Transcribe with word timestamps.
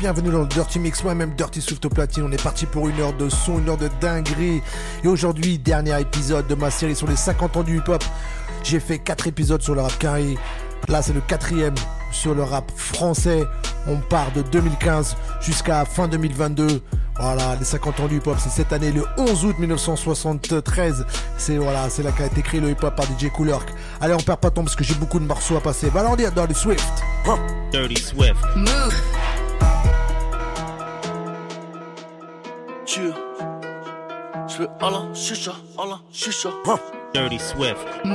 bienvenue 0.00 0.30
dans 0.30 0.40
le 0.40 0.46
Dirty 0.46 0.78
Mix, 0.78 1.04
moi-même 1.04 1.34
Dirty 1.36 1.60
Swift 1.60 1.84
au 1.84 1.90
platine. 1.90 2.24
On 2.24 2.32
est 2.32 2.42
parti 2.42 2.64
pour 2.64 2.88
une 2.88 2.98
heure 3.00 3.12
de 3.12 3.28
son, 3.28 3.58
une 3.58 3.68
heure 3.68 3.76
de 3.76 3.90
dinguerie. 4.00 4.62
Et 5.04 5.08
aujourd'hui, 5.08 5.58
dernier 5.58 6.00
épisode 6.00 6.46
de 6.46 6.54
ma 6.54 6.70
série 6.70 6.96
sur 6.96 7.06
les 7.06 7.16
50 7.16 7.58
ans 7.58 7.62
du 7.62 7.76
hip-hop. 7.76 8.02
J'ai 8.62 8.80
fait 8.80 8.98
4 8.98 9.26
épisodes 9.26 9.60
sur 9.60 9.74
le 9.74 9.82
rap 9.82 9.98
carré. 9.98 10.38
Là, 10.88 11.02
c'est 11.02 11.12
le 11.12 11.20
quatrième 11.20 11.74
sur 12.12 12.34
le 12.34 12.42
rap 12.42 12.70
français. 12.74 13.44
On 13.86 13.96
part 13.96 14.32
de 14.32 14.40
2015 14.40 15.16
jusqu'à 15.42 15.84
fin 15.84 16.08
2022. 16.08 16.80
Voilà, 17.20 17.56
les 17.56 17.66
50 17.66 18.00
ans 18.00 18.08
du 18.08 18.16
hip-hop, 18.16 18.36
c'est 18.38 18.48
cette 18.48 18.72
année, 18.72 18.92
le 18.92 19.04
11 19.18 19.44
août 19.44 19.56
1973. 19.58 21.04
C'est 21.36 21.58
voilà, 21.58 21.90
c'est 21.90 22.02
là 22.02 22.10
qu'a 22.12 22.24
été 22.24 22.40
créé 22.40 22.60
le 22.60 22.70
hip-hop 22.70 22.96
par 22.96 23.04
DJ 23.04 23.30
Coolerk. 23.36 23.68
Allez, 24.00 24.14
on 24.14 24.22
perd 24.22 24.40
pas 24.40 24.50
temps 24.50 24.62
parce 24.62 24.76
que 24.76 24.84
j'ai 24.84 24.94
beaucoup 24.94 25.20
de 25.20 25.26
morceaux 25.26 25.56
à 25.56 25.60
passer. 25.60 25.90
Va 25.90 26.02
dans 26.02 26.46
le 26.46 26.54
Swift. 26.54 26.88
Dirty 27.70 28.00
Swift. 28.00 28.36
Move. 28.56 28.94
Veux 34.60 34.68
Alain 34.80 35.14
Chicha, 35.14 35.52
Alain 35.78 36.00
Chicha. 36.12 36.50
Dirty 37.14 37.38
Swift. 37.38 37.86
Je 38.04 38.08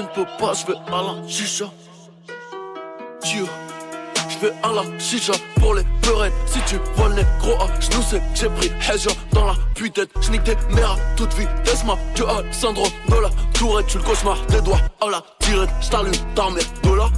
ne 0.00 0.06
peux 0.14 0.24
pas, 0.38 0.54
je 0.54 0.66
veux 0.66 0.76
Alain 0.88 1.28
Chicha. 1.28 1.66
Dieu. 3.22 3.46
Je 4.28 4.48
à 4.48 4.72
la 4.72 4.98
chicha 4.98 5.32
pour 5.60 5.74
les 5.74 5.84
peurettes 6.00 6.32
Si 6.46 6.58
tu 6.66 6.76
vois 6.96 7.08
le 7.10 7.22
gros 7.38 7.62
A, 7.62 7.68
je 7.78 8.00
sais 8.00 8.18
que 8.18 8.24
j'ai 8.34 8.48
pris 8.48 8.72
Hedja 8.88 9.10
dans 9.32 9.46
la 9.46 9.54
putain 9.74 10.02
J'nique 10.20 10.42
des 10.42 10.56
mères 10.70 10.92
à 10.92 10.96
toute 11.16 11.32
vitesse 11.34 11.84
ma 11.84 11.96
Tu 12.14 12.24
as 12.24 12.42
le 12.42 12.52
syndrome 12.52 12.90
de 13.08 13.14
la 13.16 13.28
tourette 13.52 13.86
Tu 13.86 13.98
le 13.98 14.04
cauchemar 14.04 14.36
des 14.46 14.60
doigts 14.62 14.80
à 15.00 15.10
la 15.10 15.22
tirette 15.38 15.70
J't'allume 15.80 16.12
ta 16.34 16.50
mère 16.50 16.64
de 16.82 16.94
la 16.94 17.08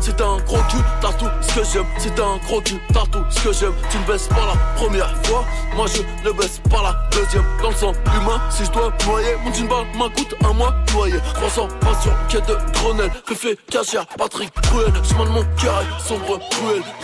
C'est 0.00 0.20
un 0.20 0.36
gros 0.38 0.58
cul, 0.68 0.76
t'as 1.00 1.12
tout 1.12 1.28
ce 1.40 1.54
que 1.54 1.64
j'aime 1.72 1.86
C'est 1.98 2.20
un 2.20 2.36
gros 2.46 2.60
cul, 2.60 2.78
t'as 2.92 3.06
tout 3.06 3.24
ce 3.30 3.40
que 3.40 3.52
j'aime 3.52 3.72
Tu 3.90 3.98
ne 3.98 4.04
baisses 4.04 4.28
pas 4.28 4.46
la 4.46 4.56
première 4.76 5.14
fois 5.24 5.44
Moi 5.74 5.86
je 5.86 6.28
ne 6.28 6.32
baisse 6.32 6.60
pas 6.70 6.82
la 6.82 6.94
deuxième 7.10 7.44
Dans 7.62 7.70
le 7.70 7.76
sang 7.76 7.92
humain, 7.92 8.40
si 8.50 8.64
je 8.64 8.70
dois 8.70 8.92
noyer 9.06 9.36
Mon 9.44 9.52
jean 9.52 9.68
balle 9.68 9.86
m'coûte 9.96 10.34
un 10.44 10.52
mois 10.52 10.74
noyer 10.92 11.18
300 11.34 11.68
passion, 11.80 12.12
quête 12.28 12.46
de 12.46 12.56
Grenelle 12.74 13.10
Réfé, 13.26 13.58
cachère, 13.70 14.06
Patrick 14.18 14.52
Cruel 14.60 14.92
Je 15.02 15.14
mon 15.14 15.44
cœur 15.56 15.82
sombre 16.06 16.38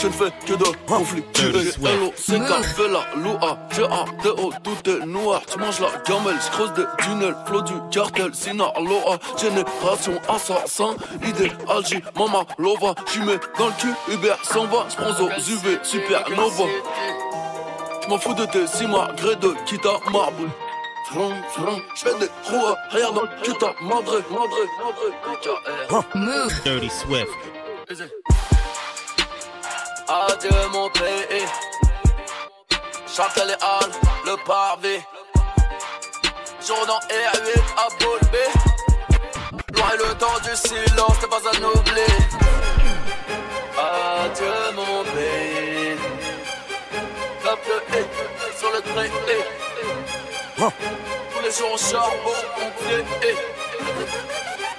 je 0.00 0.06
ne 0.06 0.12
fais 0.12 0.30
que 0.46 0.52
de 0.54 0.64
conflits. 0.86 1.24
Hello, 1.38 2.12
c'est 2.16 2.38
fait 2.38 2.88
la 2.88 3.04
loua. 3.20 3.58
J'ai 3.74 3.84
un 3.84 4.04
haut, 4.40 4.52
tout 4.62 4.90
est 4.90 5.06
noir. 5.06 5.42
Tu 5.50 5.58
manges 5.58 5.80
la 5.80 5.88
gamelle, 6.06 6.36
je 6.44 6.50
creuse 6.50 6.72
des 6.74 6.84
tunnels. 7.02 7.34
Flot 7.46 7.62
du 7.62 7.72
cartel, 7.90 8.34
Sinaloa. 8.34 9.18
Génération 9.36 10.20
assassin, 10.28 10.94
idéal, 11.26 11.84
J, 11.84 12.02
Mama 12.16 12.44
Lova. 12.58 12.94
J'y 13.12 13.20
mets 13.20 13.38
dans 13.58 13.68
le 13.68 13.72
cul, 13.80 13.94
Uber 14.08 14.34
s'en 14.42 14.66
va. 14.66 14.86
J'prends 14.90 15.20
aux 15.20 15.30
UV, 15.30 15.78
supernova. 15.82 16.64
J'm'en 18.02 18.18
fous 18.18 18.34
de 18.34 18.46
tes 18.46 18.66
cimas, 18.66 19.12
gré 19.16 19.36
de 19.36 19.54
Kita 19.64 19.98
Marble. 20.10 20.50
J'fais 21.94 22.14
des 22.18 22.28
trous 22.44 22.74
rien 22.90 23.10
dans 23.12 23.22
le 23.22 23.28
cul, 23.42 23.54
ta 23.54 23.72
madre, 23.80 24.22
madre, 24.30 24.56
madre, 25.90 26.04
Move. 26.14 26.62
Dirty 26.64 26.90
Swift. 26.90 27.28
Adieu 30.08 30.50
mon 30.72 30.90
pays. 30.90 31.46
Les 33.36 33.52
halles, 33.52 33.92
le 34.26 34.36
pavé. 34.44 35.00
Journal 36.66 37.00
R8 37.08 37.60
à 37.76 37.88
Paul 37.98 38.20
B. 38.30 38.87
Le 39.78 40.14
temps 40.14 40.38
du 40.42 40.54
silence, 40.54 41.18
t'es 41.20 41.26
pas 41.28 41.36
à 41.36 41.50
oublier. 41.78 42.18
Adieu 43.78 44.58
mon 44.74 45.02
pays. 45.04 45.96
Top 47.42 47.60
le 47.66 47.76
E 47.96 48.00
sur 48.58 48.70
le 48.72 48.80
trait 48.80 49.10
E. 49.28 49.38
Tous 50.58 51.42
les 51.42 51.52
jours 51.52 51.72
au 51.74 51.78
charbon, 51.78 52.38
on 52.56 52.68
pied 52.82 53.02
E. 53.22 53.32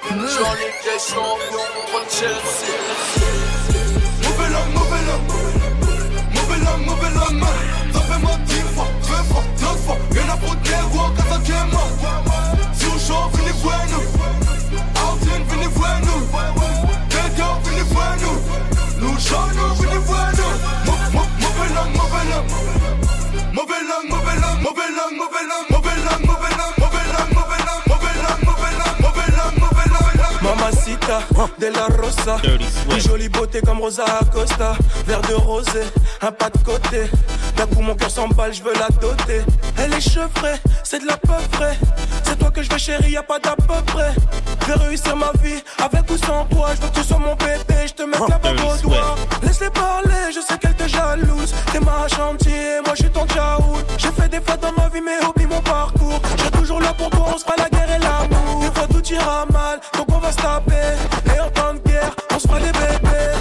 J'en 0.10 0.54
ai 0.54 0.72
des 0.84 1.00
champions 1.00 1.70
contre 1.92 2.12
Chelsea. 2.12 2.74
Mauvais 4.24 4.52
homme, 4.56 4.72
mauvais 4.74 5.06
homme. 5.12 5.30
Mauvais 6.34 6.62
homme, 6.70 6.84
mauvais 6.86 7.14
homme. 7.28 7.46
Ça 7.94 8.00
fait 8.02 8.20
moi 8.20 8.36
dix 8.46 8.66
fois, 8.76 8.88
deux 9.02 9.24
fois, 9.32 9.44
deux 9.60 9.78
fois. 9.86 9.98
Rien 10.12 10.30
à 10.30 10.38
foutre 10.38 10.62
des 10.62 10.84
rois, 10.94 11.12
quand 11.16 11.28
ça. 11.30 11.40
Si 12.74 12.86
on 12.86 13.00
chante, 13.00 13.32
venez 13.36 13.54
voir 13.62 13.86
nous. 13.92 14.49
Altin, 15.84 16.02
venez 16.02 16.26
voir 16.32 16.54
nous. 16.56 16.88
Dédor, 17.10 17.60
venez 17.64 17.82
voir 17.92 18.16
nous. 18.22 19.08
Nous 19.08 19.20
chantons, 19.20 19.74
venez 19.76 19.98
voir 20.06 20.32
nous. 20.38 20.54
Mauvais 21.16 21.72
homme, 21.80 21.94
mauvais 21.94 22.28
homme. 22.36 22.50
Mauvais 23.54 23.74
homme, 23.74 24.10
mauvais 24.10 24.38
homme, 24.38 24.62
mauvais 24.62 24.92
homme, 25.00 25.18
mauvais 25.18 25.46
homme, 25.50 25.68
mauvais 25.70 25.89
homme, 25.89 25.89
De 31.10 31.66
la 31.66 31.88
Rosa. 31.88 32.38
Une 32.92 33.00
jolie 33.00 33.30
beauté 33.30 33.62
comme 33.62 33.80
Rosa 33.80 34.06
Acosta. 34.22 34.74
Verre 35.08 35.22
de 35.22 35.34
rosé, 35.34 35.82
un 36.22 36.32
pas 36.32 36.52
de 36.52 36.58
côté. 36.60 37.10
D'un 37.58 37.66
coup, 37.66 37.82
mon 37.82 37.96
cœur 37.96 38.12
s'emballe, 38.12 38.54
je 38.54 38.62
veux 38.62 38.76
la 38.76 38.90
doter. 39.02 39.42
Elle 39.80 39.92
est 39.94 40.02
chevrée, 40.02 40.60
c'est 40.84 41.02
de 41.02 41.08
la 41.08 41.18
peu 41.18 41.34
frais. 41.52 41.76
C'est 42.24 42.38
toi 42.38 42.52
que 42.52 42.62
je 42.62 42.70
veux, 42.70 42.78
chérie, 42.78 43.14
y 43.14 43.18
a 43.18 43.24
pas 43.24 43.40
d'à 43.40 43.56
peu 43.56 43.82
près. 43.88 44.14
Je 44.62 44.68
vais 44.68 44.86
réussir 44.86 45.16
ma 45.16 45.32
vie 45.42 45.64
avec 45.84 46.12
ou 46.12 46.18
sans 46.18 46.46
toi. 46.46 46.70
Je 46.76 46.82
veux 46.82 46.90
que 46.90 47.00
tu 47.00 47.04
sois 47.04 47.18
mon 47.18 47.34
bébé, 47.34 47.88
je 47.88 47.94
te 47.94 48.04
mets 48.04 48.18
la 48.30 48.38
bague 48.38 48.60
au 48.60 48.88
doigt. 48.88 49.16
Laisse-les 49.42 49.72
parler, 49.72 50.32
je 50.32 50.42
sais 50.42 50.60
qu'elle 50.60 50.76
te 50.76 50.88
jalouse. 50.88 51.56
T'es 51.72 51.80
ma 51.80 52.08
chantier, 52.08 52.82
moi 52.86 52.94
je 52.94 53.02
suis 53.02 53.12
ton 53.12 53.26
tchaout. 53.26 53.80
J'ai 53.98 54.12
fait 54.12 54.30
des 54.30 54.42
fois 54.42 54.58
dans 54.58 54.74
ma 54.74 54.88
vie, 54.90 55.02
mais 55.02 55.26
oublie 55.26 55.48
mon 55.48 55.62
parcours. 55.62 56.22
J'ai 56.38 56.52
toujours 56.52 56.82
là 56.82 56.94
pour 56.94 57.10
toi, 57.10 57.34
on 57.34 57.38
se 57.40 57.46
la 57.58 57.68
guerre 57.68 57.96
et 57.96 58.00
l'amour. 58.00 58.62
Des 58.62 58.72
fois 58.80 58.88
tout 58.88 59.04
ira 59.12 59.48
mal, 59.52 59.80
donc 59.98 60.06
on 60.14 60.20
va 60.20 60.32
se 60.32 60.38
taper. 60.38 60.99
Et 61.34 61.40
en 61.40 61.50
temps 61.50 61.74
de 61.74 61.90
guerre, 61.90 62.16
on 62.34 62.40
se 62.40 62.48
fera 62.48 62.60
des 62.60 62.72
bébés. 62.72 63.36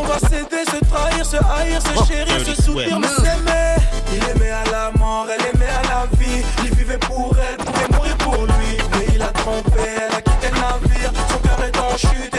On 0.00 0.04
va 0.04 0.18
s'aider, 0.18 0.64
se 0.66 0.84
trahir, 0.84 1.24
se 1.24 1.36
haïr, 1.36 1.80
se 1.80 2.04
chérir, 2.06 2.46
se 2.46 2.62
soutenir, 2.62 2.98
mais 2.98 3.08
s'aimer. 3.08 3.76
Il 4.12 4.22
aimait 4.30 4.50
à 4.50 4.64
la 4.70 4.90
mort, 4.98 5.26
elle 5.32 5.44
aimait 5.54 5.66
à 5.66 5.82
la 5.88 6.06
vie. 6.18 6.42
Il 6.64 6.74
vivait 6.74 6.98
pour 6.98 7.34
elle, 7.38 7.56
pouvait 7.64 7.88
mourir 7.96 8.16
pour 8.18 8.44
lui. 8.46 8.78
Mais 8.92 9.06
il 9.14 9.22
a 9.22 9.28
trompé, 9.28 9.80
elle 9.96 10.14
a 10.16 10.20
quitté 10.20 10.48
le 10.52 10.60
navire. 10.60 11.12
Son 11.30 11.38
cœur 11.38 11.64
est 11.64 11.78
en 11.78 11.96
chute 11.96 12.29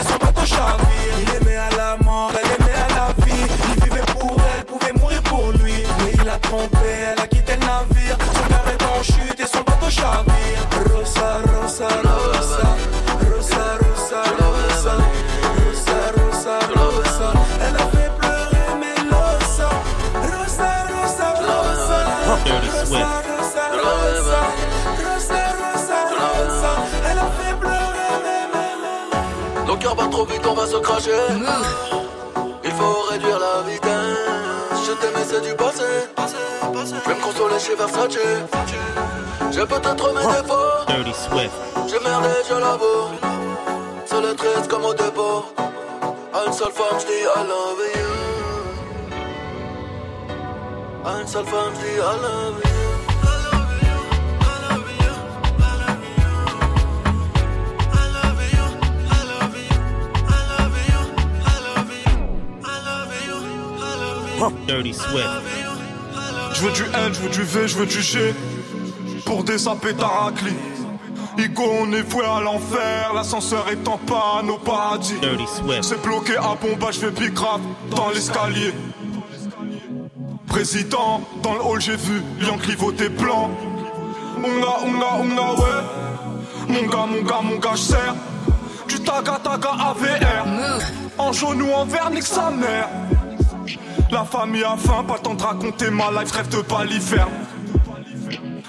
Cœurs 29.92 29.98
battent 29.98 30.12
trop 30.12 30.26
vite, 30.26 30.48
on 30.48 30.54
va 30.54 30.66
se 30.66 30.78
cracher. 30.78 31.12
Il 32.64 32.72
faut 32.72 33.02
réduire 33.10 33.38
la 33.40 33.62
vitesse. 33.70 33.92
Je 34.88 34.94
t'aimais, 34.94 35.26
c'est 35.28 35.42
du 35.42 35.54
passé. 35.54 35.84
Je 36.74 37.10
vais 37.10 37.16
me 37.16 37.22
consoler 37.22 37.60
chez 37.60 37.76
Versace. 37.76 38.18
J'ai 39.52 39.66
peut-être 39.66 40.14
mes 40.14 40.22
défauts. 40.22 40.86
Dirty 40.88 41.14
Swift. 41.14 41.52
J'ai 41.88 42.00
merdé, 42.00 42.30
je 42.48 42.54
l'avoue. 42.54 43.10
C'est 44.06 44.22
le 44.22 44.34
triste 44.34 44.70
comme 44.70 44.86
au 44.86 44.94
dépôt. 44.94 45.44
À 45.58 46.48
une 46.48 46.54
seule 46.54 46.72
femme, 46.72 46.98
j'dis 46.98 47.24
I 47.24 47.44
love 47.50 47.84
you. 47.96 48.12
À 51.06 51.22
une 51.22 51.28
seule 51.28 51.46
femme, 51.46 51.74
j'dis 51.76 51.98
I 51.98 52.00
love 52.00 52.62
you. 52.64 52.71
Dirty 64.50 64.94
Swift. 64.94 65.28
Je 66.54 66.62
veux 66.62 66.72
du 66.72 66.84
N, 66.84 67.14
je 67.14 67.20
veux 67.20 67.30
du 67.30 67.44
V, 67.44 67.68
je 67.68 67.78
veux 67.78 67.86
du 67.86 68.02
G. 68.02 68.34
Pour 69.26 69.44
des 69.44 69.58
sapés 69.58 69.94
taracli. 69.94 70.54
Igo, 71.38 71.64
on 71.82 71.92
est 71.94 72.02
voué 72.02 72.26
à 72.26 72.42
l'enfer. 72.42 73.14
L'ascenseur 73.16 73.66
est 73.70 73.88
en 73.88 73.98
panne 73.98 74.50
au 74.50 74.58
paradis. 74.58 75.16
Dirty 75.22 75.46
Swift. 75.48 75.84
C'est 75.84 76.02
bloqué 76.02 76.36
à 76.38 76.56
Bomba, 76.62 76.92
je 76.92 77.00
fais 77.00 77.12
big 77.12 77.38
rap 77.38 77.62
dans 77.90 78.10
l'escalier. 78.10 78.74
Président, 80.48 81.22
dans 81.42 81.54
le 81.54 81.62
hall 81.62 81.80
j'ai 81.80 81.96
vu 81.96 82.22
Yankee 82.42 82.76
voter 82.76 83.10
blanc. 83.10 83.50
Onga, 84.38 84.76
onga, 84.84 85.14
onga, 85.20 85.62
ouais. 85.62 85.84
Mon 86.68 86.88
gars, 86.88 87.06
mon 87.06 87.22
gars, 87.22 87.42
mon 87.44 87.58
gars, 87.58 87.76
j'sers. 87.76 88.16
Du 88.88 89.00
taga, 89.00 89.40
taga, 89.44 89.70
AVR. 89.70 90.82
En 91.18 91.32
jaune 91.32 91.62
ou 91.62 91.72
en 91.72 91.86
vert, 91.86 92.10
nique 92.10 92.24
sa 92.24 92.50
mère. 92.50 92.90
La 94.12 94.24
famille 94.26 94.64
a 94.64 94.76
faim, 94.78 95.04
pas 95.08 95.16
le 95.16 95.22
temps 95.22 95.34
de 95.34 95.44
raconter 95.44 95.90
ma 95.90 96.12
life, 96.12 96.32
rêve 96.32 96.50
de 96.50 96.62
palifère. 96.62 97.28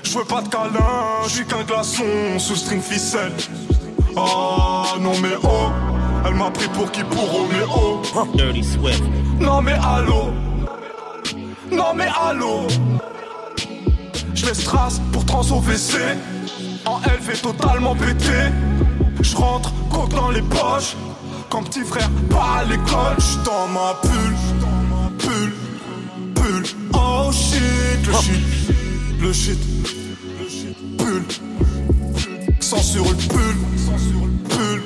Je 0.02 0.18
veux 0.18 0.24
pas 0.24 0.42
de 0.42 0.48
câlin, 0.48 1.22
je 1.24 1.30
suis 1.30 1.46
qu'un 1.46 1.62
glaçon 1.62 2.38
sous 2.38 2.56
string 2.56 2.82
ficelle. 2.82 3.32
Ah 4.16 4.94
non 5.00 5.12
mais 5.22 5.34
oh, 5.42 5.70
elle 6.26 6.34
m'a 6.34 6.50
pris 6.50 6.68
pour 6.68 6.90
qui 6.90 7.02
pour 7.04 7.30
Roméo. 7.30 8.02
Dirty 8.34 8.62
Swift. 8.62 9.02
Non 9.40 9.62
mais 9.62 9.72
allô, 9.82 10.32
non 11.70 11.94
mais 11.94 12.08
allô. 12.28 12.66
Je 14.34 14.46
laisse 14.46 14.64
trace 14.64 15.00
pour 15.12 15.24
trans 15.24 15.42
au 15.50 15.60
WC. 15.60 15.98
En 16.84 16.98
LV 16.98 17.40
totalement 17.40 17.94
pété. 17.94 18.50
Je 19.20 19.36
rentre, 19.36 19.72
coque 19.90 20.10
dans 20.10 20.30
les 20.30 20.42
poches. 20.42 20.96
Quand 21.48 21.62
petit 21.62 21.84
frère 21.84 22.10
pas 22.30 22.60
à 22.60 22.64
l'école, 22.64 23.16
j'suis 23.18 23.38
dans 23.44 23.68
ma 23.68 23.94
pull, 24.02 24.31
pull. 26.42 26.62
Oh 26.94 27.30
shit, 27.32 28.06
le 28.06 28.12
shit, 28.12 28.42
le 29.20 29.32
shit, 29.32 29.58
le 30.40 30.48
shit, 30.48 30.76
pull. 30.98 31.22
Sur 32.60 33.04
le 33.04 33.14
pull, 33.28 33.56
pull, 34.48 34.80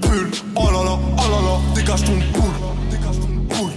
pull. 0.00 0.28
Oh 0.56 0.70
là 0.72 0.84
là, 0.84 0.98
oh 1.18 1.28
là 1.32 1.40
là, 1.46 1.54
dégage 1.74 2.04
ton 2.04 2.18
boule, 2.34 2.58
dégage 2.90 3.18
ton 3.20 3.32
boule, 3.50 3.76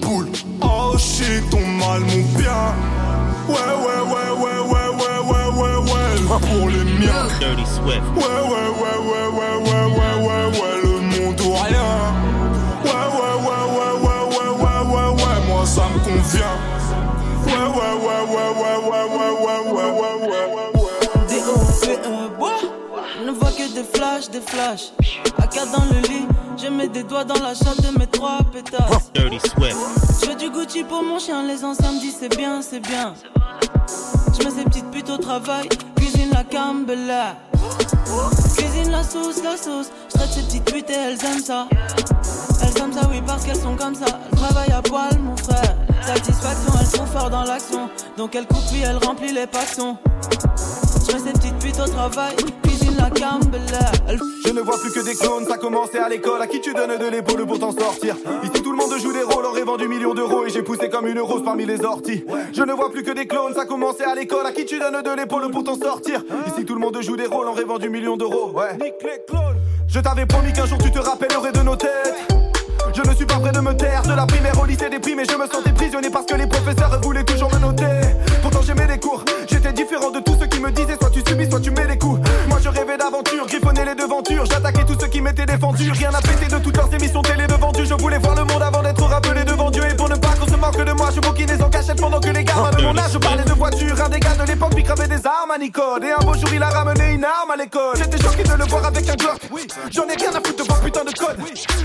boule. 0.00 0.28
Oh 0.62 0.96
shit, 0.98 1.42
ton 1.50 1.60
mal, 1.60 2.00
mon 2.00 2.22
bien. 2.38 2.62
Ouais, 3.48 3.72
ouais, 3.84 4.02
ouais, 4.12 4.30
ouais, 4.42 4.60
ouais, 4.72 4.90
ouais, 5.00 5.18
ouais, 5.28 5.48
ouais, 5.58 5.76
ouais, 5.92 6.40
pour 6.40 6.68
les 6.68 6.84
miens. 6.98 7.26
Dirty 7.40 7.66
Swift. 7.66 8.02
Ouais, 8.16 8.40
ouais, 8.50 8.68
ouais, 8.80 8.98
ouais, 9.05 9.05
ne 23.26 23.32
vois 23.32 23.50
que 23.50 23.74
des 23.74 23.82
flashs, 23.82 24.30
des 24.30 24.40
flashs. 24.40 24.92
Quatre 25.50 25.72
dans 25.72 25.84
le 25.84 26.00
lit, 26.08 26.26
je 26.56 26.68
mets 26.68 26.88
des 26.88 27.02
doigts 27.02 27.24
dans 27.24 27.40
la 27.42 27.54
chatte 27.54 27.80
de 27.80 27.98
mes 27.98 28.06
trois 28.06 28.38
pétasses. 28.52 29.10
Je 29.14 30.26
veux 30.28 30.34
du 30.34 30.50
Gucci 30.50 30.84
pour 30.84 31.02
mon 31.02 31.18
chien, 31.18 31.42
les 31.46 31.64
anciens 31.64 31.92
me 31.92 32.00
disent 32.00 32.16
c'est 32.20 32.36
bien, 32.36 32.60
c'est 32.62 32.80
bien. 32.80 33.14
Je 34.38 34.44
mets 34.44 34.50
ces 34.50 34.64
petites 34.64 34.90
putes 34.90 35.10
au 35.10 35.16
travail, 35.16 35.68
cuisine 35.96 36.30
la 36.32 36.44
cambella. 36.44 37.36
Cuisine 38.56 38.90
la 38.90 39.02
sauce, 39.02 39.42
la 39.42 39.56
sauce. 39.56 39.90
Je 40.12 40.18
traite 40.18 40.30
ces 40.30 40.42
petites 40.42 40.64
putes 40.64 40.90
et 40.90 40.94
elles 40.94 41.24
aiment 41.24 41.42
ça. 41.42 41.68
Elles 42.62 42.82
aiment 42.82 42.92
ça, 42.92 43.08
oui, 43.10 43.22
parce 43.26 43.44
qu'elles 43.44 43.56
sont 43.56 43.76
comme 43.76 43.94
ça. 43.94 44.06
Elles 44.30 44.38
travaillent 44.38 44.72
à 44.72 44.82
poil, 44.82 45.18
mon 45.20 45.36
frère. 45.36 45.76
Satisfaction, 46.06 46.72
elles 46.80 46.86
sont 46.86 47.06
fortes 47.06 47.30
dans 47.30 47.44
l'action. 47.44 47.88
Donc 48.16 48.34
elles 48.34 48.46
coupent 48.46 48.66
puis 48.70 48.82
elles 48.82 48.98
remplissent 49.04 49.34
les 49.34 49.46
passions. 49.46 49.96
Je 51.08 51.12
mets 51.12 51.18
ces 51.18 51.32
petites 51.32 51.58
putes 51.58 51.80
au 51.80 51.88
travail, 51.88 52.36
cuisine 52.62 52.96
la. 52.96 53.10
Elles 54.08 54.18
Je 54.44 54.52
ne 54.52 54.60
vois 54.60 54.78
plus 54.78 54.92
que 54.92 55.04
des 55.04 55.14
clones, 55.14 55.44
ça 55.46 55.56
commençait 55.56 55.98
à 55.98 56.08
l'école. 56.08 56.40
À 56.40 56.46
qui 56.46 56.60
tu 56.60 56.72
donnes 56.74 56.96
de 56.96 57.06
l'épaule 57.06 57.44
pour 57.46 57.58
t'en 57.58 57.72
sortir? 57.72 58.16
Ici 58.42 58.62
tout 58.62 58.70
le 58.70 58.76
monde 58.76 58.92
joue 58.98 59.12
des 59.12 59.22
rôles, 59.22 59.44
aurait 59.44 59.64
vendu 59.64 59.88
millions 59.88 60.14
d'euros 60.14 60.44
et 60.46 60.50
j'ai 60.50 60.62
poussé 60.62 60.88
comme 60.88 61.06
une 61.06 61.20
rose 61.20 61.42
parmi 61.44 61.66
les 61.66 61.84
orties. 61.84 62.24
Je 62.52 62.62
ne 62.62 62.72
vois 62.72 62.90
plus 62.90 63.02
que 63.02 63.10
des 63.10 63.26
clones, 63.26 63.54
ça 63.54 63.66
commençait 63.66 64.04
à 64.04 64.14
l'école. 64.14 64.46
À 64.46 64.52
qui 64.52 64.64
tu 64.64 64.78
donnes 64.78 65.02
de 65.02 65.10
l'épaule 65.10 65.50
pour 65.50 65.64
t'en 65.64 65.76
sortir? 65.76 66.22
Ici 66.46 66.64
tout 66.64 66.74
le 66.74 66.80
monde 66.80 66.96
joue 67.00 67.16
des 67.16 67.26
rôles, 67.26 67.48
aurait 67.48 67.64
vendu 67.64 67.88
millions 67.88 68.16
d'euros. 68.16 68.52
Ouais. 68.54 68.78
Je 69.88 70.00
t'avais 70.00 70.26
promis 70.26 70.52
qu'un 70.52 70.66
jour 70.66 70.78
tu 70.78 70.90
te 70.90 70.98
rappellerais 70.98 71.52
de 71.52 71.60
nos 71.60 71.76
têtes. 71.76 72.35
Je 72.96 73.02
ne 73.02 73.14
suis 73.14 73.26
pas 73.26 73.38
prêt 73.38 73.52
de 73.52 73.60
me 73.60 73.76
taire. 73.76 74.02
De 74.04 74.14
la 74.14 74.24
primaire 74.24 74.58
au 74.58 74.64
lycée 74.64 74.88
déprimé 74.88 75.24
Je 75.30 75.36
me 75.36 75.46
sentais 75.46 75.72
prisonnier 75.72 76.08
parce 76.08 76.24
que 76.24 76.34
les 76.34 76.46
professeurs 76.46 76.98
voulaient 77.02 77.24
toujours 77.24 77.52
me 77.52 77.58
noter 77.58 77.84
j'aimais 78.66 78.86
les 78.86 78.98
cours. 78.98 79.24
J'étais 79.48 79.72
différent 79.72 80.10
de 80.10 80.20
tous 80.20 80.36
ceux 80.38 80.46
qui 80.46 80.60
me 80.60 80.70
disaient 80.70 80.96
Soit 81.00 81.10
tu 81.10 81.20
subis 81.26 81.48
soit 81.48 81.60
tu 81.60 81.70
mets 81.70 81.86
les 81.86 81.96
coups. 81.96 82.20
Moi 82.48 82.58
je 82.62 82.68
rêvais 82.68 82.98
d'aventure 82.98 83.46
Griffonnais 83.46 83.84
les 83.84 83.94
devantures. 83.94 84.44
J'attaquais 84.46 84.84
tous 84.84 84.98
ceux 85.00 85.06
qui 85.06 85.20
m'étaient 85.20 85.46
défendus. 85.46 85.90
Rien 85.92 86.10
à 86.12 86.20
péter 86.20 86.48
de 86.48 86.58
toutes 86.58 86.76
leurs 86.76 86.92
émissions 86.92 87.22
télé 87.22 87.46
de 87.46 87.54
vendu 87.54 87.86
Je 87.86 87.94
voulais 87.94 88.18
voir 88.18 88.34
le 88.34 88.44
monde 88.44 88.62
avant 88.62 88.82
d'être 88.82 89.04
rappelé 89.04 89.44
devant 89.44 89.70
Dieu. 89.70 89.84
Et 89.88 89.94
pour 89.94 90.08
ne 90.08 90.16
pas 90.16 90.34
qu'on 90.38 90.46
se 90.46 90.56
moque 90.56 90.84
de 90.84 90.92
moi 90.92 91.10
Je 91.14 91.20
bouquinais 91.20 91.62
en 91.62 91.70
cachette 91.70 92.00
pendant 92.00 92.20
que 92.20 92.30
les 92.30 92.44
gamins 92.44 92.70
de 92.70 92.82
mon 92.82 92.98
âge 92.98 93.12
Je 93.12 93.18
parlais 93.18 93.44
de 93.44 93.52
voitures. 93.52 94.00
Un 94.04 94.08
des 94.08 94.20
gars 94.20 94.34
de 94.34 94.44
l'époque 94.44 94.74
lui 94.74 94.82
cravait 94.82 95.08
des 95.08 95.26
armes 95.26 95.52
à 95.54 95.58
Nicole. 95.58 96.04
Et 96.04 96.12
un 96.12 96.24
beau 96.24 96.34
jour 96.34 96.50
il 96.52 96.62
a 96.62 96.68
ramené 96.68 97.12
une 97.12 97.24
arme 97.24 97.50
à 97.52 97.56
l'école. 97.56 97.96
J'étais 97.96 98.18
choqué 98.18 98.42
de 98.42 98.54
le 98.54 98.64
voir 98.64 98.84
avec 98.84 99.08
un 99.08 99.14
Glock. 99.14 99.40
J'en 99.94 100.04
ai 100.04 100.16
rien 100.16 100.30
à 100.30 100.40
foutre 100.44 100.56
de 100.56 100.62
voir 100.64 100.80
putain 100.80 101.04
de 101.04 101.12
code. 101.12 101.38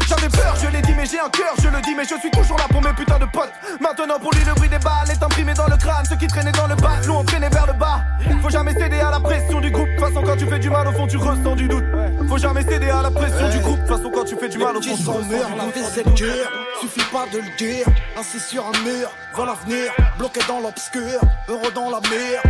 J'avais 0.08 0.30
peur 0.30 0.56
je 0.62 0.68
l'ai 0.68 0.82
dit 0.82 0.94
mais 0.98 1.06
j'ai 1.06 1.20
un 1.20 1.30
cœur 1.30 1.54
Je 1.62 1.68
le 1.68 1.82
dis 1.82 1.94
mais 1.96 2.04
je 2.04 2.16
suis 2.20 2.32
toujours 2.32 2.58
là 2.58 2.66
pour 2.70 2.82
mes 2.82 2.94
putains 2.94 3.20
de 3.20 3.26
potes. 3.32 3.52
Maintenant 3.80 4.20
pour 4.20 4.32
lui 4.34 4.44
le 4.46 4.54
bruit 4.56 4.70
des 4.70 4.80
balles 4.80 5.10
est 5.12 5.22
dans 5.54 5.68
le 5.68 5.78
crâne 5.78 6.06
Ceux 6.06 6.16
qui 6.16 6.28
traînaient 6.28 6.52
dans 6.52 6.68
le 6.68 6.76
bas 6.76 6.98
nous 7.06 7.14
entraînaient 7.14 7.50
vers 7.50 7.68
le 7.68 7.74
bas 7.74 8.02
Faut 8.42 8.50
jamais 8.50 8.74
céder 8.74 9.00
à 9.00 9.12
la 9.12 9.20
pression 9.20 9.60
du 9.60 9.72
groupe 9.72 9.88
De 9.88 9.96
toute 9.96 10.06
façon 10.08 10.22
quand 10.24 10.38
tu 10.38 10.46
fais 10.48 10.60
du 10.60 10.70
mal 10.70 10.88
au 10.88 10.92
fond 10.92 11.08
tu 11.08 11.18
ressens 11.18 11.56
du 11.56 11.68
doute 11.68 11.86
Faut 12.28 12.38
jamais 12.38 12.64
céder 12.64 12.90
à 12.90 13.02
la 13.02 13.12
pression 13.12 13.50
du 13.50 13.60
groupe 13.60 13.80
De 13.82 13.88
toute 13.88 13.98
façon 13.98 14.12
quand 14.14 14.26
tu 14.26 14.36
fais 14.36 14.50
du 14.50 14.58
mal 14.58 14.76
au 14.78 14.82
fond 14.82 14.96
tu 14.96 15.10
ressens 15.10 15.22
du 15.22 15.30
doute 15.30 15.82
cette 15.94 16.14
guerre, 16.14 16.50
suffit 16.80 17.06
pas 17.12 17.26
de 17.32 17.40
le 17.40 17.58
dire. 17.58 17.86
Assis 18.18 18.40
sur 18.40 18.66
un 18.66 18.84
mur, 18.84 19.10
vers 19.36 19.46
l'avenir, 19.46 19.92
bloqué 20.18 20.40
dans 20.48 20.60
l'obscur, 20.60 21.20
heureux 21.48 21.72
dans 21.74 21.90
la 21.90 22.00
mer. 22.10 22.42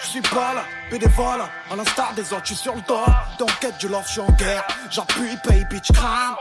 Je 0.00 0.06
suis 0.06 0.20
pas 0.20 0.54
là, 0.54 0.64
bénévole, 0.90 1.42
à 1.70 1.76
l'instar 1.76 2.14
des 2.14 2.32
autres, 2.32 2.42
je 2.44 2.54
suis 2.54 2.56
sur 2.56 2.74
le 2.74 2.80
dos. 2.82 3.04
Dans 3.38 3.46
quête 3.60 3.78
du 3.78 3.88
love, 3.88 4.04
je 4.06 4.12
suis 4.12 4.20
en 4.20 4.30
guerre. 4.32 4.64
J'appuie, 4.90 5.36
pay, 5.44 5.64
bitch, 5.68 5.92
crame. 5.92 6.36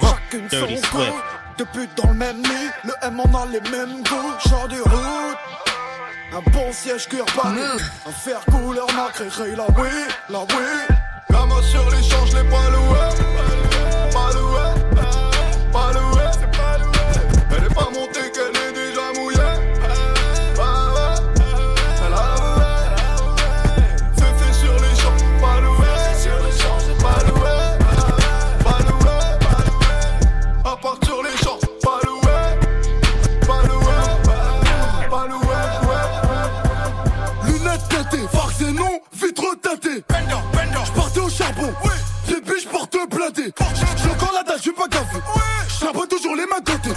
Chacune 0.00 0.48
son. 0.50 0.66
Swift. 0.66 1.39
Deux 1.60 1.66
putes 1.66 1.94
dans 1.94 2.08
le 2.08 2.14
même 2.14 2.42
lit, 2.42 2.70
le 2.84 2.92
M 3.02 3.20
on 3.20 3.34
a 3.36 3.44
les 3.44 3.60
mêmes 3.60 4.02
goûts. 4.04 4.48
Genre 4.48 4.66
de 4.66 4.80
route. 4.80 5.38
Un 6.32 6.50
bon 6.52 6.72
siège 6.72 7.06
cuir 7.06 7.26
pané, 7.36 7.60
un 8.06 8.12
fer 8.12 8.40
couleur 8.50 8.86
nacré, 8.96 9.54
la 9.54 9.66
oui, 9.78 9.90
la 10.30 10.38
oui. 10.38 10.96
La 11.28 11.44
main 11.44 11.60
sur 11.60 11.84
les 11.90 12.02
je 12.02 12.36
l'ai 12.36 12.48
pas 12.48 12.70
Ah 41.50 41.54
charbon. 41.54 41.74
Oui. 41.84 41.90
Les 42.28 42.40
biches 42.40 42.68
portent 42.68 42.96
blindées. 43.10 43.52
Je 43.56 44.34
la 44.34 44.42
dalle, 44.42 44.56
je 44.56 44.62
suis 44.62 44.72
pas 44.72 44.88
gavé. 44.88 45.06
Oui. 45.14 45.42
Je 45.68 46.06
toujours 46.06 46.36
les 46.36 46.46
mains 46.46 46.60
côté. 46.64 46.90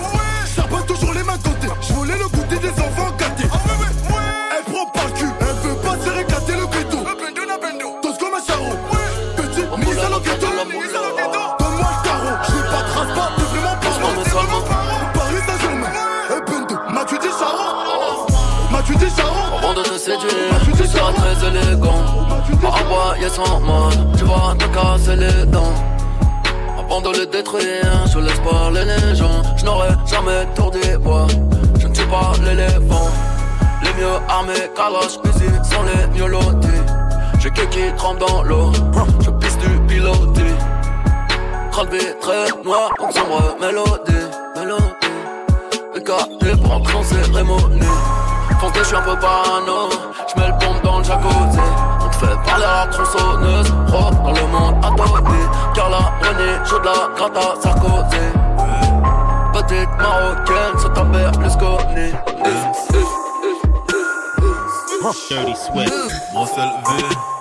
Tu 23.25 24.25
vas 24.25 24.53
te 24.59 24.65
casser 24.65 25.15
les 25.15 25.45
dents. 25.45 25.73
Avant 26.77 26.99
de 26.99 27.19
les 27.19 27.25
détruire, 27.25 28.05
je 28.11 28.19
laisse 28.19 28.39
parler 28.39 28.83
les 28.83 29.15
gens. 29.15 29.41
Je 29.55 29.63
n'aurai 29.63 29.91
jamais 30.05 30.45
tour 30.55 30.71
des 30.71 30.97
bois. 30.97 31.27
Je 31.79 31.87
ne 31.87 31.93
suis 31.93 32.05
pas 32.07 32.33
l'éléphant. 32.43 33.09
Les 33.81 33.93
mieux 33.93 34.17
armés, 34.27 34.69
calage, 34.75 35.17
cuisine 35.23 35.63
sont 35.63 35.83
les 35.83 36.19
mieux 36.19 36.27
lotis. 36.27 36.67
J'ai 37.39 37.49
que 37.49 37.61
qui 37.67 37.93
trempe 37.95 38.19
dans 38.19 38.43
l'eau. 38.43 38.73
Je 39.21 39.29
pisse 39.29 39.57
du 39.57 39.69
pilotis. 39.87 40.57
Crâne 41.71 41.87
très 42.19 42.47
noir, 42.65 42.91
en 42.99 43.09
sombre 43.09 43.55
mélodie. 43.61 44.27
Mélodie. 44.57 44.83
Écarté 45.95 46.61
pour 46.61 46.73
entrer 46.73 46.97
en 46.97 47.03
cérémonie. 47.03 47.87
Foncé, 48.59 48.79
je 48.79 48.83
suis 48.83 48.95
un 48.97 49.01
peu 49.01 49.15
parano. 49.17 49.89
Je 50.27 50.41
mets 50.41 50.47
le 50.47 50.53
pompe 50.59 50.83
dans 50.83 50.97
le 50.97 51.05
jacuzzi. 51.05 51.92
Fait 52.23 52.37
parler 52.45 52.65
à 52.65 52.87
tronçonneuse. 52.87 53.73
Oh, 53.89 54.11
dans 54.23 54.31
le 54.31 54.47
monde 54.47 54.75
adopté. 54.83 55.39
Car 55.75 55.89
la 55.89 55.97
René, 55.97 56.65
chaud 56.65 56.79
de 56.79 56.85
la 56.85 57.09
gratte 57.15 57.37
à 57.37 57.61
Sarkozy. 57.61 58.17
Petite 59.53 59.89
marocaine, 59.97 60.79
se 60.79 60.87
taper 60.87 61.31
plus 61.37 61.55
connue. 61.57 62.13
Dirty 65.29 65.55
Swift. 65.55 65.93
Moi 66.33 66.45
c'est 66.47 67.32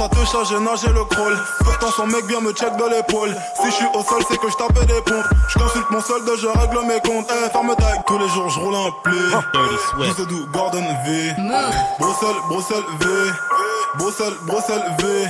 à 0.00 0.08
te 0.08 0.24
charger, 0.24 0.58
nager 0.58 0.88
le 0.88 1.04
crawl. 1.04 1.36
Pourtant 1.64 1.90
son 1.90 2.06
mec 2.06 2.24
vient 2.26 2.40
me 2.40 2.52
check 2.52 2.76
de 2.76 2.84
l'épaule. 2.84 3.34
Si 3.60 3.66
je 3.66 3.70
suis 3.72 3.86
au 3.94 4.02
sol, 4.02 4.22
c'est 4.28 4.38
que 4.38 4.48
je 4.50 4.56
tapais 4.56 4.86
des 4.86 5.00
pompes. 5.02 5.24
Je 5.48 5.58
consulte 5.58 5.90
mon 5.90 6.00
solde, 6.00 6.30
je 6.38 6.46
règle 6.46 6.80
mes 6.86 7.00
comptes. 7.00 7.30
Eh, 7.30 7.50
ferme 7.50 7.74
ta 7.76 7.96
tous 8.06 8.18
les 8.18 8.28
jours, 8.28 8.48
je 8.50 8.60
roule 8.60 8.74
un 8.74 8.90
play. 9.02 10.14
Vous 10.14 10.24
d'où 10.26 10.46
Gordon 10.52 10.84
V. 11.06 11.34
Bruxelles, 11.98 12.40
Bruxelles 12.48 12.84
V. 13.00 13.06
Bruxelles, 13.96 14.34
Bruxelles 14.42 14.94
V. 14.98 15.28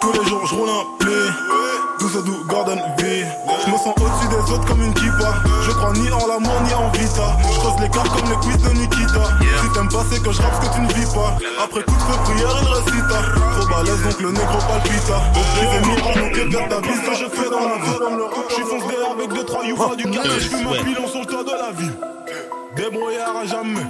Tous 0.00 0.12
les 0.12 0.24
jours, 0.28 0.46
je 0.46 0.54
roule 0.54 0.70
un 0.70 1.04
play. 1.04 1.57
D'où 1.98 2.08
c'est 2.08 2.24
d'où 2.24 2.44
Gordon 2.46 2.78
V. 2.98 3.24
Je 3.66 3.70
me 3.70 3.76
sens 3.76 3.94
au-dessus 3.96 4.28
des 4.28 4.52
autres 4.52 4.66
comme 4.66 4.82
une 4.82 4.94
kippa. 4.94 5.34
Je 5.62 5.70
crois 5.72 5.92
ni 5.94 6.10
en 6.10 6.26
l'amour 6.26 6.60
ni 6.64 6.74
en 6.74 6.88
vita. 6.90 7.36
Je 7.42 7.58
creuse 7.58 7.80
les 7.80 7.88
cartes 7.88 8.08
comme 8.08 8.30
les 8.30 8.36
quiz 8.36 8.56
de 8.62 8.70
Nikita. 8.70 9.24
Si 9.62 9.72
t'aimes 9.72 9.88
pas, 9.88 10.04
c'est 10.10 10.22
que 10.22 10.32
je 10.32 10.40
rappe 10.42 10.54
ce 10.62 10.68
que 10.68 10.74
tu 10.74 10.80
ne 10.80 10.92
vis 10.92 11.12
pas. 11.12 11.36
Après 11.64 11.82
coup 11.82 11.94
de 11.94 12.00
feu, 12.00 12.18
prière, 12.24 12.56
une 12.60 12.68
recita. 12.68 13.18
Trop 13.58 13.68
balèze, 13.68 14.02
donc 14.04 14.20
le 14.20 14.30
négro 14.30 14.58
palpita. 14.68 15.18
Les 15.60 15.76
ennemis 15.76 16.02
en 16.02 16.18
nous 16.18 16.30
que 16.30 16.68
ta 16.68 16.80
vie, 16.80 16.94
ce 16.94 17.10
que 17.10 17.16
je 17.16 17.28
fais 17.28 17.50
dans 17.50 17.66
la 17.66 17.76
vie. 17.76 17.98
Je 18.48 18.54
suis 18.54 18.62
foncé 18.62 18.94
avec 19.12 19.32
deux, 19.32 19.44
trois 19.44 19.64
youfas 19.64 19.96
du 19.96 20.04
quartier. 20.10 20.38
Je 20.38 20.48
fume 20.48 20.68
un 20.68 20.84
pilon 20.84 21.08
sur 21.08 21.20
le 21.20 21.26
toit 21.26 21.44
de 21.44 21.50
la 21.50 21.72
ville. 21.72 21.96
Débrouillard 22.76 23.36
à 23.42 23.46
jamais, 23.46 23.86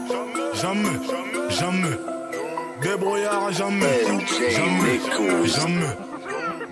jamais, 0.55 0.99
jamais. 1.51 1.99
Débrouillard 2.81 3.45
à 3.49 3.53
jamais, 3.53 4.01
jamais, 4.51 5.01
jamais. 5.47 6.08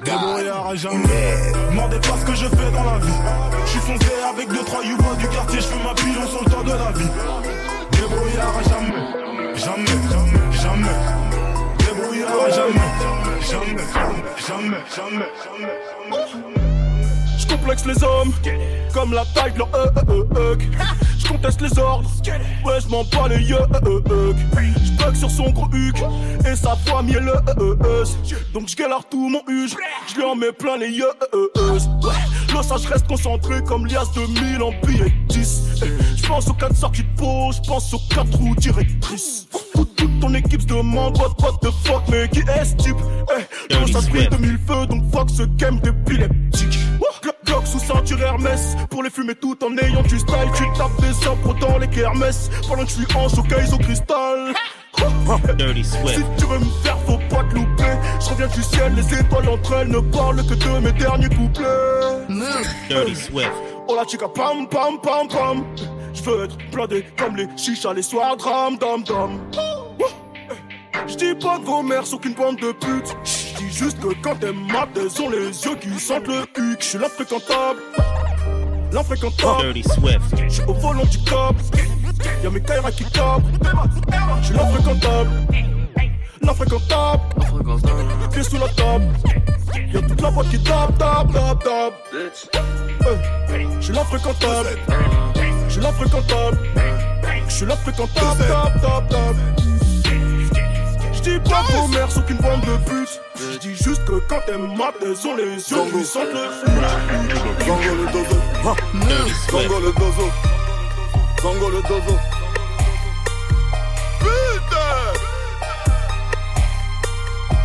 Débrouillard 0.06 0.68
à 0.68 0.74
jamais. 0.76 1.52
Demandez 1.68 1.98
pas 1.98 2.16
ce 2.20 2.24
que 2.24 2.34
je 2.36 2.46
fais 2.46 2.70
dans 2.70 2.84
la 2.84 2.98
vie. 3.00 3.20
Je 3.64 3.70
suis 3.70 3.80
foncé 3.80 4.06
avec 4.30 4.48
deux, 4.48 4.64
trois 4.64 4.84
youfas 4.84 5.16
du 5.16 5.26
quartier. 5.26 5.58
Je 5.60 5.84
ma 5.84 5.94
pilon 5.94 6.26
sur 6.28 6.44
le 6.44 6.50
toit 6.50 6.62
de 6.62 6.70
la 6.70 6.92
vie. 6.92 7.10
Débrouillard 7.90 8.56
à 8.56 8.62
jamais, 8.62 9.56
jamais, 9.56 9.86
jamais, 10.12 10.52
jamais. 10.62 10.96
Débrouillard 11.78 12.44
à 12.46 12.50
jamais, 12.50 12.90
jamais, 13.40 13.82
jamais, 14.46 14.78
jamais, 14.96 15.28
jamais. 16.14 16.65
Je 17.48 17.54
complexe 17.54 17.86
les 17.86 18.02
hommes 18.02 18.32
comme 18.92 19.12
la 19.12 19.24
taille 19.26 19.52
de 19.52 19.58
leur 19.58 19.68
hug. 19.68 20.62
Je 21.18 21.28
conteste 21.28 21.60
les 21.60 21.78
ordres, 21.78 22.10
ouais 22.64 22.80
je 22.80 22.88
m'en 22.88 23.04
bats 23.04 23.28
les 23.28 23.42
yeux. 23.42 23.58
Je 23.84 24.92
bug 24.92 25.14
sur 25.14 25.30
son 25.30 25.50
gros 25.50 25.68
huc 25.72 25.96
et 26.46 26.56
sa 26.56 26.74
voix 26.86 27.02
mielleuse. 27.02 28.16
Donc 28.52 28.68
je 28.68 28.76
galère 28.76 29.04
tout 29.10 29.28
mon 29.28 29.42
huge, 29.48 29.76
je 30.08 30.16
lui 30.16 30.24
en 30.24 30.34
mets 30.34 30.52
plein 30.52 30.76
les 30.76 30.90
yeux. 30.90 31.10
Je 32.50 32.88
reste 32.88 33.06
concentré 33.06 33.62
comme 33.64 33.86
lias 33.86 34.06
de 34.14 34.20
1000 34.20 34.62
en 34.62 34.72
billets 34.84 35.12
10. 35.28 35.62
Je 36.16 36.26
pense 36.26 36.48
aux 36.48 36.54
4 36.54 36.74
sorties 36.74 37.04
de 37.04 37.20
peau, 37.20 37.52
je 37.52 37.60
pense 37.68 37.92
aux 37.94 38.00
4 38.10 38.36
roues 38.38 38.56
directrices. 38.56 39.46
Toute, 39.74 39.94
toute 39.94 40.20
ton 40.20 40.34
équipe 40.34 40.62
se 40.62 40.66
demande 40.66 41.16
what, 41.18 41.34
what 41.40 41.58
the 41.62 41.70
fuck, 41.84 42.02
mais 42.08 42.28
qui 42.28 42.40
est 42.40 42.64
ce 42.64 42.74
type? 42.76 42.96
Eh, 43.70 43.92
ça 43.92 44.00
brille 44.00 44.28
de 44.28 44.36
mille 44.36 44.58
feux, 44.66 44.86
donc 44.86 45.02
fuck 45.12 45.30
ce 45.30 45.42
game 45.42 45.78
d'épileptique. 45.80 46.75
Sous 47.66 47.80
ceinture 47.80 48.22
Hermès. 48.22 48.76
Pour 48.90 49.02
les 49.02 49.10
fumer 49.10 49.34
tout 49.34 49.56
en 49.64 49.76
ayant 49.78 50.02
du 50.02 50.18
style 50.18 50.50
Tu 50.54 50.62
tapes 50.78 51.00
des 51.00 51.26
arbres 51.26 51.54
dans 51.58 51.78
les 51.78 51.88
kermesses. 51.88 52.48
Pendant 52.68 52.84
que 52.84 52.90
je 52.90 52.94
suis 53.02 53.16
en 53.16 53.28
showcase 53.28 53.72
au 53.74 53.78
cristal. 53.78 54.54
Dirty 55.58 55.84
Si 55.84 55.90
Swift. 55.98 56.26
tu 56.38 56.46
veux 56.46 56.58
me 56.58 56.64
faire 56.82 56.96
faut 57.06 57.18
pas 57.28 57.42
te 57.44 57.54
louper. 57.54 57.92
Je 58.20 58.30
reviens 58.30 58.46
du 58.46 58.62
ciel, 58.62 58.94
les 58.94 59.18
étoiles 59.18 59.48
entre 59.48 59.72
elles 59.74 59.88
Ne 59.88 60.00
parlent 60.00 60.46
que 60.46 60.54
de 60.54 60.78
mes 60.78 60.92
derniers 60.92 61.28
couplets. 61.28 62.26
Dirty 62.88 63.14
Swift. 63.16 63.52
Oh 63.88 63.94
la 63.96 64.04
chica 64.04 64.26
pam 64.28 64.66
pam 64.68 64.98
pam 65.02 65.28
pam. 65.28 65.64
Je 66.14 66.22
veux 66.22 66.44
être 66.44 66.56
blindé 66.72 67.04
comme 67.18 67.36
les 67.36 67.46
chichas 67.56 67.92
les 67.92 68.02
soirs 68.02 68.36
dram 68.36 68.76
dam 68.78 69.02
dam. 69.02 69.38
Je 71.08 71.14
dis 71.14 71.34
pas 71.34 71.58
gros 71.64 71.82
mère 71.82 72.06
sur 72.06 72.20
qu'une 72.20 72.34
bande 72.34 72.56
de 72.56 72.72
putes 72.72 73.16
juste 73.76 74.00
que 74.00 74.08
quand 74.22 74.36
t'es 74.36 74.52
mat 74.52 74.88
elles 74.96 75.22
ont 75.22 75.28
les 75.28 75.48
yeux 75.64 75.76
qui 75.76 76.00
sentent 76.00 76.26
le 76.28 76.42
huc 76.56 76.78
Je 76.80 76.84
suis 76.84 76.98
l'infréquentable. 76.98 77.80
L'infréquentable. 78.92 79.72
Dirty 79.74 79.82
Swift. 79.82 80.20
Je 80.48 80.48
suis 80.48 80.62
au 80.62 80.72
volant 80.72 81.04
du 81.04 81.18
cop. 81.18 81.56
Y'a 82.42 82.50
mes 82.50 82.62
Kaira 82.62 82.90
qui 82.90 83.04
capent 83.04 83.42
Je 84.40 84.46
suis 84.46 84.54
l'infréquentable. 84.54 85.30
L'infréquentable. 86.40 87.22
Pieds 88.32 88.42
sous 88.44 88.58
la 88.58 88.68
table. 88.68 89.04
Y'a 89.92 90.00
toute 90.00 90.20
la 90.20 90.30
boîte 90.30 90.48
qui 90.48 90.62
tape, 90.62 90.96
tape, 90.98 91.32
tape, 91.32 91.64
tape. 91.64 91.94
Hey, 93.50 93.66
Je 93.78 93.84
suis 93.84 93.94
l'infréquentable. 93.94 94.68
Je 95.68 95.72
suis 95.72 95.82
l'infréquentable. 95.82 96.58
Je 97.48 97.54
suis 97.54 97.66
l'infréquentable, 97.66 98.44
tape, 98.48 98.80
tape, 98.80 99.08
tape 99.08 99.36
J'dis 101.12 101.38
pas 101.40 101.62
sont 102.08 102.22
qu'une 102.22 102.36
bande 102.38 102.60
de 102.60 102.76
putes 102.88 103.20
J'dis 103.38 103.74
juste 103.74 104.04
que 104.04 104.18
quand 104.28 104.40
t'aimes 104.46 104.76
mat, 104.76 104.94
elles 105.02 105.26
ont 105.26 105.36
les 105.36 105.44
yeux 105.44 105.84
qui 105.92 106.04
sentent 106.04 106.32
le 106.32 106.48
Zango 107.64 107.94
le 107.94 108.12
dozo, 108.12 108.36
Dirty 108.94 109.34
Swift. 109.34 109.50
Zango 109.50 109.80
le 109.80 109.92
dozo, 109.92 110.30
Zango 111.42 111.70
le 111.70 111.82
dozo. 111.82 112.18
Putain 114.20 115.12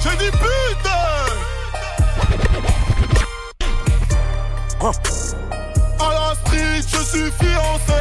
J'ai 0.02 0.16
dit 0.18 0.32
putain 0.32 0.90
À 6.00 6.14
la 6.14 6.36
street, 6.36 6.82
je 6.82 7.04
suis 7.04 7.32
fiancé. 7.40 8.00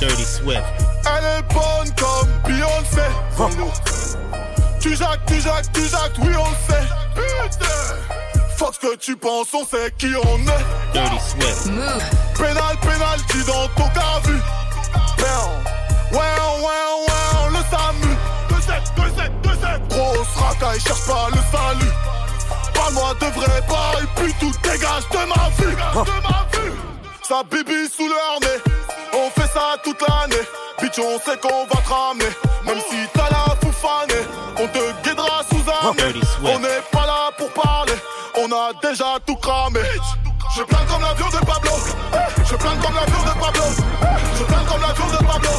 Dirty 0.00 0.24
Swift. 0.24 0.62
Elle 1.06 1.24
est 1.24 1.42
bonne 1.54 1.90
comme 1.96 2.28
Beyoncé. 2.44 3.06
Tu 4.88 4.96
jacques, 4.96 5.20
tu 5.26 5.38
jacques, 5.38 5.70
tu 5.74 5.86
jacques, 5.86 6.18
oui 6.18 6.32
on 6.34 6.72
sait. 6.72 6.80
Putain 7.14 7.66
Fuck 8.56 8.74
ce 8.74 8.78
que 8.86 8.96
tu 8.96 9.16
penses, 9.16 9.52
on 9.52 9.66
sait 9.66 9.92
qui 9.98 10.14
on 10.16 10.38
est. 10.38 10.64
Dirty 10.94 11.18
Swift. 11.28 11.66
Pénal, 12.38 12.76
pénalty 12.80 13.44
dans 13.46 13.68
ton 13.76 13.86
cas 13.90 14.18
vu. 14.24 14.40
Ouais, 16.10 16.18
ouais, 16.18 16.78
ouais, 17.04 17.50
le 17.50 17.60
SAMU. 17.70 18.16
2-7, 18.48 18.80
2-7, 18.96 19.30
2-7. 19.42 19.88
Grosse 19.90 20.34
racaille, 20.36 20.80
cherche 20.80 21.06
pas 21.06 21.28
le 21.32 21.40
salut. 21.52 21.92
Parle-moi 22.72 23.12
de 23.20 23.26
vrai 23.26 23.60
bail, 23.68 24.06
puis 24.16 24.32
tout 24.40 24.52
dégage 24.62 25.06
de 25.10 25.18
ma 25.28 25.50
vue. 25.58 25.76
De 25.76 26.22
ma 26.22 26.46
vue. 26.50 26.72
Sa 27.28 27.42
bibi 27.42 27.86
sous 27.94 28.08
le 28.08 28.14
harnais. 28.14 28.62
On 29.12 29.28
fait 29.38 29.48
ça 29.52 29.76
toute 29.84 30.00
l'année. 30.08 30.44
Bitch, 30.80 30.98
on 30.98 31.18
sait 31.18 31.36
qu'on 31.36 31.66
va 31.66 31.82
te 31.82 31.88
ramener. 31.92 32.30
Même 32.64 32.80
si 32.88 32.96
t'as 33.12 33.28
la 33.30 33.54
foufanée, 33.56 34.07
on 34.07 34.07
te 34.72 35.08
guidera 35.08 35.42
sous 35.50 35.64
un. 35.70 35.92
On 36.44 36.58
n'est 36.58 36.82
pas 36.92 37.06
là 37.06 37.30
pour 37.36 37.50
parler. 37.50 37.94
On 38.36 38.46
a 38.52 38.72
déjà 38.82 39.18
tout 39.26 39.36
cramé. 39.36 39.80
Je 40.56 40.62
plane 40.62 40.86
comme 40.86 41.02
l'avion 41.02 41.28
de 41.28 41.44
Pablo. 41.44 41.70
Je 42.44 42.56
plane 42.56 42.78
comme 42.80 42.94
l'avion 42.94 43.22
de 43.22 43.38
Pablo. 43.38 43.64
Je 44.38 44.44
plane 44.44 44.64
comme 44.66 44.80
l'avion 44.80 45.06
de 45.06 45.24
Pablo. 45.26 45.50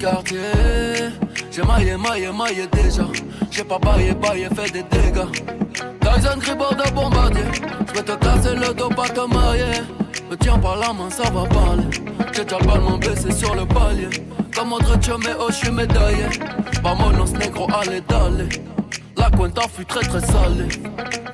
J'ai 0.00 1.62
maillé, 1.62 1.94
maillé, 1.96 2.32
maillé 2.32 2.66
déjà. 2.72 3.02
J'ai 3.50 3.64
pas 3.64 3.78
baillé, 3.78 4.14
baillé, 4.14 4.48
fait 4.48 4.72
des 4.72 4.82
dégâts. 4.82 5.26
Tyson 6.00 6.38
Gribord 6.38 6.74
de 6.74 6.90
bombardier. 6.92 7.42
Je 7.86 7.92
vais 7.92 8.02
te 8.02 8.12
casser 8.12 8.54
le 8.54 8.72
dos, 8.72 8.88
pas 8.88 9.08
te 9.08 9.20
marier. 9.20 9.82
Me 10.30 10.36
tiens 10.36 10.58
par 10.58 10.76
la 10.76 10.94
main, 10.94 11.10
ça 11.10 11.24
va 11.24 11.44
parler. 11.44 11.84
J'ai 12.32 12.44
déjà 12.44 12.58
le 12.58 12.66
ballon 12.66 12.96
baissé 12.96 13.30
sur 13.30 13.54
le 13.54 13.66
palier. 13.66 14.08
Comme 14.56 14.72
autre 14.72 14.96
mais 15.18 15.34
oh, 15.38 15.48
je 15.50 15.54
suis 15.56 15.70
médaillé. 15.70 16.24
Vámonos, 16.82 17.32
négro, 17.32 17.66
allez, 17.70 18.00
dale. 18.08 18.48
La 19.18 19.28
cuenta 19.30 19.62
fut 19.68 19.84
très 19.84 20.00
très 20.00 20.20
salée. 20.20 20.68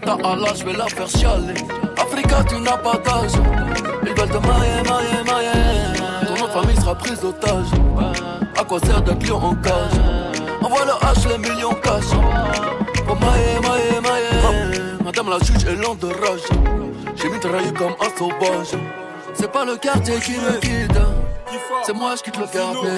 Ta 0.04 0.14
Allah, 0.14 0.52
je 0.56 0.64
vais 0.64 0.72
la 0.72 0.86
faire 0.86 1.08
chialer. 1.08 1.54
Africa, 1.96 2.42
tu 2.48 2.56
n'as 2.60 2.78
pas 2.78 2.94
d'âge. 2.94 3.32
Ils 4.02 4.08
veulent 4.08 4.28
te 4.28 4.38
mailler, 4.38 4.82
mailler, 4.88 5.22
mailler. 5.24 5.95
Prise 6.98 7.20
d'otage. 7.20 7.66
À 8.58 8.64
quoi 8.64 8.78
sert 8.80 9.02
d'être 9.02 9.26
lion 9.26 9.36
en 9.36 9.54
cage? 9.56 9.72
Envoie 10.62 10.84
le 10.84 10.92
H, 10.92 11.28
les 11.28 11.38
millions 11.38 11.74
cash. 11.74 12.04
Oh 13.08 13.14
mailler, 13.14 13.60
mailler, 13.62 14.00
mailler. 14.00 14.82
Madame 15.04 15.30
la 15.30 15.38
juge 15.38 15.64
est 15.64 15.76
lente 15.76 16.00
de 16.00 16.08
rage. 16.08 16.40
J'ai 17.14 17.28
mitraillé 17.28 17.72
comme 17.72 17.94
un 18.00 18.18
sauvage. 18.18 18.74
C'est 19.34 19.50
pas 19.50 19.64
le 19.64 19.76
quartier 19.76 20.18
qui 20.18 20.32
me 20.32 20.58
quitte. 20.58 20.98
C'est 21.84 21.92
moi, 21.92 22.14
je 22.16 22.22
quitte 22.22 22.38
le 22.38 22.46
quartier. 22.46 22.90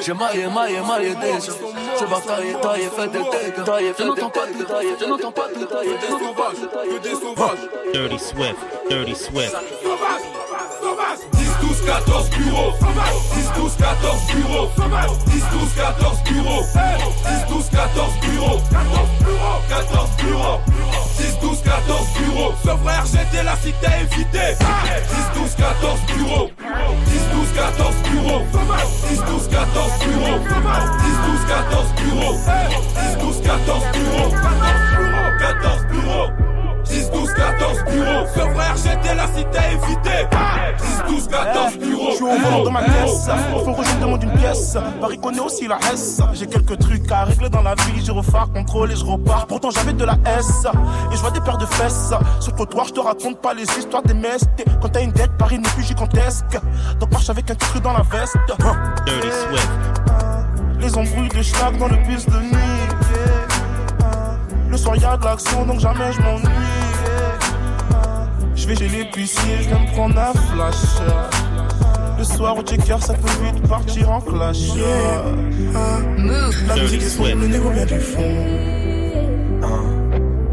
J'ai 0.00 0.14
maillé, 0.14 0.46
maillé, 0.48 0.80
maillé 0.80 1.14
déjà. 1.14 1.52
J'ai 1.98 2.06
bataillé, 2.06 2.54
taillé, 2.62 2.88
fait 2.88 3.08
des 3.08 3.18
dégâts. 3.18 3.94
Je 3.98 4.04
n'entends 4.04 4.30
pas 4.30 4.46
de 4.46 4.64
tailler, 4.64 4.96
je 4.98 5.04
n'entends 5.04 5.32
pas 5.32 5.48
de 5.48 5.64
tailler. 5.64 5.90
Que 5.94 6.00
des 6.00 6.12
sauvages, 6.12 6.62
que 6.84 6.98
des 7.02 7.14
sauvages. 7.14 7.68
Dirty 7.92 8.18
Swift, 8.18 8.56
Dirty 8.88 9.14
Swift. 9.14 9.56
10, 10.82 11.14
12, 11.34 11.41
14 11.84 12.30
bureaux 12.30 12.72
10, 13.34 13.52
12, 13.56 13.76
14 13.76 14.34
bureaux 14.34 14.68
10, 15.26 15.44
12, 15.52 15.74
14 15.74 16.22
bureaux 16.24 16.62
10, 16.64 17.46
12, 17.48 17.70
14 17.70 18.12
bureaux 18.20 18.60
14 19.68 20.10
bureaux 20.24 20.60
10, 21.18 21.38
12, 21.40 21.62
14 21.62 22.06
bureaux 22.18 22.54
Ce 22.62 22.68
frère 22.68 23.04
j'étais 23.06 23.42
la 23.42 23.56
cité 23.56 23.86
évitée 24.00 24.56
10, 25.34 25.40
12, 25.40 25.54
14 25.56 26.00
bureaux 26.16 26.50
10, 27.06 27.20
12, 27.32 27.52
14 27.54 27.94
bureaux 28.10 28.42
10, 29.08 29.22
12, 29.24 29.48
14 29.48 29.92
bureaux 30.06 30.38
10, 30.38 30.46
12, 31.32 31.46
14 31.48 31.94
bureaux 32.04 32.36
10, 33.08 33.18
12, 33.18 33.42
14 33.42 33.84
bureaux 33.92 34.30
14 35.38 35.86
bureaux 35.86 36.51
10, 36.92 37.10
12, 37.10 37.32
14 37.32 37.84
bureaux. 37.90 38.26
Ce 38.34 38.40
frère, 38.40 38.76
j'étais 38.76 39.14
la 39.14 39.26
cité 39.28 39.58
évitée. 39.72 40.28
10, 41.08 41.14
12, 41.14 41.28
14 41.28 41.78
bureaux. 41.78 42.10
Je 42.10 42.16
suis 42.16 42.24
au 42.24 42.38
volant 42.38 42.64
de 42.64 42.68
ma 42.68 42.82
caisse. 42.82 43.28
Faut 43.64 43.72
rouge 43.72 43.86
me 43.96 44.00
demande 44.02 44.22
une 44.22 44.32
pièce. 44.32 44.76
Paris 45.00 45.18
connaît 45.18 45.40
aussi 45.40 45.66
la 45.66 45.78
S. 45.90 46.20
J'ai 46.34 46.46
quelques 46.46 46.78
trucs 46.78 47.10
à 47.10 47.24
régler 47.24 47.48
dans 47.48 47.62
la 47.62 47.74
vie. 47.74 48.04
Je 48.04 48.12
refais 48.12 48.32
contrôle 48.54 48.92
et 48.92 48.96
je 48.96 49.04
repars. 49.06 49.46
Pourtant, 49.46 49.70
j'avais 49.70 49.94
de 49.94 50.04
la 50.04 50.18
S. 50.38 50.66
Et 51.10 51.16
je 51.16 51.20
vois 51.22 51.30
des 51.30 51.40
paires 51.40 51.56
de 51.56 51.64
fesses. 51.64 52.12
Sur 52.40 52.52
le 52.52 52.56
trottoir, 52.56 52.86
je 52.86 52.92
te 52.92 53.00
raconte 53.00 53.40
pas 53.40 53.54
les 53.54 53.64
histoires 53.64 54.02
des 54.02 54.14
mestes. 54.14 54.50
Quand 54.82 54.90
t'as 54.90 55.02
une 55.02 55.12
dette, 55.12 55.32
Paris 55.38 55.58
n'est 55.58 55.70
plus 55.70 55.84
gigantesque. 55.84 56.60
Donc 57.00 57.10
marche 57.10 57.30
avec 57.30 57.50
un 57.50 57.54
titre 57.54 57.80
dans 57.80 57.94
la 57.94 58.02
veste. 58.02 58.36
Dirty 59.06 59.28
Swift. 59.28 59.70
Les 60.78 60.98
embrouilles 60.98 61.28
de 61.30 61.42
schnack 61.42 61.78
dans 61.78 61.88
le 61.88 61.96
bus 61.96 62.26
de 62.26 62.36
nuit. 62.36 62.82
Le 64.68 64.76
soir 64.76 64.96
y'a 64.96 65.16
de 65.16 65.24
l'action 65.24 65.66
donc 65.66 65.80
jamais 65.80 66.12
je 66.12 66.20
m'ennuie. 66.22 66.81
Je 68.62 68.68
vais 68.68 68.76
chez 68.76 68.86
l'épicier, 68.86 69.58
je 69.60 69.70
vais 69.70 69.80
me 69.80 69.92
prendre 69.92 70.16
un 70.16 70.32
flash. 70.32 70.76
Le 72.16 72.22
soir 72.22 72.56
au 72.56 72.62
checker, 72.62 72.94
ça 73.00 73.14
peut 73.14 73.28
vite 73.42 73.60
partir 73.66 74.08
en 74.08 74.20
clash. 74.20 74.68
La 76.68 76.76
musique 76.76 77.02
est 77.02 77.08
sombre, 77.08 77.28
le 77.30 77.48
négro 77.48 77.70
vient 77.70 77.86
du 77.86 77.98
fond. 77.98 78.36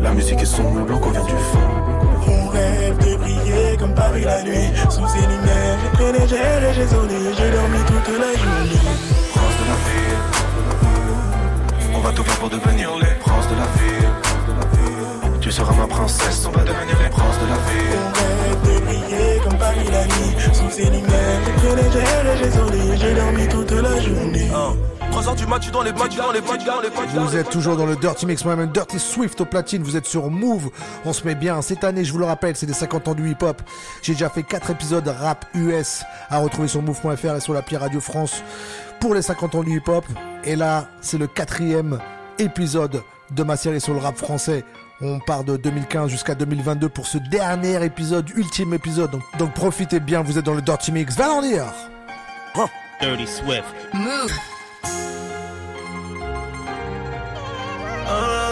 La 0.01 0.11
musique 0.11 0.41
est 0.41 0.45
sombre, 0.45 0.79
le 0.79 0.85
blanc 0.85 0.99
vient 1.11 1.23
du 1.23 1.37
fond. 1.51 1.59
On 2.27 2.47
rêve 2.47 2.97
de 2.97 3.15
briller 3.15 3.77
comme 3.77 3.93
Paris 3.93 4.23
la 4.23 4.41
nuit. 4.41 4.71
Sous 4.89 5.07
ces 5.07 5.21
lumières, 5.27 5.77
je 5.83 5.97
connais, 5.99 6.27
j'ai 6.27 6.73
j'ai 6.73 6.87
sonné, 6.87 7.13
j'ai 7.37 7.51
dormi 7.51 7.77
toute 7.85 8.07
la 8.17 8.33
journée. 8.41 8.79
Prince 9.35 9.55
de 9.59 9.65
la 9.69 9.77
ville. 9.85 10.17
On 11.93 11.99
va 11.99 12.11
tout 12.11 12.23
faire 12.23 12.39
pour 12.39 12.49
devenir 12.49 12.89
les 12.99 13.13
princes 13.19 13.47
de 13.49 13.55
la 13.55 13.67
ville. 13.77 14.09
Tu 15.49 15.55
seras 15.55 15.73
ma 15.73 15.87
princesse, 15.87 16.45
on 16.45 16.51
va 16.51 16.63
devenir 16.63 16.95
les 17.01 17.09
princes 17.09 17.39
de 17.39 17.47
la 17.47 17.55
ville. 17.55 17.97
On 18.05 18.43
rêve 18.43 18.61
de 18.61 18.85
briller 18.85 19.39
comme 19.43 19.57
Paris 19.57 19.89
la 19.91 20.05
nuit. 20.05 20.53
Sous 20.53 20.69
ces 20.69 20.83
lumières, 20.83 21.41
je 21.43 21.67
connais, 21.67 21.89
j'ai 21.91 22.43
j'ai 22.43 22.51
sonné, 22.51 22.97
j'ai 22.97 23.15
dormi 23.15 23.47
toute 23.47 23.71
la 23.71 23.99
journée. 23.99 24.51
3h 25.11 25.35
du 25.37 25.47
mat, 25.47 25.59
tu 25.59 25.71
dans 25.71 25.81
les 25.81 25.91
dans 25.91 26.05
les 26.05 26.41
dans 26.41 26.81
les. 26.81 27.19
Vous 27.19 27.35
êtes 27.35 27.49
toujours 27.49 27.77
dans 27.77 27.87
le 27.87 27.95
Dirty 27.95 28.27
Mix, 28.27 28.45
moi-même 28.45 28.69
Dirty 28.69 28.99
Swift 28.99 29.41
au 29.41 29.45
platine, 29.45 29.81
vous 29.81 29.97
êtes 29.97 30.05
sur 30.05 30.29
Move, 30.29 30.69
on 31.03 31.13
se 31.13 31.25
met 31.25 31.33
bien. 31.33 31.63
Cette 31.63 31.83
année, 31.83 32.03
je 32.03 32.11
vous 32.11 32.19
le 32.19 32.25
rappelle, 32.25 32.55
c'est 32.55 32.67
les 32.67 32.73
50 32.73 33.07
ans 33.07 33.15
du 33.15 33.31
hip-hop. 33.31 33.59
J'ai 34.03 34.13
déjà 34.13 34.29
fait 34.29 34.43
4 34.43 34.69
épisodes 34.69 35.07
rap 35.07 35.47
US 35.55 36.03
à 36.29 36.37
retrouver 36.37 36.67
sur 36.67 36.83
Move.fr 36.83 37.37
et 37.37 37.39
sur 37.39 37.55
l'appli 37.55 37.75
Radio 37.75 37.99
France 37.99 38.43
pour 38.99 39.15
les 39.15 39.23
50 39.23 39.55
ans 39.55 39.63
du 39.63 39.77
hip-hop. 39.77 40.05
Et 40.43 40.55
là, 40.55 40.89
c'est 41.01 41.17
le 41.17 41.25
quatrième 41.25 41.97
épisode 42.37 43.01
de 43.31 43.43
ma 43.43 43.57
série 43.57 43.81
sur 43.81 43.95
le 43.95 43.99
rap 43.99 44.15
français. 44.15 44.63
On 45.01 45.19
part 45.19 45.45
de 45.45 45.55
2015 45.55 46.09
jusqu'à 46.09 46.35
2022 46.35 46.89
pour 46.89 47.07
ce 47.07 47.17
dernier 47.17 47.83
épisode, 47.85 48.29
ultime 48.35 48.73
épisode. 48.73 49.11
Donc, 49.11 49.21
donc 49.37 49.53
profitez 49.53 50.01
bien, 50.01 50.21
vous 50.21 50.37
êtes 50.37 50.45
dans 50.45 50.53
le 50.53 50.61
Dirty 50.61 50.91
Mix. 50.91 51.15
Va 51.15 51.31
en 51.31 51.41
dire 51.41 51.65
Dirty 53.01 53.25
Swift. 53.25 53.63
Move. 53.93 54.33
Le 58.09 58.48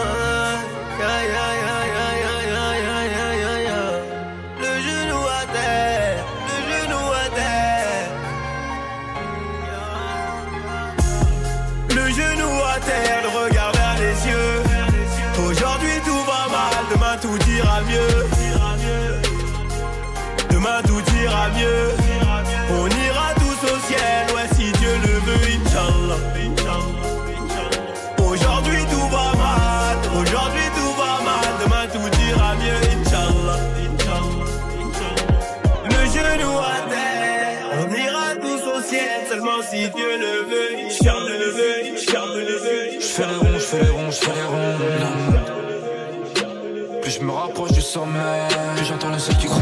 j'entends 48.83 49.09
le 49.09 49.19
seul 49.19 49.35
qui 49.37 49.47
gronde. 49.47 49.61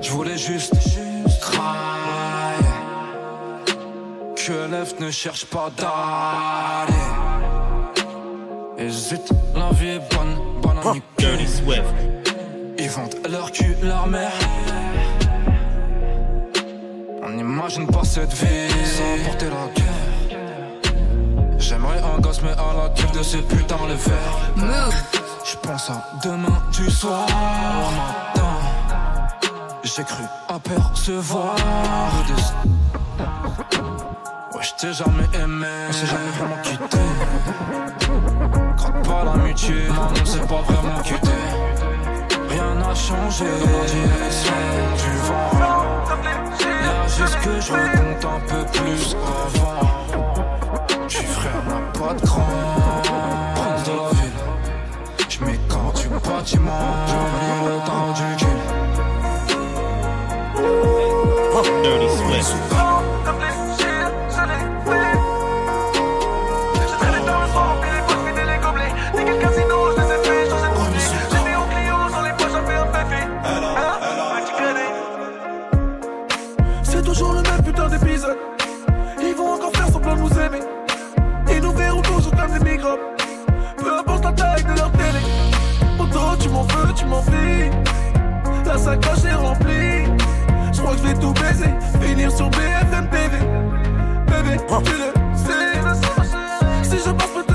Je 0.00 0.10
voulais 0.10 0.36
juste, 0.36 0.72
cry. 1.40 1.58
Que 4.36 4.70
l'œuf 4.70 4.94
ne 5.00 5.10
cherche 5.10 5.44
pas 5.46 5.70
d'aller. 5.76 6.92
Hésite, 8.78 9.30
la 9.54 9.70
vie 9.72 9.88
est 9.88 10.14
bonne, 10.14 10.36
bonne. 10.62 11.00
Dirty 11.18 11.46
Swift. 11.46 11.82
Ils 12.78 12.88
vendent 12.88 13.16
leur 13.28 13.52
cul, 13.52 13.76
leur 13.82 14.06
mère. 14.06 14.32
On 17.22 17.30
n'imagine 17.30 17.86
pas 17.86 18.04
cette 18.04 18.32
vie 18.32 18.70
sans 18.84 19.24
porter 19.24 19.46
la 19.46 19.68
guerre. 19.74 20.38
J'aimerais 21.58 22.00
un 22.00 22.18
gosse, 22.20 22.40
mais 22.42 22.52
à 22.52 22.72
la 22.74 22.88
gueule 22.88 23.18
de 23.18 23.22
ces 23.22 23.42
putains 23.42 23.86
le 23.86 23.96
faire. 23.96 24.32
Move. 24.56 25.29
Je 25.50 25.56
pense 25.56 25.90
à 25.90 26.04
demain 26.22 26.62
du 26.70 26.88
soir 26.88 27.26
matin. 27.26 28.54
J'ai 29.82 30.04
cru 30.04 30.22
apercevoir 30.48 31.56
le 31.56 32.34
destin. 32.34 32.54
Ouais, 34.54 34.62
je 34.62 34.70
t'ai 34.78 34.92
jamais 34.92 35.28
aimé, 35.34 35.66
on 35.88 35.92
s'est 35.92 36.06
jamais 36.06 36.30
vraiment 36.38 36.62
quitté. 36.62 36.98
Craque 38.76 39.02
pas 39.02 39.24
l'amitié, 39.24 39.88
non, 39.88 40.08
on 40.22 40.24
s'est 40.24 40.38
pas 40.38 40.62
vraiment 40.68 41.00
quitté. 41.02 41.38
Rien 42.48 42.74
n'a 42.76 42.94
changé 42.94 43.46
dans 43.46 43.78
la 43.78 43.86
direction 43.86 44.54
du 44.98 45.12
vent. 45.26 45.50
Là, 46.84 47.08
juste 47.08 47.38
que 47.40 47.60
je 47.60 47.72
recompte 47.72 48.24
un 48.24 48.40
peu 48.46 48.64
plus 48.66 49.16
avant. 49.26 49.80
Tu 51.08 51.24
frère 51.24 51.62
n'a 51.66 51.80
pas 51.98 52.14
de 52.14 52.20
cran, 52.24 52.46
prince 53.56 53.82
de 53.84 53.90
la 53.90 54.10
ville. 54.10 54.29
Mets 55.46 55.58
quand 55.68 55.92
tu 55.94 56.08
bâtiment, 56.08 56.70
j'oublie 57.06 57.64
le 57.64 57.86
temps 57.86 58.12
du 58.12 58.39
La 88.70 88.78
sacoche 88.78 89.24
est 89.24 89.34
remplie. 89.34 90.06
Je 90.72 90.80
crois 90.80 90.92
que 90.92 90.98
je 90.98 91.02
vais 91.08 91.14
tout 91.14 91.32
baiser. 91.32 91.74
Finir 92.00 92.30
sur 92.30 92.48
BFM 92.50 93.08
TV. 93.10 93.38
Bébé, 94.26 94.62
oh. 94.70 94.78
tu 94.84 94.92
le 94.92 95.12
sais. 95.36 95.80
Si 96.84 97.04
je 97.04 97.10
passe 97.10 97.30
peut 97.30 97.49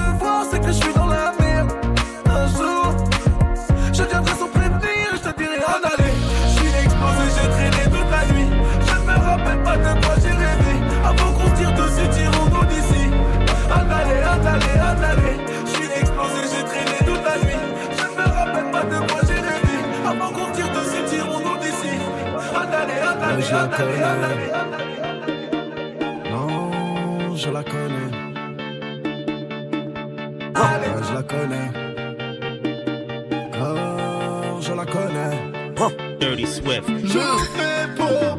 la 23.55 23.67
connais. 23.67 24.51
Non, 26.29 27.35
je 27.35 27.49
la 27.49 27.63
connais. 27.63 28.11
Ouais, 30.55 30.83
je 31.07 31.13
la 31.13 31.23
connais. 31.23 31.69
Oh, 33.61 34.61
je 34.61 34.73
la 34.73 34.85
connais. 34.85 35.35
Dirty 36.19 36.47
Swift. 36.47 36.87
Je 37.03 37.25
fais 37.55 37.87
pour 37.97 38.37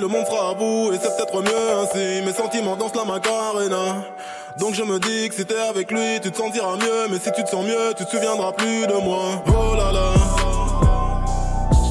le 0.00 0.08
monde 0.08 0.24
fera 0.26 0.50
à 0.50 0.54
bout 0.54 0.92
et 0.92 0.98
c'est 1.00 1.14
peut-être 1.14 1.42
mieux 1.42 1.70
ainsi. 1.82 2.22
Mes 2.24 2.32
sentiments 2.32 2.74
dansent 2.76 2.96
la 2.96 3.04
macarena. 3.04 4.02
Donc 4.58 4.74
je 4.74 4.82
me 4.82 4.98
dis 4.98 5.28
que 5.28 5.34
si 5.34 5.44
t'es 5.44 5.58
avec 5.58 5.90
lui, 5.90 6.18
tu 6.22 6.30
te 6.30 6.36
sentiras 6.38 6.76
mieux. 6.76 7.08
Mais 7.10 7.18
si 7.18 7.30
tu 7.32 7.44
te 7.44 7.50
sens 7.50 7.64
mieux, 7.66 7.92
tu 7.96 8.06
te 8.06 8.10
souviendras 8.10 8.52
plus 8.52 8.86
de 8.86 8.94
moi. 8.94 9.42
Oh 9.46 9.74
là 9.76 9.92
là. 9.92 10.12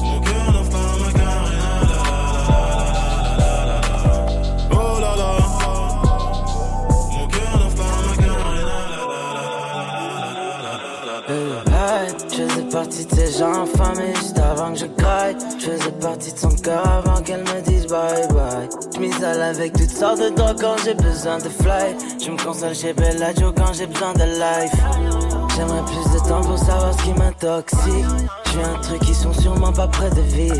Mon 0.02 0.20
cœur 0.20 0.52
danse 0.52 0.72
la 0.72 0.80
macarena. 1.04 1.70
Oh 4.72 5.00
là 5.00 5.14
là. 5.16 5.32
Mon 7.12 7.26
cœur 7.28 7.52
danse 7.58 7.76
la 7.78 7.90
macarena. 8.08 8.78
Hey, 11.68 12.08
je 12.28 12.42
faisais 12.42 12.62
partie 12.72 13.04
de 13.06 13.14
ces 13.14 13.38
gens 13.38 13.64
et 13.64 14.12
je. 14.74 14.86
Je 15.58 15.66
faisais 15.66 15.92
partie 16.00 16.32
de 16.32 16.38
son 16.38 16.50
cœur 16.50 16.86
avant 16.86 17.20
qu'elle 17.22 17.40
me 17.40 17.60
dise 17.62 17.86
bye 17.86 18.26
bye. 18.28 18.68
Je 18.94 19.00
m'isole 19.00 19.42
avec 19.42 19.72
toutes 19.72 19.90
sortes 19.90 20.20
de 20.20 20.30
drogues 20.30 20.60
quand 20.60 20.76
j'ai 20.84 20.94
besoin 20.94 21.38
de 21.38 21.48
fly. 21.48 21.96
Je 22.22 22.30
me 22.30 22.42
console 22.42 22.74
chez 22.74 22.92
Bellagio 22.92 23.52
quand 23.52 23.72
j'ai 23.72 23.86
besoin 23.86 24.12
de 24.14 24.24
life. 24.24 24.72
J'aimerais 25.56 25.84
plus 25.84 26.12
de 26.14 26.28
temps 26.28 26.40
pour 26.40 26.58
savoir 26.58 26.94
ce 26.98 27.02
qui 27.04 27.12
m'intoxique. 27.12 28.06
J'ai 28.52 28.62
un 28.62 28.80
truc 28.80 29.00
qui 29.00 29.14
sont 29.14 29.32
sûrement 29.32 29.72
pas 29.72 29.88
près 29.88 30.10
de 30.10 30.20
vivre. 30.22 30.56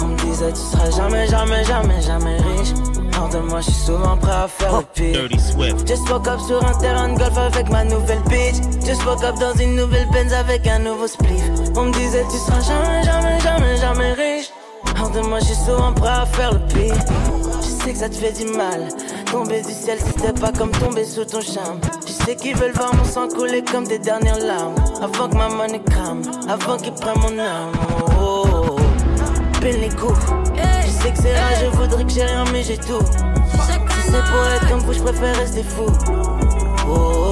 On 0.00 0.06
me 0.06 0.16
disait 0.18 0.52
tu 0.52 0.60
seras 0.60 0.90
jamais, 0.90 1.26
jamais, 1.26 1.64
jamais, 1.64 2.00
jamais 2.02 2.36
riche. 2.36 2.97
Hors 3.18 3.28
de 3.30 3.38
moi, 3.38 3.60
je 3.60 3.70
suis 3.70 3.86
souvent 3.86 4.16
prêt 4.16 4.30
à 4.30 4.46
faire 4.46 4.78
le 4.78 4.84
pire. 4.94 5.12
Dirty 5.12 5.40
Swift. 5.40 5.88
Just 5.88 6.08
woke 6.08 6.28
up 6.28 6.38
sur 6.46 6.64
un 6.64 6.78
terrain 6.78 7.08
de 7.08 7.18
golf 7.18 7.36
avec 7.36 7.68
ma 7.68 7.82
nouvelle 7.82 8.22
bitch. 8.28 8.56
Just 8.86 9.04
woke 9.04 9.24
up 9.24 9.34
dans 9.40 9.54
une 9.54 9.74
nouvelle 9.74 10.08
Benz 10.12 10.32
avec 10.32 10.66
un 10.68 10.78
nouveau 10.78 11.08
spliff. 11.08 11.42
On 11.76 11.86
me 11.86 11.92
disait 11.92 12.24
tu 12.30 12.36
seras 12.38 12.60
jamais, 12.60 13.02
jamais, 13.02 13.40
jamais, 13.40 13.76
jamais 13.76 14.12
riche. 14.12 14.50
Hors 15.00 15.10
de 15.10 15.20
moi, 15.20 15.40
je 15.40 15.46
suis 15.46 15.54
souvent 15.56 15.92
prêt 15.92 16.10
à 16.10 16.26
faire 16.26 16.52
le 16.52 16.60
pire. 16.72 16.94
Je 17.60 17.84
sais 17.84 17.92
que 17.92 17.98
ça 17.98 18.08
te 18.08 18.14
fait 18.14 18.32
du 18.32 18.52
mal. 18.56 18.86
Tomber 19.32 19.62
du 19.62 19.72
ciel, 19.72 19.98
c'était 19.98 20.38
pas 20.40 20.52
comme 20.52 20.70
tomber 20.70 21.04
sous 21.04 21.24
ton 21.24 21.40
charme. 21.40 21.80
Je 22.06 22.12
sais 22.12 22.36
qu'ils 22.36 22.56
veulent 22.56 22.72
voir 22.72 22.94
mon 22.94 23.04
sang 23.04 23.26
couler 23.26 23.64
comme 23.64 23.86
des 23.86 23.98
dernières 23.98 24.38
larmes. 24.38 24.76
Avant 25.02 25.28
que 25.28 25.34
ma 25.34 25.48
money 25.48 25.80
crame, 25.90 26.22
avant 26.48 26.76
qu'ils 26.76 26.92
prennent 26.92 27.18
mon 27.18 27.38
âme. 27.38 27.72
Oh, 28.00 28.44
oh, 28.44 28.66
oh. 28.70 28.76
Pile 29.60 29.80
les 29.80 29.88
coups. 29.88 30.14
Sais 31.02 31.12
que 31.12 31.18
c'est 31.18 31.38
rare, 31.38 31.52
je 31.60 31.66
voudrais 31.76 32.04
que 32.04 32.10
j'ai 32.10 32.24
rien, 32.24 32.44
mais 32.52 32.62
j'ai 32.62 32.76
tout. 32.76 33.00
Si 33.00 34.10
c'est 34.10 34.24
pour 34.30 34.46
être 34.54 34.68
comme 34.68 34.80
vous, 34.80 34.92
je 34.92 35.02
préfère 35.02 35.36
rester 35.36 35.62
fou. 35.62 35.86
Oh, 36.86 36.90
oh, 36.90 37.27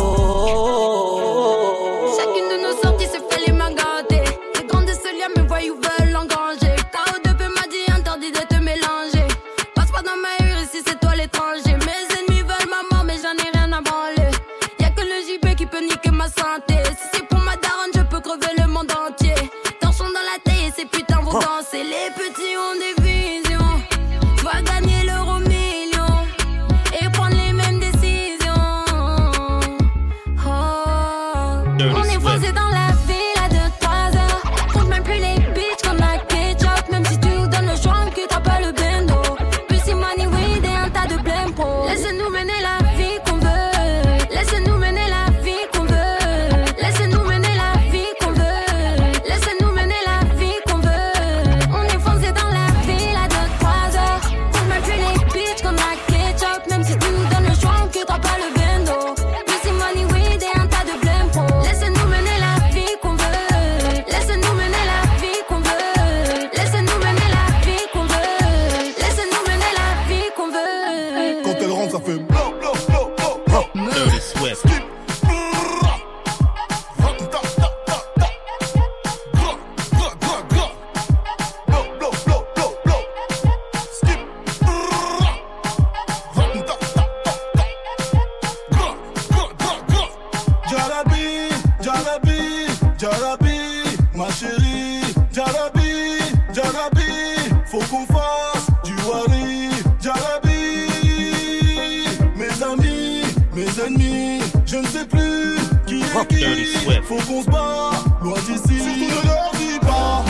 ouais. 106.87 107.03
Faut 107.03 107.17
qu'on 107.17 107.43
se 107.43 107.51
bat, 107.51 107.91
loin 108.23 108.39
d'ici. 108.47 108.79
Surtout 108.79 108.99
ne 108.99 109.29
leur 109.29 109.51
dis 109.55 109.79
pas. 109.81 110.25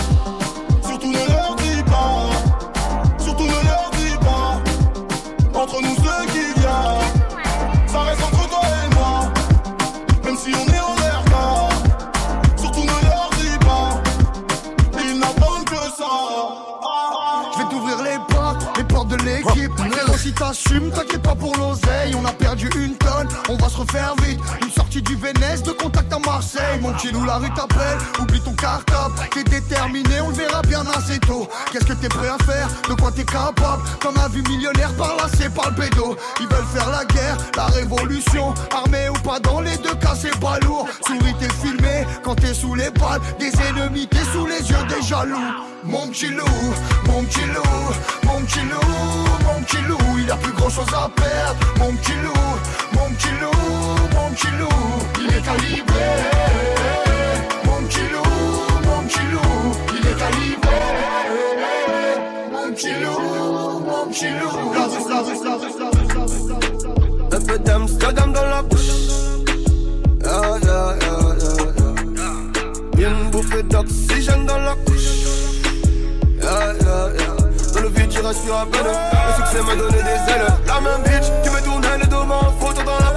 Surtout 0.87 1.12
ne 1.12 1.27
leur 1.29 1.57
dis 1.57 1.83
pas. 1.85 3.23
Surtout 3.23 3.45
ne 3.45 3.49
leur 3.49 3.90
dis 3.92 4.16
pas. 4.21 5.61
Entre 5.61 5.83
nous 5.83 5.97
deux 5.97 6.33
qui 6.33 6.61
vient. 6.61 6.99
Ça 7.87 8.01
reste 8.01 8.23
entre 8.23 8.49
toi 8.49 8.61
et 8.85 8.95
moi. 8.95 9.33
Même 10.25 10.37
si 10.37 10.53
on 10.55 10.66
est 10.73 10.81
en 10.81 10.95
l'air. 10.97 11.23
Surtout 12.57 12.83
ne 12.83 12.87
leur 12.87 13.31
dis 13.38 13.59
pas. 13.64 14.03
Ils 15.03 15.19
n'attendent 15.19 15.64
que 15.64 15.83
ça. 15.97 16.11
Je 17.53 17.59
vais 17.59 17.69
t'ouvrir 17.71 18.03
les 18.03 18.19
portes, 18.35 18.66
les 18.77 18.85
portes 18.85 19.09
de 19.09 19.16
l'équipe. 19.16 19.73
Frérot, 19.77 20.19
si 20.19 20.33
t'assumes, 20.33 20.90
t'inquiète 20.90 21.23
pas 21.23 21.35
pour 21.35 21.57
l'oseille. 21.57 22.14
On 22.14 22.25
a 22.25 22.33
perdu 22.33 22.71
une 22.77 22.97
tonne, 22.97 23.29
on 23.49 23.57
va 23.57 23.69
se 23.69 23.79
refaire 23.79 24.14
vite 24.23 24.40
du 25.07 25.14
Vénès, 25.16 25.62
de 25.62 25.71
contact 25.73 26.12
à 26.12 26.19
Marseille. 26.19 26.81
Mon 26.81 26.92
petit 26.92 27.12
la 27.12 27.37
rue 27.37 27.51
t'appelle, 27.55 27.99
oublie 28.21 28.40
ton 28.40 28.53
cartable. 28.53 29.14
T'es 29.33 29.45
déterminé, 29.45 30.21
on 30.21 30.29
le 30.31 30.35
verra 30.35 30.62
bien 30.62 30.85
assez 30.97 31.19
tôt. 31.21 31.49
Qu'est-ce 31.73 31.85
que 31.85 31.92
t'es 31.92 32.09
prêt 32.09 32.29
à 32.29 32.42
faire? 32.45 32.69
De 32.88 32.95
quoi 32.95 33.11
t'es 33.12 33.25
capable? 33.25 33.83
T'en 34.01 34.14
as 34.16 34.29
vu 34.29 34.42
millionnaire 34.42 34.92
par 34.95 35.16
là, 35.16 35.25
c'est 35.38 35.53
pas 35.53 35.71
le 35.71 35.83
bédo. 35.83 36.16
Ils 36.40 36.49
veulent 36.49 36.64
faire 36.75 36.90
la 36.90 37.05
guerre, 37.05 37.37
la 37.57 37.66
révolution. 37.66 38.53
Armé 38.75 39.09
ou 39.09 39.19
pas, 39.27 39.38
dans 39.40 39.61
les 39.61 39.77
deux 39.79 39.95
cas, 39.95 40.14
c'est 40.14 40.38
pas 40.40 40.59
lourd. 40.61 40.87
Souris, 41.07 41.35
t'es 41.38 41.49
filmé 41.62 42.07
quand 42.25 42.35
t'es 42.35 42.55
sous 42.55 42.75
les 42.75 42.90
balles 42.90 43.21
des 43.38 43.53
ennemis, 43.69 44.09
t'es 44.09 44.25
sous 44.33 44.47
les 44.47 44.69
yeux 44.69 44.85
des 44.88 45.07
jaloux. 45.07 45.37
Mon 45.85 46.09
petit 46.09 46.29
loup, 46.29 46.75
mon 47.07 47.23
petit 47.23 47.47
loup, 47.47 47.62
mon 48.25 48.40
petit 48.40 48.61
mon 49.45 49.62
petit 49.62 49.77
il 50.19 50.31
a 50.31 50.37
plus 50.37 50.53
grand 50.53 50.71
chose 50.71 50.88
à 50.92 51.09
perdre. 51.09 51.57
Mon 51.79 51.92
petit 51.95 52.12
mon 52.92 53.11
petit 53.11 53.31
loup, 53.40 54.15
mon 54.27 54.33
petit 54.35 54.51
loup, 54.59 54.69
il 55.21 55.29
est 55.29 55.43
calibré. 55.43 56.07
Mon 57.65 57.87
petit 57.87 58.07
loup, 58.12 58.25
mon 58.85 59.03
petit 59.07 59.27
loup, 59.33 59.77
il 59.93 60.07
est 60.07 60.17
calibré. 60.19 60.81
Mon 62.53 62.73
petit 62.73 62.95
loup, 63.03 63.85
mon 63.87 64.07
petit 64.11 64.31
loup. 64.31 64.57
Un 67.33 67.41
peu 67.41 67.59
d'Amsterdam 67.59 68.33
dans 68.33 68.47
la 68.47 68.62
bouche. 68.62 68.81
Yeah, 70.23 70.59
yeah, 70.62 70.97
yeah, 71.01 71.21
yeah, 71.39 71.59
yeah. 72.97 73.09
Une 73.09 73.31
bouffée 73.31 73.62
d'oxygène 73.62 74.47
dans 74.47 74.59
la 74.59 74.75
couche. 74.87 75.27
Yeah, 76.43 76.73
yeah, 76.81 77.11
yeah. 77.17 77.35
Dans 77.75 77.81
le 77.81 77.89
vide, 77.89 78.09
tu 78.09 78.21
respires 78.21 78.57
à 78.57 78.67
peine. 78.67 78.87
Le 78.87 79.33
succès 79.37 79.62
m'a 79.62 79.77
donné 79.77 80.03
des 80.03 80.33
ailes. 80.33 80.47
La 80.67 80.81
même 80.81 81.03
bitch, 81.05 81.31
tu 81.45 81.51
veux 81.51 81.62
tourner 81.62 81.99
le 82.01 82.07
dos, 82.07 82.17
en 82.17 82.51
photo 82.59 82.83
dans 82.83 82.99
la 82.99 83.11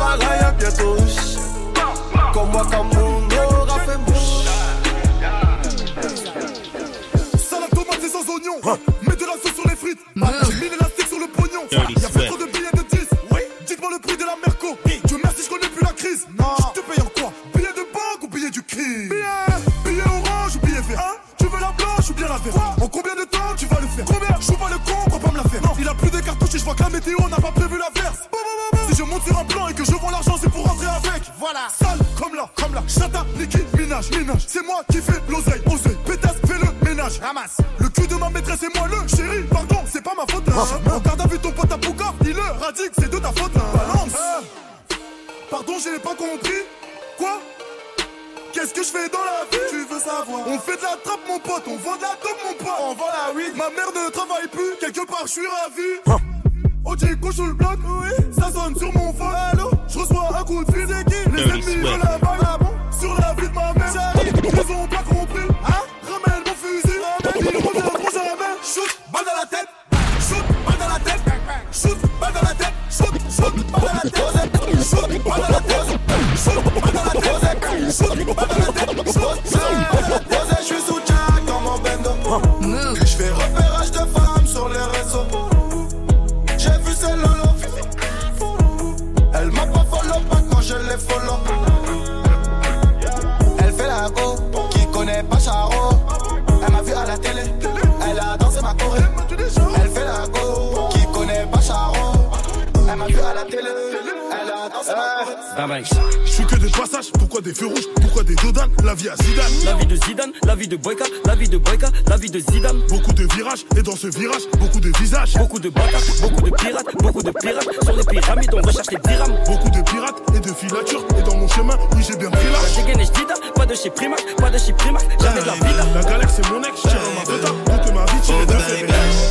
virages, 113.60 113.78
et 113.78 113.82
dans 113.84 113.96
ce 113.96 114.08
virage, 114.08 114.42
beaucoup 114.58 114.80
de 114.80 114.92
visages. 115.00 115.34
Beaucoup 115.34 115.60
de 115.60 115.70
bâtards, 115.70 116.02
beaucoup 116.22 116.42
de 116.42 116.52
pirates, 116.52 116.96
beaucoup 117.00 117.24
de 117.24 117.32
pirates. 117.32 117.68
Sur 117.84 117.96
les 117.96 118.04
pyramides, 118.04 118.54
on 118.54 118.68
recherche 118.68 118.88
les 118.92 119.00
dirhams. 119.10 119.36
Beaucoup 119.46 119.70
de 119.70 119.82
pirates 119.82 120.22
et 120.36 120.40
de 120.40 120.54
filatures, 120.54 121.04
et 121.18 121.22
dans 121.24 121.36
mon 121.36 121.48
chemin, 121.48 121.78
oui 121.96 122.04
j'ai 122.08 122.16
bien 122.16 122.30
pris 122.30 122.46
La 122.46 122.52
l'âge. 122.52 122.76
dégaine 122.76 123.08
pas 123.56 123.66
de 123.66 123.76
chez 123.76 123.90
Primac, 123.90 124.24
pas 124.38 124.50
de 124.50 124.58
chez 124.58 124.74
Primac, 124.74 125.04
jamais 125.22 125.42
de 125.42 125.46
la 125.46 125.54
vida. 125.54 125.86
La 125.94 126.02
galère 126.04 126.30
c'est 126.30 126.50
mon 126.50 126.62
ex, 126.64 126.76
je 126.84 126.90
tire 126.90 127.00
ma 127.16 127.34
feta, 127.34 127.52
pour 127.66 127.82
que 127.82 127.92
ma 127.92 128.06
vie 128.06 128.22
tire 128.22 128.46
d'un 128.46 128.60
fait 128.60 128.86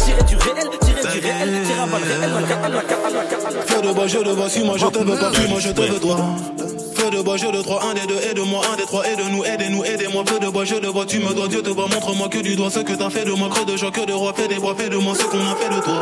Tirer 0.05 0.23
du 0.25 0.37
réel, 0.37 0.69
tirer 0.81 1.01
du 1.01 1.27
réel, 1.27 1.63
tirer 1.65 1.81
à 1.81 1.87
balle 1.87 2.03
réel, 2.03 2.33
la 2.33 2.43
carte, 2.43 2.63
la 2.73 2.83
carte, 2.83 3.15
la 3.15 3.25
carte, 3.25 3.55
la 3.55 4.07
je 4.07 4.19
de 4.19 4.31
vois, 4.31 4.49
suis 4.49 4.65
moi 4.65 4.77
je 4.77 4.87
te 4.87 4.99
veux 4.99 5.19
pas, 5.19 5.31
moi 5.49 5.61
je 5.61 5.71
te 5.71 5.81
veux 5.81 5.99
toi. 5.99 6.17
De 7.11 7.23
bois, 7.23 7.39
je 7.39 7.47
de 7.47 7.63
trois, 7.63 7.83
un 7.87 7.95
des 7.95 8.07
deux, 8.07 8.21
aide-moi, 8.31 8.61
un 8.71 8.77
des 8.77 8.83
trois, 8.83 9.03
aide-nous, 9.09 9.43
aidez-nous, 9.43 9.83
aidez-moi. 9.83 10.25
Fais 10.27 10.39
de 10.41 10.49
bois, 10.51 10.67
je 10.67 10.75
de 10.75 10.89
vois, 10.89 11.07
tu 11.07 11.21
me 11.21 11.33
dois, 11.33 11.49
Dieu 11.49 11.63
te 11.63 11.71
voit, 11.71 11.89
montre-moi 11.89 12.29
que 12.29 12.39
du 12.39 12.55
doigt 12.55 12.71
ce 12.71 12.81
que 12.81 12.93
t'as 12.93 13.09
fait 13.09 13.25
de 13.25 13.33
moi, 13.33 13.49
creux 13.49 13.65
de 13.65 13.77
joie, 13.79 13.91
que 13.91 14.05
de 14.05 14.13
roi, 14.13 14.35
fais 14.37 14.47
des 14.47 14.57
bois, 14.57 14.75
fais 14.77 14.91
de 14.91 14.97
moi 14.97 15.15
ce 15.15 15.25
qu'on 15.25 15.41
a 15.41 15.57
fait 15.57 15.75
de 15.75 15.81
toi. 15.81 16.01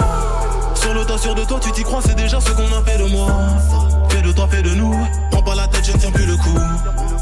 Sur 0.75 0.95
le 0.95 1.05
tas, 1.05 1.16
sûr 1.16 1.35
de 1.37 1.45
toi, 1.45 1.61
tu 1.62 1.71
t'y 1.71 1.85
crois, 1.85 2.01
c'est 2.05 2.16
déjà 2.16 2.40
ce 2.40 2.51
qu'on 2.51 2.66
a 2.66 2.83
fait 2.85 2.99
de 2.99 3.09
moi. 3.09 3.29
Fais 4.09 4.21
de 4.21 4.33
toi, 4.33 4.49
fais 4.51 4.62
de 4.62 4.71
nous, 4.71 4.97
prends 5.31 5.42
pas 5.42 5.55
la 5.55 5.69
tête, 5.69 5.85
je 5.85 5.92
ne 5.92 5.99
tiens 5.99 6.11
plus 6.11 6.27
le 6.27 6.37
coup. 6.37 6.59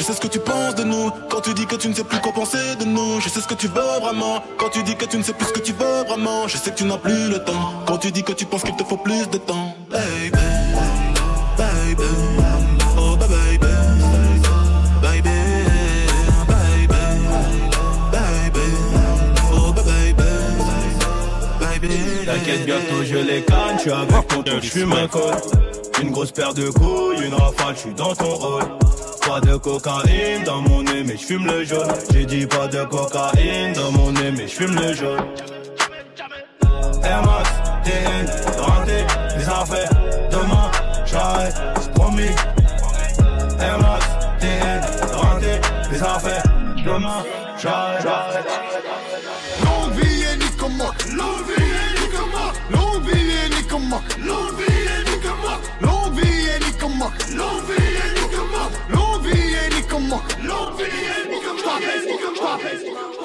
Je 0.00 0.04
sais 0.06 0.14
ce 0.14 0.20
que 0.20 0.28
tu 0.28 0.38
penses 0.38 0.74
de 0.76 0.82
nous 0.82 1.10
quand 1.28 1.42
tu 1.42 1.52
dis 1.52 1.66
que 1.66 1.76
tu 1.76 1.86
ne 1.86 1.92
sais 1.92 2.04
plus 2.04 2.18
quoi 2.20 2.32
penser 2.32 2.74
de 2.80 2.86
nous. 2.86 3.20
Je 3.20 3.28
sais 3.28 3.42
ce 3.42 3.46
que 3.46 3.52
tu 3.52 3.66
veux 3.66 4.00
vraiment 4.00 4.42
quand 4.56 4.70
tu 4.70 4.82
dis 4.82 4.96
que 4.96 5.04
tu 5.04 5.18
ne 5.18 5.22
sais 5.22 5.34
plus 5.34 5.44
ce 5.48 5.52
que 5.52 5.60
tu 5.60 5.74
veux 5.74 6.04
vraiment. 6.08 6.48
Je 6.48 6.56
sais 6.56 6.70
que 6.70 6.76
tu 6.76 6.84
n'as 6.84 6.96
plus 6.96 7.28
le 7.28 7.44
temps 7.44 7.84
quand 7.86 7.98
tu 7.98 8.10
dis 8.10 8.22
que 8.22 8.32
tu 8.32 8.46
penses 8.46 8.62
qu'il 8.62 8.74
te 8.76 8.82
faut 8.82 8.96
plus 8.96 9.28
de 9.28 9.36
temps. 9.36 9.76
Baby, 9.90 10.38
baby, 11.58 12.04
oh 12.96 13.14
baby. 13.14 13.66
T'inquiète, 22.24 22.64
bientôt 22.64 23.04
je 23.04 23.16
les 23.16 23.42
canne, 23.42 23.76
je 23.76 23.80
suis 23.80 23.92
avec 23.92 24.28
ton 24.28 24.60
je 24.62 24.68
fume 24.70 24.92
un 24.94 25.08
col. 25.08 25.34
Une 26.00 26.10
grosse 26.10 26.32
paire 26.32 26.54
de 26.54 26.70
couilles, 26.70 27.22
une 27.22 27.34
rafale, 27.34 27.74
je 27.74 27.80
suis 27.80 27.94
dans 27.94 28.14
ton 28.14 28.34
rôle. 28.34 28.64
Pas 29.26 29.40
de 29.40 29.56
cocaïne 29.56 30.44
dans 30.44 30.60
mon 30.62 30.82
nez, 30.82 31.02
mais 31.04 31.16
je 31.16 31.24
fume 31.24 31.46
le 31.46 31.64
jaune. 31.64 31.92
J'ai 32.12 32.24
dit 32.24 32.46
pas 32.46 32.66
de 32.66 32.82
cocaïne 32.84 33.72
dans 33.74 33.92
mon 33.92 34.12
nez, 34.12 34.30
mais 34.30 34.48
je 34.48 34.54
fume 34.54 34.74
le 34.74 34.92
jaune. 34.94 35.24
Air 37.04 37.22
Max, 37.24 37.50
TN, 37.84 38.26
rentré, 38.60 39.06
les 39.36 39.48
affaires. 39.48 39.90
Demain, 40.30 40.70
j'arrête, 41.06 41.54
c'est 41.80 41.92
promis. 41.92 42.34
Air 43.60 43.78
Max, 43.80 44.06
TN, 44.40 44.80
rentré, 45.14 45.60
les 45.92 46.02
affaires. 46.02 46.42
Demain, 46.84 47.22
j'arrête. 47.58 48.06
Longue 49.64 49.92
vie 50.02 50.22
et 50.22 50.32
et 50.32 50.36
Nicomoc, 50.38 50.94
longue 51.16 51.46
vie 51.46 51.62
et 51.62 52.00
Nicomoc, 52.00 52.54
longue 52.70 53.04
vie 53.04 53.20
longue 54.26 54.56
vie 54.58 54.88
et 54.96 55.10
Nicomoc, 55.10 55.60
longue 55.80 56.14
vie 56.14 57.36
longue 57.36 57.64
vie 57.68 57.79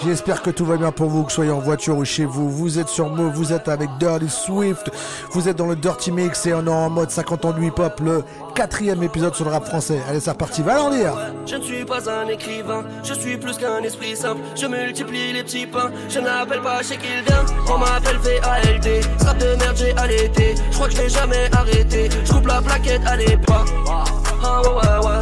J'espère 0.04 0.42
que 0.42 0.50
tout 0.50 0.66
va 0.66 0.78
bien 0.78 0.92
pour 0.92 1.10
vous, 1.10 1.24
que 1.24 1.32
soyez 1.32 1.52
en 1.52 1.60
voiture 1.60 1.98
ou 1.98 2.06
chez 2.06 2.26
vous. 2.26 2.50
Vous 2.50 2.78
êtes 2.78 2.90
sur 2.90 3.10
Move, 3.10 3.34
vous 3.34 3.54
êtes 3.54 3.68
avec 3.68 3.90
Dirty 3.98 4.30
Swift, 4.30 4.92
vous 5.32 5.48
êtes 5.50 5.56
dans 5.56 5.66
le 5.66 5.76
Dirty 5.76 6.12
Mix 6.12 6.46
et 6.46 6.54
on 6.54 6.66
est 6.66 6.70
en 6.70 6.90
mode 6.90 7.10
50 7.10 7.46
ans 7.46 7.52
de 7.54 7.62
hip-hop, 7.62 8.00
le 8.02 8.24
quatrième 8.54 9.02
épisode 9.02 9.34
sur 9.34 9.46
le 9.46 9.52
rap 9.52 9.66
français. 9.66 10.00
Allez, 10.08 10.20
c'est 10.20 10.30
reparti, 10.30 10.62
va 10.62 10.76
l'en 10.76 10.90
dire 10.90 11.14
Je 11.46 11.56
ne 11.56 11.62
suis 11.62 11.86
pas 11.86 12.10
un 12.10 12.28
écrivain, 12.28 12.84
je 13.04 13.14
suis 13.14 13.38
plus 13.38 13.58
qu'un 13.58 13.82
esprit 13.82 14.16
simple. 14.16 14.42
Je 14.56 14.68
multiplie 14.68 15.34
les 15.34 15.44
petits 15.44 15.66
pains, 15.66 15.92
je 16.10 16.20
n'appelle 16.20 16.62
pas 16.62 16.84
chez 16.84 16.98
vient. 16.98 17.46
On 17.74 17.78
m'appelle 17.78 18.18
VALD, 18.18 19.04
strap 19.18 19.38
de 19.38 19.56
merde 19.56 19.76
j'ai 19.76 19.96
allaité. 19.98 20.56
Je 20.70 20.76
crois 20.76 20.88
que 20.88 20.96
je 20.96 21.02
n'ai 21.02 21.10
jamais 21.10 21.50
arrêté, 21.52 22.10
je 22.24 22.32
coupe 22.32 22.48
la 22.48 22.62
plaquette 22.62 23.06
à 23.08 23.16
l'époque. 23.16 23.70
Ah 23.88 24.62
ouais 24.62 24.68
ouais 24.68 25.08
ouais, 25.08 25.20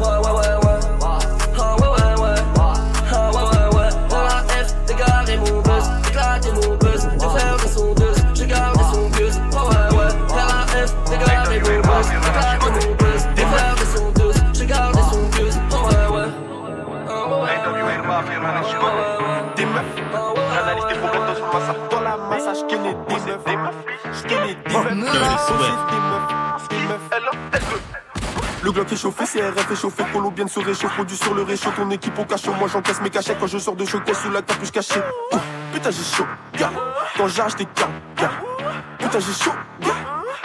ouais 0.00 0.18
ouais 0.18 0.38
ouais 0.38 0.59
éclater 6.10 6.52
mon 6.52 6.76
buzz, 6.76 7.02
de 7.06 7.28
faire 7.38 7.56
des 7.56 7.68
sondeuses, 7.68 8.22
je 8.34 8.44
garde 8.44 8.76
des 8.78 8.84
sondeuses. 8.84 9.38
Ouais 9.52 9.58
ouais 9.60 9.88
ouais, 9.96 10.12
vers 10.34 10.48
la 10.50 10.60
F, 10.66 10.90
dégarer 11.08 11.60
mon 11.60 11.80
buzz, 11.80 12.06
mon 12.60 12.94
buzz, 12.94 13.22
de 13.36 13.44
faire 13.52 13.74
des 13.76 13.88
sondeuses, 13.96 14.40
je 14.58 14.64
garde 14.64 14.94
des 14.94 15.02
sondeuses. 15.02 15.58
Ouais 15.72 16.06
ouais. 16.16 16.28
Des 19.56 19.66
meufs, 19.66 19.94
j'analyse 20.54 20.86
tes 20.88 20.94
problèmes 20.94 21.26
dans 21.26 21.34
une 21.34 21.48
masse. 21.52 21.68
Dans 21.90 22.00
la 22.00 22.16
masse, 22.16 22.48
je 22.58 22.64
connais 22.74 22.94
des 22.94 23.14
meufs, 23.14 23.44
des 23.44 23.56
meufs, 23.56 23.74
je 24.12 24.22
connais 24.22 24.54
des 24.54 24.74
meufs, 24.74 25.50
Le 28.70 28.74
Glock 28.74 28.86
CRF 28.86 29.72
est 29.72 29.74
chauffé, 29.74 30.04
Colo 30.12 30.30
bien 30.30 30.44
de 30.44 30.50
se 30.50 30.60
réchauffe, 30.60 30.94
produit 30.94 31.16
sur 31.16 31.34
le 31.34 31.42
réchaud, 31.42 31.70
ton 31.74 31.90
équipe 31.90 32.16
au 32.20 32.24
cachot, 32.24 32.52
moi 32.52 32.68
j'encaisse 32.72 33.00
mes 33.00 33.10
cachets 33.10 33.34
quand 33.40 33.48
je 33.48 33.58
sors 33.58 33.74
de 33.74 33.84
showcase 33.84 34.22
sous 34.22 34.30
la 34.30 34.42
capuche 34.42 34.70
cachée. 34.70 35.00
Ouh, 35.32 35.38
Putain 35.72 35.90
j'ai 35.90 36.04
chaud, 36.04 36.24
gars, 36.56 36.70
quand 37.16 37.26
j'arrache 37.26 37.56
des 37.56 37.64
gars. 37.64 38.30
Putain 38.96 39.18
j'ai 39.18 39.44
chaud, 39.44 39.50
gars, 39.80 39.88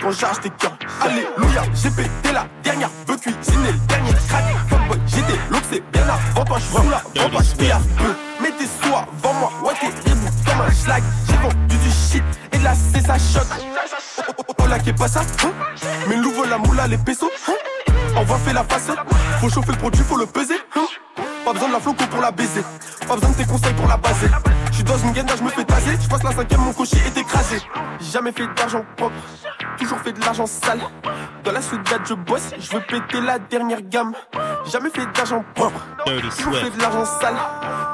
quand 0.01 0.11
j'arrache 0.11 0.39
des 0.39 0.49
gars. 0.49 0.75
Alléluia, 1.01 1.61
j'ai 1.75 1.91
pété 1.91 2.33
la 2.33 2.47
dernière, 2.63 2.89
veux 3.05 3.15
cuisiner 3.15 3.71
le 3.71 3.87
dernier 3.87 4.13
crack. 4.27 4.43
Fuckboy, 4.69 4.99
j'étais 5.05 5.39
c'est 5.69 5.91
bien 5.91 6.07
avant 6.09 6.45
toi, 6.45 6.57
je 6.57 6.79
suis 6.79 6.89
là, 6.89 7.01
avant 7.15 7.29
toi, 7.29 7.41
je 7.43 7.71
à 7.71 7.77
peu. 7.77 8.15
Mets 8.41 8.51
tes 8.57 8.65
soins 8.65 9.05
avant 9.19 9.33
moi, 9.35 9.51
ouais 9.65 9.73
t'es 9.79 10.09
rebou 10.09 10.27
comme 10.47 10.61
un 10.61 10.71
schlag. 10.71 11.03
J'ai 11.27 11.37
vendu 11.37 11.77
du 11.77 11.91
shit 11.91 12.23
et 12.51 12.57
de 12.57 12.63
la 12.63 12.73
C 12.73 13.01
ça 13.05 13.19
choque. 13.19 13.45
Oh, 14.17 14.23
oh, 14.35 14.43
oh, 14.47 14.53
oh 14.63 14.67
là 14.67 14.77
pas 14.97 15.07
ça, 15.07 15.21
hein 15.21 15.51
Mais 16.09 16.15
l'ouvre 16.15 16.47
la 16.47 16.57
moula, 16.57 16.87
les 16.87 16.97
pesos, 16.97 17.29
hein 17.47 17.53
on 18.17 18.23
va 18.23 18.35
faire 18.37 18.53
la 18.53 18.63
face, 18.63 18.89
faut 19.39 19.49
chauffer 19.49 19.71
le 19.71 19.77
produit, 19.77 20.03
faut 20.03 20.17
le 20.17 20.25
peser. 20.25 20.55
hein. 20.75 20.85
Pas 21.45 21.53
besoin 21.53 21.67
de 21.67 21.73
la 21.73 21.79
floco 21.79 22.03
pour 22.09 22.21
la 22.21 22.31
baiser, 22.31 22.63
pas 23.07 23.13
besoin 23.15 23.29
de 23.29 23.35
tes 23.35 23.45
conseils 23.45 23.73
pour 23.73 23.87
la 23.87 23.97
baser. 23.97 24.29
Je 24.71 24.75
suis 24.77 24.83
dans 24.83 24.97
une 24.97 25.11
gaine, 25.11 25.27
je 25.37 25.43
me 25.43 25.49
fais 25.49 25.63
taser, 25.63 25.95
je 26.01 26.07
passe 26.09 26.23
la 26.23 26.31
cinquième, 26.31 26.61
mon 26.61 26.73
cocher 26.73 26.97
est 27.05 27.15
écrasé. 27.17 27.61
J'ai 27.99 28.11
Jamais 28.11 28.31
fait 28.31 28.47
d'argent 28.55 28.83
propre, 28.97 29.13
toujours 29.77 29.99
fait 29.99 30.11
de 30.11 30.21
l'argent 30.21 30.47
sale. 30.47 30.79
Dans 31.43 31.51
la 31.51 31.61
soudade, 31.61 32.01
je 32.09 32.15
bosse, 32.15 32.49
je 32.57 32.71
veux 32.75 32.81
péter 32.81 33.21
la 33.21 33.37
dernière 33.37 33.81
gamme. 33.83 34.13
Jamais 34.71 34.89
fait 34.89 35.05
d'argent 35.13 35.43
propre, 35.53 35.79
toujours 36.35 36.55
fait 36.55 36.71
de 36.71 36.81
l'argent 36.81 37.05
sale. 37.05 37.35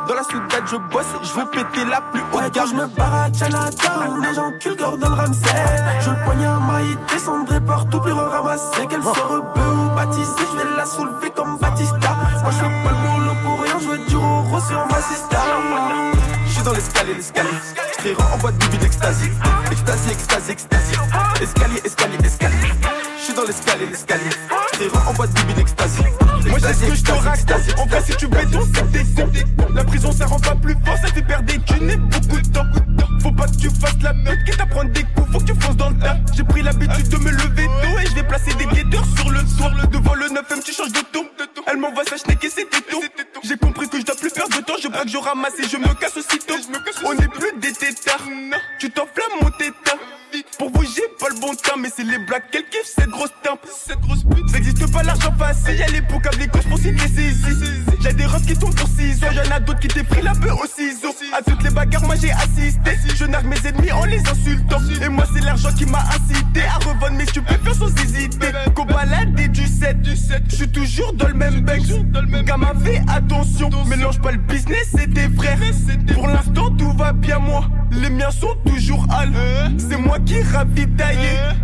Dans 0.08 0.16
la 0.16 0.24
soudade, 0.24 0.64
je 0.72 0.78
bosse, 0.78 1.06
je 1.22 1.34
veux 1.34 1.46
péter 1.48 1.84
la 1.90 2.00
plus 2.00 2.22
haute 2.32 2.54
gamme. 2.54 2.68
je 2.70 2.76
me 2.76 2.88
barre 2.88 3.14
à 3.24 3.34
Chinatown, 3.34 4.22
les 4.22 4.34
gens 4.34 4.52
culent 4.62 4.78
Gordon 4.78 5.14
Ramsay. 5.14 6.00
Je 6.00 6.10
le 6.10 6.24
poignard 6.24 6.62
maille, 6.62 6.98
descendrai 7.12 7.60
partout, 7.60 8.00
plus 8.00 8.14
ramasser. 8.14 8.88
Qu'elle 8.88 9.04
soit 9.04 9.12
rebeu 9.12 9.81
je 10.10 10.58
vais 10.58 10.76
la 10.76 10.86
soulever 10.86 11.32
comme 11.36 11.58
Batista. 11.58 12.18
Moi, 12.42 12.52
je 12.52 12.58
fais 12.58 12.84
pas 12.84 12.92
le 12.92 13.20
boulot 13.20 13.36
pour 13.44 13.62
rien, 13.62 13.80
je 13.80 13.88
veux 13.88 13.98
du 14.08 14.16
roro 14.16 14.60
sur 14.60 14.86
ma 14.88 15.02
sister. 15.02 15.38
Je 16.46 16.52
suis 16.52 16.64
dans 16.64 16.74
l'escalier, 16.74 17.14
l'escalier. 17.14 17.50
Je 18.04 18.34
en 18.34 18.38
boîte 18.40 18.58
de 18.58 18.66
vide 18.66 18.84
extasie. 18.84 19.32
Extasie, 19.72 20.12
extasie, 20.12 20.52
extasie. 20.52 20.96
Escalier, 21.42 21.82
escalier, 21.86 22.18
escalier. 22.24 22.58
Je 23.18 23.24
suis 23.24 23.34
dans 23.34 23.44
l'escalier, 23.44 23.86
l'escalier. 23.88 24.30
Je 24.80 25.10
en 25.10 25.14
boîte 25.14 25.34
de 25.34 25.40
vide 25.42 25.60
extasie. 25.60 26.21
Moi 26.50 26.60
j'ai 26.60 26.74
ce 26.74 26.86
que 26.90 26.96
je 26.96 27.04
te 27.04 27.12
raconte. 27.12 27.80
En 27.80 27.86
vrai 27.86 28.02
si 28.06 28.16
tu 28.18 28.28
béton 28.28 28.60
c'est 28.74 28.92
des 28.92 29.06
c'est- 29.06 29.74
La 29.76 29.84
prison 29.84 30.12
ça 30.12 30.26
rend 30.26 30.40
pas 30.40 30.56
plus 30.56 30.76
fort 30.86 30.98
Ça 31.02 31.08
fait 31.08 31.22
perdre 31.22 31.46
des 31.46 31.60
thunes 31.60 31.90
et 31.90 31.98
beaucoup 31.98 32.42
de 32.42 32.48
temps. 32.50 32.66
Faut 33.22 33.32
pas 33.32 33.46
que 33.48 33.56
tu 33.58 33.70
fasses 33.70 34.02
la 34.02 34.14
meute 34.14 34.40
Quitte 34.46 34.60
à 34.60 34.66
prendre 34.66 34.90
des 34.92 35.04
coups 35.04 35.32
faut 35.32 35.40
que 35.40 35.46
tu 35.46 35.56
fonces 35.60 35.78
dans 35.78 35.90
le 35.90 35.98
tas. 36.00 36.18
J'ai 36.36 36.44
pris 36.44 36.62
l'habitude 36.62 37.08
de 37.10 37.18
me 37.18 37.30
lever 37.32 37.66
tôt 37.66 38.00
Et 38.02 38.06
je 38.08 38.16
vais 38.16 38.24
placer 38.24 38.54
des 38.56 38.66
guetteurs 38.66 39.06
sur 39.16 39.30
le 39.30 39.40
toit. 39.58 39.72
Devant 39.92 40.16
le 40.16 40.28
9ème 40.28 40.64
tu 40.64 40.74
changes 40.74 40.92
de 40.92 41.00
ton. 41.14 41.26
Elle 41.68 41.78
m'envoie 41.78 42.04
sa 42.06 42.18
schneck 42.18 42.44
et 42.44 42.50
c'était 42.50 42.82
tout 42.90 43.02
J'ai 43.44 43.58
compris 43.58 43.88
que 43.88 44.00
je 44.00 44.06
dois 44.06 44.16
plus 44.16 44.32
perdre 44.32 44.58
de 44.58 44.62
temps. 44.64 44.74
Je 44.82 44.88
braque 44.88 45.08
je 45.08 45.18
ramasse 45.18 45.60
et 45.60 45.68
je 45.70 45.78
me 45.78 45.94
casse 45.94 46.18
aussitôt. 46.18 46.56
On 47.06 47.14
n'est 47.14 47.28
plus 47.28 47.52
des 47.60 47.72
tétards 47.74 48.26
Tu 48.80 48.90
t'enflammes 48.90 49.38
mon 49.42 49.50
tétard 49.52 49.98
pas 51.22 51.30
le 51.30 51.40
bon 51.40 51.54
temps 51.54 51.78
Mais 51.80 51.90
c'est 51.96 52.04
les 52.04 52.18
blagues 52.18 52.50
qu'elle 52.52 52.66
kiffe 52.66 52.92
cette 52.98 53.10
grosse 53.10 53.34
tempe. 53.44 53.60
Cette 53.88 54.02
grosse 54.02 54.24
pute. 54.24 54.50
Ça 54.50 54.58
existe 54.58 54.92
pas 54.92 55.04
l'argent 55.04 55.32
facile 55.38 55.76
Y'a 55.76 55.88
les 55.88 56.02
pots 56.02 56.20
les 56.40 56.48
causes 56.48 56.66
pour 56.66 56.80
saisi 56.80 56.98
Y'a 58.02 58.14
des 58.14 58.26
refs 58.26 58.46
qui 58.46 58.58
tombent 58.58 58.76
pour 58.76 58.88
ciseaux 58.88 59.28
Y'en 59.32 59.56
a 59.56 59.60
d'autres 59.60 59.80
qui 59.80 59.88
t'ont 59.88 60.04
pris 60.04 60.22
la 60.24 60.34
peu 60.34 60.50
au 60.50 60.66
ciseau. 60.66 61.14
À 61.38 61.42
toutes 61.44 61.64
les 61.64 61.70
bagarres 61.70 62.04
moi 62.06 62.16
j'ai 62.20 62.32
assisté. 62.32 62.98
Je 63.16 63.26
nargue 63.26 63.46
mes 63.46 63.68
ennemis 63.68 63.92
en 63.92 64.06
les 64.06 64.20
insultant. 64.20 64.80
Et 65.02 65.10
moi 65.10 65.26
c'est 65.32 65.44
l'argent 65.46 65.70
qui 65.78 65.86
m'a 65.86 66.00
incité 66.00 66.64
À 66.64 66.78
revendre 66.80 67.18
mes 67.18 67.26
stupéfiants 67.28 67.74
sans 67.74 68.04
hésiter. 68.04 68.48
Qu'au 68.76 68.86
balade 68.86 69.40
et 69.40 69.48
du 69.48 69.68
7 69.68 69.98
Je 70.50 70.56
suis 70.56 70.72
toujours 70.72 71.14
dans 71.14 71.28
le 71.28 71.36
même 71.36 71.62
bec 71.62 71.84
Gamin 72.46 72.74
fais 72.84 73.02
attention. 73.08 73.70
Mélange 73.86 74.20
pas 74.22 74.32
le 74.32 74.40
business 74.40 74.96
et 75.00 75.08
tes 75.08 75.30
frères. 75.30 75.60
Pour 76.14 76.28
l'instant 76.28 76.72
tout 76.72 76.92
va 76.94 77.14
bien 77.14 77.38
moi. 77.38 77.66
Les 77.92 78.10
miens 78.10 78.32
sont 78.32 78.56
toujours 78.66 79.06
hal 79.12 79.32
C'est 79.78 79.98
moi 79.98 80.18
qui 80.26 80.42
ravitaille 80.42 81.12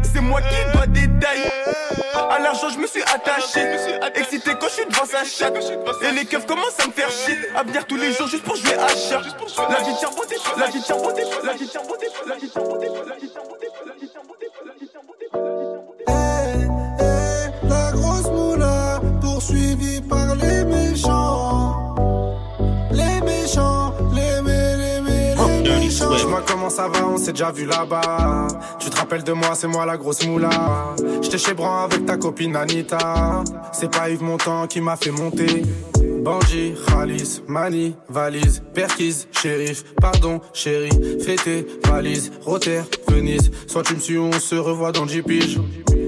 C'est 0.03 0.21
moi 0.21 0.41
qui 0.41 0.71
dois 0.73 0.87
détailler 0.87 1.51
À 2.29 2.39
l'argent 2.39 2.69
je 2.69 2.79
me 2.79 2.87
suis 2.87 3.01
attaché. 3.03 3.61
Excité 4.15 4.51
quand 4.59 4.67
je 4.67 4.73
suis 4.73 4.85
devant 4.85 5.05
sa 5.05 5.23
chatte. 5.23 5.55
Et 6.03 6.11
les 6.11 6.25
keufs 6.25 6.45
commencent 6.45 6.79
à 6.83 6.87
me 6.87 6.91
faire 6.91 7.09
chier. 7.09 7.37
À 7.55 7.63
venir 7.63 7.85
tous 7.85 7.97
les 7.97 8.11
jours 8.13 8.27
juste 8.27 8.43
pour 8.43 8.55
jouer 8.55 8.73
à 8.75 8.87
chat. 8.89 9.21
La 9.69 9.79
vie 9.83 9.95
tient 9.99 10.09
beauté, 10.09 10.35
la 10.57 10.67
vie 10.67 10.81
tient 10.81 10.97
beauté, 10.97 11.23
la 11.43 11.53
vie 11.53 11.67
tient 11.67 11.81
beauté, 11.83 12.07
la 12.27 12.35
vie 12.35 12.49
tient 12.49 12.61
beauté, 12.63 12.87
la 13.07 13.15
vie 13.15 13.29
tient 13.29 13.41
beauté, 13.43 13.67
la 13.85 13.93
vie 13.93 14.09
tient 14.09 14.21
beauté, 14.27 14.47
la 14.65 14.73
vie 14.79 14.87
tient 14.87 15.01
beauté. 15.05 15.25
La 17.63 17.91
grosse 17.91 18.29
moula 18.31 19.01
poursuivie 19.21 20.01
par 20.01 20.35
les 20.35 20.63
méchants. 20.65 21.95
Les 22.91 23.21
méchants, 23.21 23.86
Dis-moi 26.27 26.43
comment 26.45 26.69
ça 26.69 26.89
va, 26.89 27.07
on 27.07 27.15
s'est 27.15 27.31
déjà 27.31 27.51
vu 27.51 27.65
là-bas. 27.65 28.49
Tu 28.79 28.89
te 28.89 28.97
rappelles 28.97 29.23
de 29.23 29.31
moi, 29.31 29.51
c'est 29.53 29.67
moi 29.67 29.85
la 29.85 29.95
grosse 29.95 30.27
moula. 30.27 30.49
J'étais 31.21 31.37
chez 31.37 31.53
Bran 31.53 31.85
avec 31.85 32.05
ta 32.05 32.17
copine 32.17 32.53
Anita. 32.57 33.45
C'est 33.71 33.89
pas 33.89 34.09
Yves 34.09 34.23
Montand 34.23 34.67
qui 34.67 34.81
m'a 34.81 34.97
fait 34.97 35.11
monter. 35.11 35.61
Bandit, 36.25 36.73
Khalis, 36.85 37.43
Mani, 37.47 37.95
valise, 38.09 38.61
Perquise, 38.73 39.29
shérif, 39.31 39.85
pardon, 40.01 40.41
chéri, 40.51 40.89
fêté, 41.23 41.65
valise, 41.85 42.29
Rotter, 42.41 42.81
Venise. 43.07 43.49
Soit 43.65 43.83
tu 43.83 43.95
me 43.95 43.99
suis, 44.01 44.17
on 44.17 44.33
se 44.33 44.55
revoit 44.55 44.91
dans 44.91 45.05
10 45.05 45.21
piges. 45.21 45.61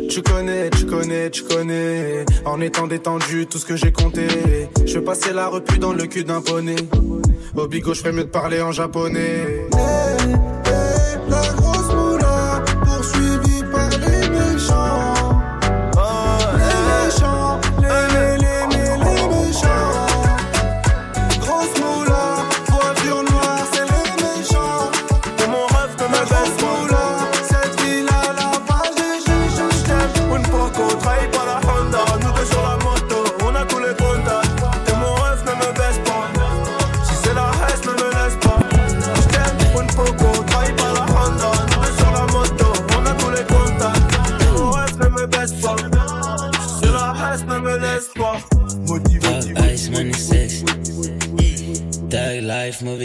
Tu 0.09 0.22
connais, 0.22 0.70
tu 0.70 0.86
connais, 0.86 1.30
tu 1.30 1.43
connais. 1.43 2.26
En 2.43 2.59
étant 2.59 2.88
détendu, 2.88 3.47
tout 3.47 3.57
ce 3.57 3.65
que 3.65 3.78
j'ai 3.78 3.93
compté. 3.93 4.28
Je 4.86 4.99
passer 4.99 5.32
la 5.32 5.47
repu 5.47 5.80
dans 5.80 5.93
le 5.93 6.07
cul 6.07 6.26
d'un 6.26 6.41
poney. 6.41 6.76
Au 7.55 7.67
bigot, 7.67 7.93
je 7.93 8.01
ferais 8.01 8.11
mieux 8.11 8.26
de 8.26 8.30
parler 8.30 8.61
en 8.61 8.74
japonais. 8.74 9.70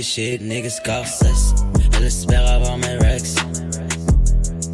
Shit, 0.05 0.43
niggas 0.43 0.77
Scorsese. 0.77 1.55
Elle 1.97 2.05
espère 2.05 2.47
avoir 2.47 2.77
mes 2.77 2.97
rex. 2.99 3.35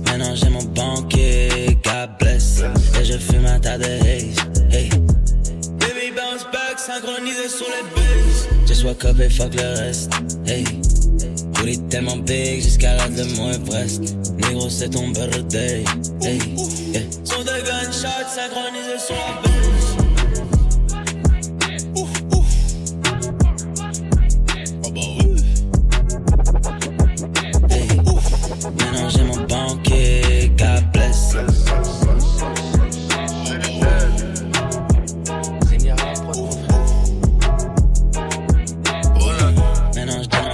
Maintenant 0.07 0.35
j'ai 0.35 0.49
mon 0.49 0.64
banquier, 0.64 1.78
God 1.85 2.11
bless. 2.18 2.62
Et 3.01 3.05
je 3.05 3.16
fume 3.16 3.47
un 3.47 3.61
tas 3.61 3.78
de 3.78 3.85
haze. 3.85 4.37
Hey. 4.70 4.89
Baby 5.78 6.11
bounce 6.16 6.45
back, 6.53 6.78
synchronisé 6.78 7.49
sur 7.49 7.66
les 7.66 7.85
bases. 7.95 8.49
Je 8.66 8.87
wake 8.87 9.05
up 9.05 9.20
et 9.20 9.31
fuck 9.31 9.55
le 9.55 9.78
reste. 9.78 10.12
Hey. 10.47 10.64
Booty 11.53 11.78
tellement 11.89 12.16
big 12.16 12.62
jusqu'à 12.62 12.97
la 12.97 13.09
de 13.09 13.24
mon 13.37 13.53
Everest. 13.53 14.16
Négro, 14.37 14.68
c'est 14.68 14.91
ton 14.91 15.09
birthday. 15.09 15.85
Hey. 16.22 16.39
Yeah. 16.93 17.03
Son 17.24 17.41
de 17.41 17.61
gunshots 17.64 18.28
synchronisés 18.35 18.99
sur 18.99 19.14
la 19.14 19.43
base. 19.43 19.49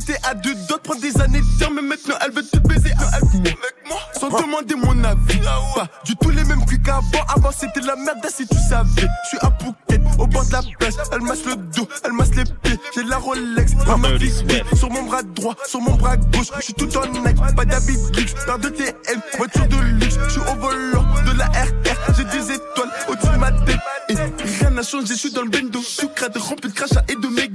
J'étais 0.00 0.18
à 0.26 0.34
deux 0.34 0.54
de 0.54 0.74
prendre 0.82 1.00
des 1.00 1.20
années 1.20 1.40
de 1.40 1.74
Mais 1.74 1.82
maintenant 1.82 2.14
elle 2.24 2.32
veut 2.32 2.42
tout 2.42 2.60
baiser. 2.60 2.90
Avec 3.12 3.58
moi 3.86 3.98
Sans 4.18 4.28
demander 4.28 4.74
mon 4.74 5.04
avis. 5.04 5.40
Pas 5.74 5.88
du 6.04 6.16
tout 6.16 6.30
les 6.30 6.44
mêmes 6.44 6.64
cuits 6.64 6.80
qu'avant. 6.82 7.24
Avant 7.28 7.50
c'était 7.52 7.80
la 7.80 7.96
merde 7.96 8.24
si 8.28 8.46
tu 8.46 8.56
savais. 8.56 8.88
Je 8.96 9.28
suis 9.28 9.38
à 9.40 9.50
Phuket 9.60 10.00
au 10.18 10.26
bord 10.26 10.46
de 10.46 10.52
la 10.52 10.62
plage. 10.78 10.94
Elle 11.12 11.20
masse 11.20 11.44
le 11.44 11.56
dos, 11.56 11.88
elle 12.04 12.12
masse 12.12 12.34
les 12.34 12.44
pieds. 12.44 12.78
J'ai 12.94 13.02
la 13.04 13.18
Rolex, 13.18 13.72
elle 13.72 13.96
m'a 14.00 14.18
fixé 14.18 14.62
Sur 14.74 14.90
mon 14.90 15.02
bras 15.02 15.22
droit, 15.22 15.54
sur 15.66 15.80
mon 15.80 15.94
bras 15.96 16.16
gauche. 16.16 16.50
Je 16.56 16.62
suis 16.62 16.74
tout 16.74 16.96
en 16.96 17.06
Nike, 17.06 17.54
pas 17.54 17.64
d'habit 17.64 17.96
luxe 18.16 18.34
Paire 18.46 18.58
de 18.58 18.68
TM, 18.68 19.20
voiture 19.36 19.66
de 19.66 19.76
luxe. 19.76 20.18
Je 20.28 20.30
suis 20.30 20.40
au 20.40 20.54
volant 20.56 21.04
de 21.26 21.38
la 21.38 21.46
RR 21.46 22.14
J'ai 22.16 22.24
des 22.24 22.52
étoiles 22.54 22.90
au-dessus 23.08 23.32
de 23.32 23.38
ma 23.38 23.52
tête. 23.52 23.78
Et 24.08 24.14
rien 24.14 24.70
n'a 24.70 24.82
changé, 24.82 25.08
je 25.08 25.14
suis 25.14 25.32
dans 25.32 25.42
le 25.42 25.50
bendo. 25.50 25.80
Sucrade 25.82 26.36
rempli 26.36 26.70
de 26.70 26.74
crachats 26.74 27.04
et 27.08 27.14
de 27.14 27.28
mégots 27.28 27.49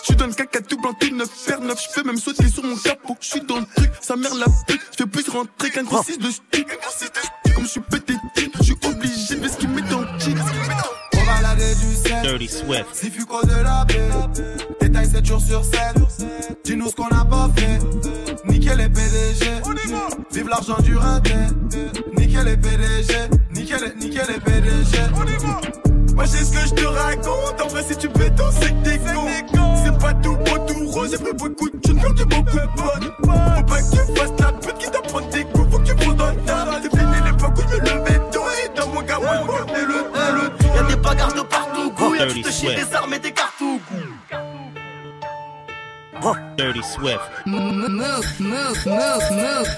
je 0.00 0.06
suis 0.06 0.16
dans 0.16 0.26
le 0.26 0.32
caca 0.32 0.60
tout 0.60 0.80
blanc, 0.80 0.92
tout 0.98 1.14
neuf, 1.14 1.28
faire 1.30 1.60
neuf, 1.60 1.82
je 1.82 1.94
peux 1.94 2.06
même 2.06 2.18
sauter 2.18 2.48
sur 2.48 2.64
mon 2.64 2.76
capot. 2.76 3.16
Je 3.20 3.26
suis 3.26 3.40
dans 3.40 3.58
le 3.58 3.66
truc, 3.76 3.90
sa 4.00 4.16
mère 4.16 4.34
la 4.34 4.46
pute, 4.66 4.80
je 4.92 4.96
fais 4.98 5.06
plus 5.06 5.28
rentrer 5.28 5.70
qu'un 5.70 5.84
gros 5.84 6.02
6 6.02 6.18
de 6.18 6.30
stick. 6.30 6.68
Comme 7.54 7.64
je 7.64 7.70
suis 7.70 7.80
pété, 7.80 8.14
je 8.58 8.62
suis 8.62 8.76
obligé 8.84 9.36
de 9.36 9.48
ce 9.48 9.56
qu'il 9.56 9.68
met 9.68 9.82
dans 9.82 10.00
le 10.00 10.06
jean. 10.18 10.34
On 11.14 11.24
va 11.24 11.40
laver 11.42 11.74
du 11.74 11.94
sel. 11.94 12.22
Dirty 12.22 12.48
Swift. 12.48 12.86
Si 12.92 13.10
Fuco 13.10 13.42
de 13.44 13.62
la 13.62 13.84
baie. 13.84 14.08
Détail 14.80 15.10
7 15.10 15.26
jours 15.26 15.40
sur 15.40 15.64
7. 15.64 15.74
Dis-nous 16.64 16.88
ce 16.88 16.94
qu'on 16.94 17.08
n'a 17.08 17.24
pas 17.24 17.50
fait. 17.56 17.78
Nickel 18.46 18.78
les 18.78 18.88
PDG. 18.88 19.46
Vive 20.32 20.48
l'argent 20.48 20.78
du 20.82 20.96
raté. 20.96 21.34
Nickel 22.16 22.44
les 22.44 22.56
PDG. 22.56 23.14
Nickel, 23.52 23.94
nickel 23.98 24.26
les 24.28 24.40
PDG. 24.40 24.98
Moi 26.14 26.24
j'ai 26.24 26.44
ce 26.44 26.52
que 26.52 26.66
je 26.66 26.74
te 26.74 26.84
raconte, 26.84 27.60
en 27.62 27.68
vrai 27.68 27.82
si 27.88 27.96
tu 27.96 28.08
béton 28.08 28.44
c'est 28.60 28.68
que 28.68 28.84
t'es 28.84 28.98
con 28.98 29.59
pas 30.00 30.14
tout 30.14 30.36
beau 30.36 30.58
tout 30.66 30.86
rose, 30.90 31.10
j'ai 31.10 31.18
pris 31.18 31.32
beaucoup 31.34 31.68
de 31.70 31.76
thunes, 31.78 32.00
perdu 32.00 32.24
beaucoup 32.24 32.56
de 32.56 32.76
bonnes 32.76 33.12
Faut 33.56 33.62
pas 33.64 33.82
que 33.82 33.90
tu 33.90 34.18
fasses 34.18 34.32
la 34.40 34.52
pute 34.52 34.78
qui 34.78 34.90
t'apprend 34.90 35.20
des 35.20 35.44
coups, 35.44 35.70
faut 35.70 35.78
que 35.78 35.84
tu 35.84 35.94
poses 35.94 36.16
dans 36.16 36.30
le 36.30 36.36
tas 36.36 36.66
C'est 36.82 36.90
fini 36.98 37.16
l'époque 37.24 37.56
où 37.56 37.62
je 37.62 37.76
me 37.76 37.98
levais 37.98 38.20
tôt 38.32 38.44
et 38.64 38.78
dans 38.78 38.88
mon 38.88 39.02
gamin 39.02 39.40
je 39.40 39.46
portais 39.46 39.82
le 39.82 39.94
le 40.34 40.76
Y'a 40.76 40.82
des 40.84 40.96
bagarres 40.96 41.34
de 41.34 41.42
partout, 41.42 41.90
goût, 41.92 42.14
y'a 42.14 42.26
Dirty 42.26 42.42
tu 42.42 42.42
te 42.42 42.50
chies 42.50 42.66
Swift. 42.66 42.88
des 42.88 42.94
armes 42.96 43.14
et 43.14 43.18
des 43.18 43.32
cartouches. 43.32 43.80
Dirty 46.56 46.82
Swift. 46.82 47.20
Move, 47.46 47.88
move, 47.88 48.40
move, 48.40 48.86
move. 48.86 49.68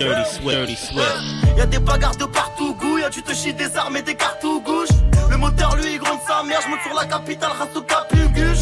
Dirty 0.00 0.24
Swift. 0.34 0.58
Dirty 0.58 0.76
Swift. 0.76 1.56
Y'a 1.56 1.66
des 1.66 1.78
bagarres 1.78 2.16
de 2.16 2.24
partout, 2.24 2.74
goût, 2.74 2.98
y'a 2.98 3.08
tu 3.10 3.22
te 3.22 3.32
chies 3.32 3.54
des 3.54 3.76
armes 3.76 3.96
et 3.96 4.02
des 4.02 4.16
cartouches. 4.16 4.88
Le 5.30 5.36
moteur 5.36 5.76
lui 5.76 5.94
il 5.94 5.98
gronde 5.98 6.18
sa 6.26 6.42
mère, 6.42 6.60
je 6.64 6.68
monte 6.68 6.80
sur 6.84 6.94
la 6.94 7.06
capitale, 7.06 7.52
race 7.56 7.76
au 7.76 7.82
capuguche. 7.82 8.53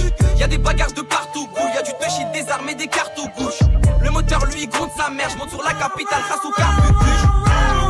Y'a 0.43 0.49
des 0.49 0.59
bagages 0.59 0.93
de 0.95 1.03
partout, 1.03 1.47
couille. 1.55 1.71
Y'a 1.73 1.83
du 1.83 1.93
péché 2.01 2.27
des 2.33 2.51
armes 2.51 2.75
des 2.75 2.89
cartes 2.89 3.17
aux. 3.17 4.01
Le 4.03 4.11
moteur 4.11 4.45
lui 4.47 4.67
gronde 4.67 4.91
sa 4.97 5.09
mère. 5.09 5.29
J'monte 5.31 5.51
sur 5.51 5.63
la 5.63 5.73
capitale 5.73 6.21
grâce 6.27 6.45
au 6.45 6.51
carbucuche. 6.51 7.23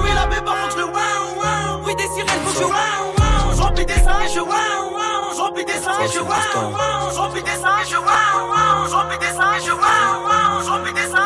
Oui, 0.05 0.11
la 0.15 0.27
béba, 0.27 0.53
le 0.77 0.85
waouh 0.85 1.83
Oui, 1.87 1.97
des 1.97 2.03
sirènes, 2.03 2.43
faut 2.45 2.53
je 2.53 3.85
des 3.87 3.95
sacs 3.95 4.25
et 4.27 4.29
je 4.35 4.41
waouh 4.41 5.35
J'remplis 5.35 5.65
des 5.65 5.73
et 5.73 5.79
je 5.79 6.21
des 6.21 6.27
sacs 6.29 6.29
et 6.29 7.89
je 7.89 7.97
des 7.97 8.05
et 9.09 9.09
je 9.17 9.17
des 9.17 9.33
sacs 9.33 9.57
et 9.57 9.65
je 9.65 9.73
des, 10.85 10.93
des, 10.93 11.09
des, 11.09 11.25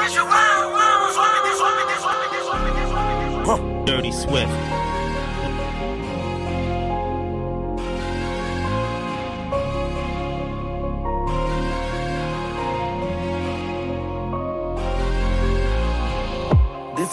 des. 3.44 3.84
Dirty 3.84 4.12
Swift. 4.12 4.85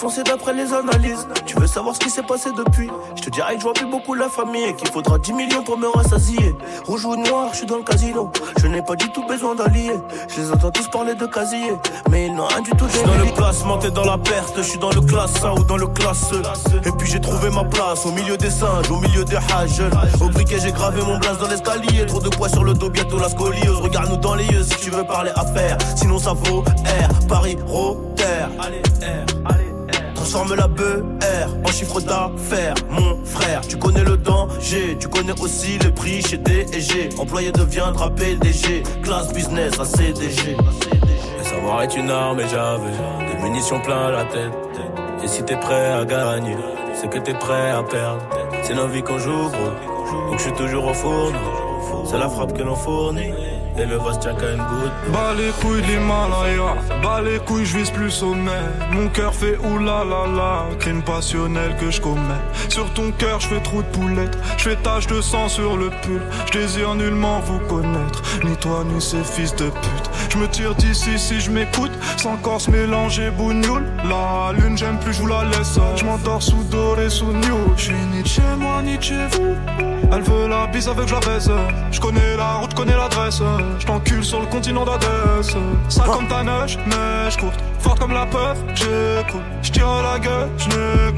Défoncé 0.04 0.24
d'après 0.24 0.54
les 0.54 0.74
analyses. 0.74 1.26
Tu 1.46 1.58
veux 1.58 1.66
savoir 1.66 1.96
ce 1.96 2.02
qui 2.02 2.10
s'est 2.10 2.24
passé 2.24 2.50
depuis? 2.52 2.90
Je 3.16 3.22
te 3.22 3.30
dirais 3.30 3.54
que 3.54 3.60
je 3.60 3.64
vois 3.64 3.74
plus 3.74 3.86
beaucoup 3.86 4.16
la 4.16 4.28
famille 4.28 4.66
et 4.66 4.76
qu'il 4.76 4.90
faudra 4.90 5.18
10 5.18 5.32
millions 5.32 5.64
pour 5.64 5.78
me 5.78 5.88
rassasier. 5.88 6.54
Rouge 6.86 7.06
ou 7.06 7.16
noir, 7.16 7.52
je 7.54 7.60
suis 7.60 7.66
dans 7.66 7.78
le 7.78 7.84
casino. 7.84 8.30
Je 8.60 8.68
n'ai 8.68 8.82
pas 8.82 8.98
du 8.98 9.10
tout 9.14 9.26
besoin 9.26 9.56
d'alliés. 9.56 9.98
Je 10.28 10.42
les 10.42 10.52
entends 10.52 10.72
tous 10.72 10.90
parler 10.90 11.16
de 11.16 11.26
casier, 11.26 11.72
mais 12.12 12.26
ils 12.26 12.36
n'ont 12.36 12.48
rien 12.48 12.60
du 12.60 12.72
tout 12.72 12.86
Je 12.90 12.98
suis 12.98 13.08
dans 13.08 13.16
le 13.16 13.32
classement, 13.32 13.78
t'es 13.78 13.92
dans 13.92 14.04
la 14.04 14.18
perte, 14.18 14.58
je 14.58 14.64
suis 14.64 14.78
dans 14.78 14.90
le 14.90 15.00
classe 15.00 15.42
1 15.42 15.52
ou 15.52 15.64
dans 15.64 15.78
le 15.78 15.88
classe 15.88 16.34
E. 16.34 16.42
Et 16.86 16.92
puis 16.92 17.10
j'ai 17.10 17.22
trouvé 17.22 17.50
ma 17.50 17.64
place 17.64 18.06
au 18.06 18.12
milieu 18.12 18.36
des 18.36 18.52
singes, 18.52 18.92
au 18.92 18.98
milieu 18.98 19.24
des 19.24 19.38
hages. 19.38 19.82
Au 20.20 20.28
briquet, 20.28 20.60
j'ai 20.62 20.74
gravé 20.74 21.02
mon 21.02 21.18
blase 21.18 21.38
dans 21.38 21.48
l'escalier. 21.48 22.06
Trop 22.08 22.20
de 22.20 22.28
poids 22.28 22.50
sur 22.50 22.66
le 22.66 22.74
dos, 22.74 22.90
bientôt 22.90 23.20
la 23.20 23.30
scoliose. 23.30 23.80
Regarde-nous 23.80 24.18
dans 24.18 24.36
les 24.36 24.48
yeux 24.48 24.64
si 24.64 24.76
tu 24.82 24.90
veux 24.90 25.06
parler 25.06 25.32
affaires. 25.38 25.78
Sinon 25.96 26.20
ça 26.20 26.34
vaut 26.34 26.62
R, 26.62 27.28
Paris, 27.30 27.58
Rotter. 27.66 28.24
Allez, 28.60 28.82
R, 29.02 29.46
allez. 29.46 29.63
Transforme 30.24 30.56
la 30.56 30.70
BR 30.70 31.50
en 31.66 31.68
chiffre 31.70 32.00
d'affaires, 32.00 32.76
mon 32.90 33.26
frère. 33.26 33.60
Tu 33.68 33.76
connais 33.76 34.06
le 34.06 34.16
danger, 34.16 34.96
tu 34.98 35.10
connais 35.10 35.38
aussi 35.42 35.78
le 35.80 35.92
prix 35.92 36.22
chez 36.22 36.38
D&G. 36.38 37.10
Employé 37.20 37.52
deviendra 37.52 38.10
PDG, 38.10 38.84
classe 39.04 39.34
business 39.34 39.78
à 39.82 39.84
CDG. 39.84 40.56
Le 41.38 41.44
savoir 41.44 41.82
est 41.82 41.94
une 41.98 42.10
arme 42.10 42.40
et 42.40 42.48
j'avais 42.48 43.34
des 43.36 43.44
munitions 43.44 43.82
plein 43.82 44.12
la 44.12 44.24
tête. 44.24 44.54
Et 45.22 45.28
si 45.28 45.44
t'es 45.44 45.58
prêt 45.58 45.92
à 45.92 46.06
gagner, 46.06 46.56
c'est 46.94 47.10
que 47.10 47.20
t'es 47.20 47.34
prêt 47.34 47.72
à 47.72 47.84
perdre. 47.84 48.22
C'est 48.62 48.76
nos 48.76 48.88
vies 48.88 49.04
qu'on 49.04 49.20
joue. 49.20 49.52
Donc 49.52 50.38
je 50.38 50.44
suis 50.44 50.54
toujours 50.54 50.88
au 50.88 50.94
fourneau. 50.94 52.06
C'est 52.06 52.18
la 52.18 52.30
frappe 52.30 52.58
que 52.58 52.64
l'on 52.64 52.78
fournit. 52.78 53.34
Et 53.76 53.86
le 53.86 53.98
vase 53.98 54.20
qu'à 54.20 54.30
une 54.30 54.58
goutte. 54.58 55.12
Bas 55.12 55.34
les 55.36 55.50
couilles 55.60 55.82
de 55.82 55.88
l'Himalaya, 55.88 56.76
les 57.24 57.40
couilles, 57.40 57.66
je 57.66 57.78
vise 57.78 57.90
plus 57.90 58.12
sommet. 58.12 58.52
Mon 58.92 59.08
cœur 59.08 59.34
fait 59.34 59.58
oulala 59.58 60.28
la, 60.36 60.76
crime 60.80 61.02
passionnel 61.02 61.76
que 61.80 61.90
je 61.90 62.00
commets. 62.00 62.44
Sur 62.70 62.92
ton 62.94 63.12
cœur, 63.12 63.40
je 63.40 63.48
fais 63.48 63.62
trop 63.62 63.82
de 63.82 63.88
poulettes, 63.88 64.38
je 64.58 64.70
fais 64.70 64.76
tache 64.76 65.08
de 65.08 65.22
sang 65.22 65.48
sur 65.48 65.76
le 65.78 65.90
pull. 65.90 66.22
Je 66.46 66.60
désire 66.60 66.94
nullement 66.96 67.40
vous 67.40 67.60
connaître, 67.60 68.22
ni 68.44 68.56
toi 68.58 68.84
ni 68.86 69.02
ces 69.02 69.24
fils 69.24 69.56
de 69.56 69.70
pute. 69.70 70.10
Je 70.30 70.38
me 70.38 70.48
tire 70.48 70.76
d'ici 70.76 71.18
si 71.18 71.40
je 71.40 71.52
m'écoute, 71.52 71.92
sans 72.18 72.38
corps 72.38 72.62
mélanger 72.70 73.30
bougnoule. 73.32 73.86
La 74.10 74.52
lune, 74.54 74.78
j'aime 74.78 75.00
plus, 75.00 75.14
je 75.14 75.22
vous 75.22 75.28
la 75.28 75.44
laisse. 75.46 75.80
Je 75.96 76.06
m'endors 76.06 76.42
sous 76.42 76.64
doré, 76.64 77.10
sous 77.10 77.32
new. 77.32 77.74
Je 77.78 77.84
suis 77.84 77.94
ni 77.94 78.26
chez 78.26 78.42
moi, 78.58 78.82
ni 78.84 79.02
chez 79.02 79.26
vous. 79.32 79.56
Elle 80.12 80.22
veut 80.22 80.48
la 80.48 80.68
bise 80.68 80.88
avec 80.88 81.08
je 81.08 81.14
la 81.14 81.20
baisse. 81.20 81.50
Je 81.92 82.00
connais 82.00 82.36
la 82.38 82.54
route, 82.56 82.74
connais 82.74 82.96
l'adresse. 82.96 83.42
Je 83.80 83.86
t'encule 83.86 84.24
sur 84.24 84.40
le 84.40 84.46
continent 84.48 84.86
d'Adès. 84.86 85.58
Sale 85.90 86.06
comme 86.06 86.28
ta 86.28 86.44
neige, 86.44 86.78
neige 86.88 87.38
courte. 87.38 87.60
Forte 87.80 88.00
comme 88.00 88.14
la 88.14 88.26
peur, 88.26 88.56
j'écoute. 88.76 89.42
Je 89.62 89.72
tire 89.72 89.88
la 90.04 90.20
gueule, 90.20 90.50
je. 90.58 91.12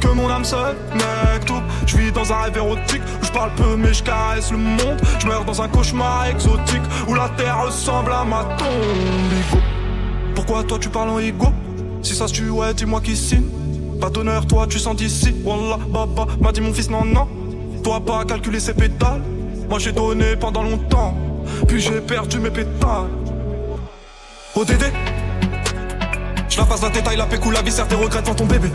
Que 0.00 0.08
mon 0.08 0.28
âme 0.28 0.44
seule, 0.44 0.74
mec 0.94 1.44
tout. 1.46 1.62
Je 1.86 1.96
vis 1.96 2.10
dans 2.10 2.32
un 2.32 2.42
rêve 2.42 2.56
érotique 2.56 3.02
où 3.20 3.24
je 3.24 3.30
parle 3.30 3.52
peu 3.54 3.76
mais 3.76 3.94
je 3.94 4.02
caresse 4.02 4.50
le 4.50 4.58
monde. 4.58 5.00
Je 5.20 5.26
meurs 5.28 5.44
dans 5.44 5.62
un 5.62 5.68
cauchemar 5.68 6.26
exotique 6.26 6.82
où 7.06 7.14
la 7.14 7.28
terre 7.28 7.64
ressemble 7.64 8.10
à 8.12 8.24
ma 8.24 8.42
tombe. 8.56 9.62
Pourquoi 10.34 10.64
toi 10.64 10.78
tu 10.80 10.88
parles 10.88 11.10
en 11.10 11.20
ego? 11.20 11.46
Si 12.02 12.16
ça 12.16 12.26
se 12.26 12.32
tue, 12.32 12.50
ouais, 12.50 12.74
dis-moi 12.74 13.00
qui 13.00 13.16
signe. 13.16 13.44
Pas 14.00 14.10
d'honneur, 14.10 14.44
toi 14.46 14.66
tu 14.68 14.80
sens 14.80 14.96
d'ici. 14.96 15.36
Wallah, 15.44 15.78
baba, 15.88 16.26
m'a 16.40 16.50
dit 16.50 16.60
mon 16.60 16.72
fils, 16.72 16.90
non, 16.90 17.04
non. 17.04 17.28
Toi 17.84 18.00
pas 18.00 18.24
calculer 18.24 18.58
ses 18.58 18.74
pétales. 18.74 19.22
Moi 19.68 19.78
j'ai 19.78 19.92
donné 19.92 20.34
pendant 20.34 20.64
longtemps. 20.64 21.14
Puis 21.66 21.80
j'ai 21.80 22.00
perdu 22.00 22.38
mes 22.38 22.50
pétales. 22.50 23.08
ODD 24.54 24.92
Je 26.48 26.58
la 26.58 26.64
passe 26.64 26.82
la 26.82 26.90
détail, 26.90 27.16
la 27.16 27.26
pécou, 27.26 27.50
la 27.50 27.62
viscère, 27.62 27.88
tes 27.88 27.94
regrets 27.94 28.20
devant 28.20 28.34
ton 28.34 28.46
bébé. 28.46 28.68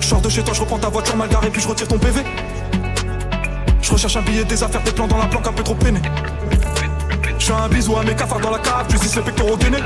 Je 0.00 0.06
sors 0.06 0.20
de 0.20 0.28
chez 0.28 0.42
toi, 0.42 0.54
je 0.54 0.60
reprends 0.60 0.78
ta 0.78 0.88
voiture 0.88 1.16
mal 1.16 1.28
garée, 1.28 1.50
puis 1.50 1.60
je 1.60 1.68
retire 1.68 1.88
ton 1.88 1.98
PV. 1.98 2.22
Je 3.82 3.92
recherche 3.92 4.16
un 4.16 4.22
billet, 4.22 4.44
des 4.44 4.62
affaires, 4.62 4.82
des 4.82 4.92
plans 4.92 5.06
dans 5.06 5.18
la 5.18 5.26
planque, 5.26 5.46
un 5.46 5.52
peu 5.52 5.62
trop 5.62 5.74
peiné. 5.74 6.00
Je 7.38 7.46
fais 7.46 7.52
un 7.52 7.68
bisou 7.68 7.96
à 7.96 8.02
mes 8.02 8.14
cafards 8.14 8.40
dans 8.40 8.50
la 8.50 8.58
cave, 8.58 8.86
tu 8.88 8.96
dis 8.96 9.14
les 9.14 9.22
pectoraux 9.22 9.56
gainés. 9.56 9.82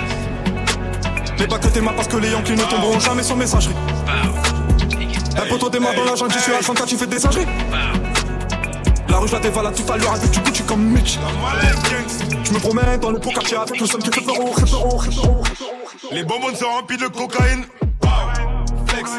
Mais 1.39 1.47
pas 1.47 1.59
que 1.59 1.69
tes 1.69 1.81
parce 1.81 2.09
que 2.09 2.17
les 2.17 2.31
Yankees 2.31 2.53
ne 2.53 2.63
tomberont 2.63 3.01
jamais 3.01 3.23
sans 3.23 3.37
messagerie. 3.37 3.75
Un 5.37 5.49
poteau 5.49 5.69
démarre 5.69 5.95
dans 5.95 6.05
la 6.05 6.15
jungle, 6.15 6.33
j'y 6.33 6.41
suis 6.41 6.53
à 6.53 6.59
34, 6.59 6.89
tu 6.89 6.97
fais 6.97 7.07
des 7.07 7.19
singeries. 7.19 7.47
La 9.09 9.19
rue, 9.19 9.29
je 9.29 9.33
la 9.33 9.41
dévalade 9.41 9.75
tout 9.75 9.93
à 9.93 9.97
l'heure 9.97 10.13
avec 10.13 10.31
du 10.31 10.41
Gucci 10.41 10.63
comme 10.65 10.83
Mitch. 10.83 11.19
Je 12.45 12.53
me 12.53 12.59
promène 12.59 13.01
dans 13.01 13.11
le 13.11 13.19
beau 13.19 13.31
quartier 13.31 13.57
avec 13.57 13.81
le 13.81 13.87
seul 13.87 14.03
qui 14.03 14.11
fait 14.11 14.25
peur 14.25 14.37
référent, 14.55 14.97
référent. 14.97 15.43
Les 16.13 16.25
bonbons 16.25 16.55
sont 16.55 16.67
remplis 16.67 16.97
de 16.97 17.07
cocaïne. 17.07 17.65
Flex. 18.87 19.11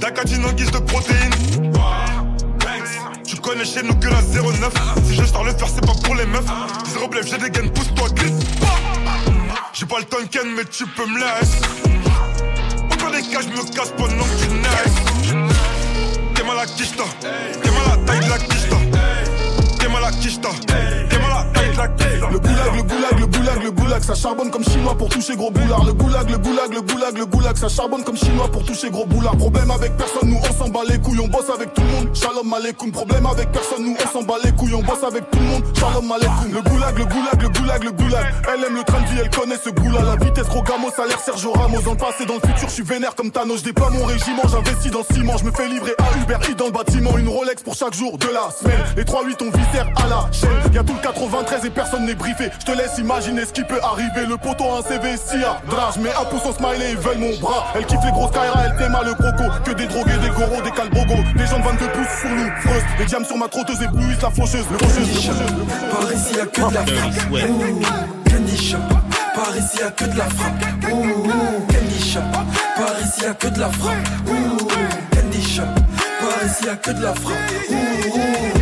D'acatine 0.00 0.44
en 0.44 0.52
guise 0.52 0.70
de 0.70 0.78
protéines. 0.78 1.30
Tu 3.24 3.36
connais 3.36 3.64
chez 3.64 3.82
nous 3.82 3.94
que 3.96 4.08
la 4.08 4.22
09. 4.22 4.72
Si 5.06 5.14
je 5.14 5.24
sors 5.24 5.44
le 5.44 5.52
faire, 5.52 5.68
c'est 5.68 5.86
pas 5.86 5.94
pour 6.02 6.14
les 6.14 6.26
meufs. 6.26 6.44
Zéro 6.92 7.08
blef, 7.08 7.26
j'ai 7.28 7.38
des 7.38 7.50
gains, 7.50 7.68
pousse-toi, 7.68 8.08
glisse. 8.10 8.44
J'ai 9.72 9.86
pas 9.86 9.98
le 9.98 10.04
Tonken, 10.04 10.48
mais 10.56 10.64
tu 10.64 10.86
peux 10.86 11.06
me 11.06 11.18
laisser. 11.18 11.58
Encore 12.92 13.10
des 13.10 13.22
cas, 13.22 13.40
je 13.42 13.48
me 13.48 13.74
casse 13.74 13.92
pendant 13.96 14.24
que 14.24 14.42
tu 14.42 14.48
naisses. 14.48 15.54
T'es 16.34 16.42
mal 16.42 16.58
à 16.58 16.66
quicheta. 16.66 17.04
T'es 17.20 17.70
mal 17.70 17.92
à 17.92 17.96
taille 18.06 18.20
de 18.20 18.30
la 18.30 18.38
quicheta. 20.10 20.50
T'es 20.66 21.15
Le 21.76 22.38
goulag, 22.38 22.74
le 22.74 22.82
goulag, 22.82 23.20
le 23.20 23.26
goulag, 23.26 23.62
le 23.62 23.70
goulag, 23.70 24.02
ça 24.02 24.14
charbonne 24.14 24.50
comme 24.50 24.64
chinois 24.64 24.96
pour 24.96 25.10
toucher 25.10 25.36
gros 25.36 25.50
boulard. 25.50 25.84
Le 25.84 25.92
goulag, 25.92 26.30
le 26.30 26.38
goulag, 26.38 26.72
le 26.72 26.80
goulag, 26.80 27.18
le 27.18 27.26
goulag, 27.26 27.54
ça 27.54 27.68
charbonne 27.68 28.02
comme 28.02 28.16
chinois 28.16 28.50
pour 28.50 28.64
toucher 28.64 28.88
gros 28.88 29.04
boulard. 29.04 29.36
Problème 29.36 29.70
avec 29.70 29.94
personne, 29.98 30.30
nous 30.30 30.40
on 30.40 30.54
s'en 30.54 30.70
bat 30.70 30.80
les 30.88 30.98
couilles, 30.98 31.20
on 31.20 31.28
bosse 31.28 31.50
avec 31.54 31.74
tout 31.74 31.82
le 31.82 31.88
monde. 31.88 32.16
Shalom 32.16 32.54
aleikoum. 32.54 32.92
Problème 32.92 33.26
avec 33.26 33.52
personne, 33.52 33.84
nous 33.84 33.94
on 34.02 34.08
s'en 34.10 34.22
bat 34.22 34.36
les 34.42 34.52
couilles, 34.52 34.74
on 34.74 34.82
bosse 34.82 35.04
avec 35.06 35.30
tout 35.30 35.38
le 35.38 35.44
monde. 35.44 35.64
Shalom 35.78 36.10
aleikoum. 36.10 36.54
Le 36.54 36.62
goulag, 36.62 36.98
le 36.98 37.04
goulag, 37.04 37.42
le 37.42 37.48
goulag, 37.50 37.84
le 37.84 37.92
goulag. 37.92 38.24
Elle 38.54 38.64
aime 38.64 38.76
le 38.76 38.82
train 38.82 39.02
de 39.02 39.06
vie, 39.08 39.18
elle 39.20 39.30
connaît 39.30 39.58
ce 39.62 39.68
goût-là. 39.68 40.00
La 40.02 40.16
vitesse 40.16 40.48
Rogamo, 40.48 40.90
salaire 40.96 41.20
Sergio 41.20 41.52
Ramos. 41.52 41.82
Dans 41.82 41.90
le 41.92 41.98
passé, 41.98 42.24
dans 42.24 42.36
le 42.36 42.40
futur, 42.40 42.68
je 42.68 42.74
suis 42.74 42.84
vénère 42.84 43.14
comme 43.14 43.30
Thanos. 43.30 43.58
Je 43.58 43.64
déploie 43.64 43.90
mon 43.90 44.06
régiment, 44.06 44.48
j'investis 44.48 44.90
dans 44.90 45.04
ciment. 45.12 45.36
Je 45.36 45.44
me 45.44 45.52
fais 45.52 45.68
livrer 45.68 45.92
à 45.98 46.18
Uber 46.22 46.38
Eats 46.48 46.54
dans 46.54 46.66
le 46.66 46.72
bâtiment. 46.72 47.18
Une 47.18 47.28
Rolex 47.28 47.62
pour 47.62 47.74
chaque 47.74 47.92
jour 47.92 48.16
de 48.16 48.28
la 48.28 48.48
semaine. 48.50 48.80
Les 48.96 49.04
3-8 49.04 49.36
on 49.42 49.56
viscère 49.56 49.92
à 49.96 50.08
la 50.08 50.32
chaîne. 50.32 50.72
Y'a 50.72 50.82
tout 50.82 50.94
le 50.94 51.02
93 51.02 51.65
et 51.66 51.70
personne 51.70 52.06
n'est 52.06 52.14
briefé. 52.14 52.50
Je 52.60 52.64
te 52.64 52.76
laisse 52.76 52.98
imaginer 52.98 53.44
ce 53.44 53.52
qui 53.52 53.62
peut 53.64 53.80
arriver. 53.82 54.26
Le 54.28 54.36
poteau 54.36 54.64
a 54.64 54.78
un 54.78 54.82
CV 54.82 55.16
si 55.16 55.42
à 55.44 55.60
drage. 55.68 55.94
Mais 56.00 56.10
un 56.10 56.24
pouce 56.24 56.46
au 56.46 56.52
smiley, 56.52 56.92
ils 56.92 56.96
veulent 56.96 57.18
mon 57.18 57.36
bras. 57.38 57.66
Elle 57.74 57.84
kiffe 57.86 58.04
les 58.04 58.10
grosses 58.10 58.30
Kaira, 58.30 58.66
elle 58.66 58.76
t'aime 58.76 58.96
le 59.04 59.14
croco. 59.14 59.44
Que 59.64 59.72
des 59.72 59.86
drogués, 59.86 60.18
des 60.22 60.30
goros, 60.30 60.62
des 60.62 60.70
calbogos. 60.70 61.22
Des 61.36 61.46
gens 61.46 61.58
de 61.58 61.64
22 61.64 61.88
pouces 61.88 62.20
sur 62.20 62.30
nous, 62.30 62.50
freuse. 62.60 62.82
Les 62.98 63.04
diams 63.06 63.24
sur 63.24 63.36
ma 63.36 63.48
trotteuse 63.48 63.82
éblouissent 63.82 64.22
la 64.22 64.30
faucheuse. 64.30 64.66
Le 64.70 64.78
faucheuse, 64.78 65.08
le 65.08 65.14
faucheuse. 65.14 65.36
Par 65.90 66.12
ici 66.12 66.34
y'a 66.36 66.46
que 66.46 66.68
de 66.68 66.74
la 66.74 66.86
frappe. 66.86 67.48
Ouh, 67.50 68.30
Candy 68.30 68.56
shop. 68.56 68.78
Par 69.34 69.56
ici 69.56 69.78
y'a 69.80 69.90
que 69.90 70.04
de 70.04 70.18
la 70.18 70.24
frappe. 70.24 70.60
Candy 70.82 72.00
shop. 72.00 72.20
Par 72.76 73.00
ici 73.00 73.22
y'a 73.22 73.34
que 73.34 73.48
de 73.48 73.60
la 73.60 73.70
frappe. 73.70 73.96
Candy 75.12 75.42
shop. 75.42 75.62
Par 76.20 76.46
ici 76.46 76.66
y'a 76.66 76.76
que 76.76 76.90
de 76.90 77.02
la 77.02 77.14
frappe. 77.14 78.55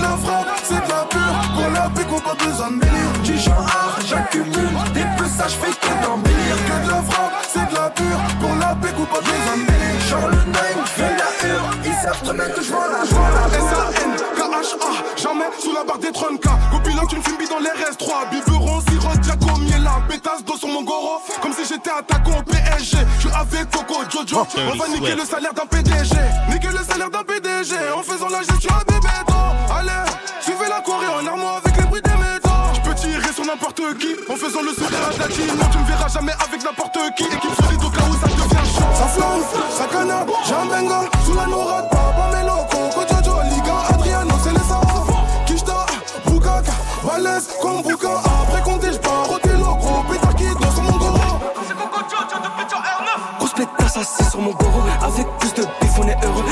De 0.00 0.04
la 0.04 0.16
frappe, 0.16 0.48
c'est 0.62 0.74
de 0.74 0.90
la 0.90 1.04
pure. 1.04 1.36
Pour 1.54 1.70
la 1.70 1.90
pique, 1.90 2.12
on 2.12 2.20
pas 2.20 2.44
besoin 2.44 2.70
de 2.70 2.80
délire. 2.80 3.12
Du 3.22 3.38
genre 3.38 3.66
art, 3.66 3.98
j'accumule 4.08 4.74
des 4.94 5.06
pesages, 5.16 5.56
fais 5.60 5.72
que 5.72 5.92
d'embellir. 6.04 6.56
Que 6.66 6.86
de 6.86 6.90
la 6.90 7.02
frappe, 7.02 7.32
c'est 7.52 7.68
de 7.70 7.74
la 7.74 7.90
pure. 7.90 8.20
Pour 8.40 8.54
la 8.56 8.74
pique, 8.80 8.98
on 8.98 9.04
pas 9.04 9.20
besoin 9.20 9.56
de 9.60 9.66
délire. 9.70 10.00
Genre 10.08 10.28
le 10.28 10.42
9, 10.52 10.62
fais 10.96 11.14
la 11.20 11.48
hure. 11.48 11.70
Ils 11.84 11.94
savent 12.02 12.22
très 12.22 12.34
bien 12.34 12.48
que 12.48 12.62
je 12.62 12.70
vois 12.70 12.88
la 12.88 13.04
joie, 13.04 13.28
la 13.34 13.58
joie. 13.58 13.68
S-A-N, 13.70 14.12
K-H-A, 14.36 15.20
jamais 15.22 15.50
sous 15.60 15.72
la 15.72 15.84
barre 15.84 15.98
des 15.98 16.10
30K. 16.10 16.48
Copilote, 16.70 17.08
tu 17.08 17.16
me 17.16 17.22
fumes 17.22 17.36
dans 17.50 17.58
les 17.58 17.70
RS3. 17.70 18.30
Biberon, 18.30 18.80
sirop, 18.88 19.14
Jaco, 19.22 19.58
Miela. 19.60 20.00
Pétasse 20.08 20.44
d'eau 20.44 20.56
sur 20.56 20.68
mon 20.68 20.82
goro. 20.82 21.20
Comme 21.42 21.52
si 21.52 21.64
j'étais 21.64 21.90
attaquant 21.90 22.38
au 22.38 22.42
PSG. 22.42 22.98
Je 23.16 23.28
suis 23.28 23.36
avec 23.36 23.70
Coco, 23.70 24.02
Jojo. 24.10 24.46
On 24.56 24.76
va 24.76 24.88
niquer 24.88 25.14
le 25.14 25.24
salaire 25.24 25.52
d'un 25.52 25.66
PDG. 25.66 26.16
Niquer 26.48 26.68
le 26.68 26.84
salaire 26.84 27.10
d'un 27.10 27.22
PDG. 27.22 27.74
En 27.96 28.02
faisant 28.02 28.28
la 28.28 28.42
gestion 28.42 28.70
qui 33.98 34.14
en 34.28 34.36
faisant 34.36 34.62
le 34.62 34.72
sourire 34.72 34.98
à 35.08 35.18
Dati. 35.18 35.42
Non, 35.46 35.66
tu 35.70 35.78
me 35.78 35.86
verras 35.86 36.08
jamais 36.08 36.32
avec 36.32 36.62
n'importe 36.62 36.98
qui. 37.16 37.24
Équipe 37.24 37.54
solide 37.62 37.84
au 37.84 37.90
cas 37.90 38.04
où 38.08 38.14
ça 38.14 38.26
devient 38.26 38.66
chaud. 38.74 38.84
Ça 38.94 39.06
flambe, 39.06 39.42
ça 39.70 39.86
canard, 39.86 40.26
Jambenga, 40.48 41.00
sous 41.24 41.34
la 41.34 41.46
nourade, 41.46 41.88
Papa 41.90 42.30
Melo, 42.36 42.64
Coco 42.70 43.06
Jojo, 43.08 43.42
Liga, 43.50 43.76
Adriano, 43.90 44.34
c'est 44.42 44.52
les 44.52 44.58
savants. 44.58 45.06
Kishta, 45.46 45.86
Bukaka, 46.26 46.72
Valès, 47.04 47.48
comme 47.60 47.82
Bouka, 47.82 48.20
après 48.42 48.62
compter, 48.62 48.92
j'pars 48.92 49.30
au 49.32 49.38
télo, 49.38 49.74
gros 49.76 50.02
pétard 50.10 50.34
qui 50.34 50.44
danse 50.60 50.74
sur 50.74 50.82
mon 50.82 50.98
goro. 50.98 51.18
Grosse 53.38 53.54
pétasse 53.54 53.96
assis 53.96 54.30
sur 54.30 54.40
mon 54.40 54.52
goro, 54.52 54.82
avec 55.02 55.26
plus 55.38 55.54
de 55.54 55.62
bif, 55.80 55.98
on 55.98 56.06
est 56.06 56.24
heureux, 56.24 56.44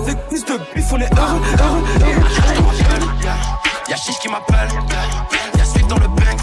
avec 0.00 0.28
plus 0.28 0.44
de 0.44 0.58
bif, 0.74 0.92
on 0.92 1.00
est 1.00 1.18
heureux, 1.18 1.40
heureux, 1.58 1.84
heureux. 2.02 2.74
Y'a 3.88 3.96
Chiche 3.96 4.18
qui 4.20 4.28
m'appelle, 4.28 4.68
y'a 5.56 5.64
Swift 5.64 5.88
dans 5.88 5.98
le 5.98 6.08
bank, 6.08 6.40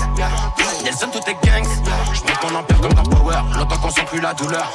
Nelson 0.84 1.08
tout 1.12 1.20
est 1.30 1.46
gangs. 1.46 1.68
J'monte 2.14 2.52
mon 2.52 2.60
empire 2.60 2.82
comme 2.82 2.94
dans 2.94 3.04
Power, 3.04 3.38
longtemps 3.58 3.78
qu'on 3.78 3.90
sent 3.90 4.06
plus 4.08 4.20
la 4.20 4.34
douleur. 4.34 4.72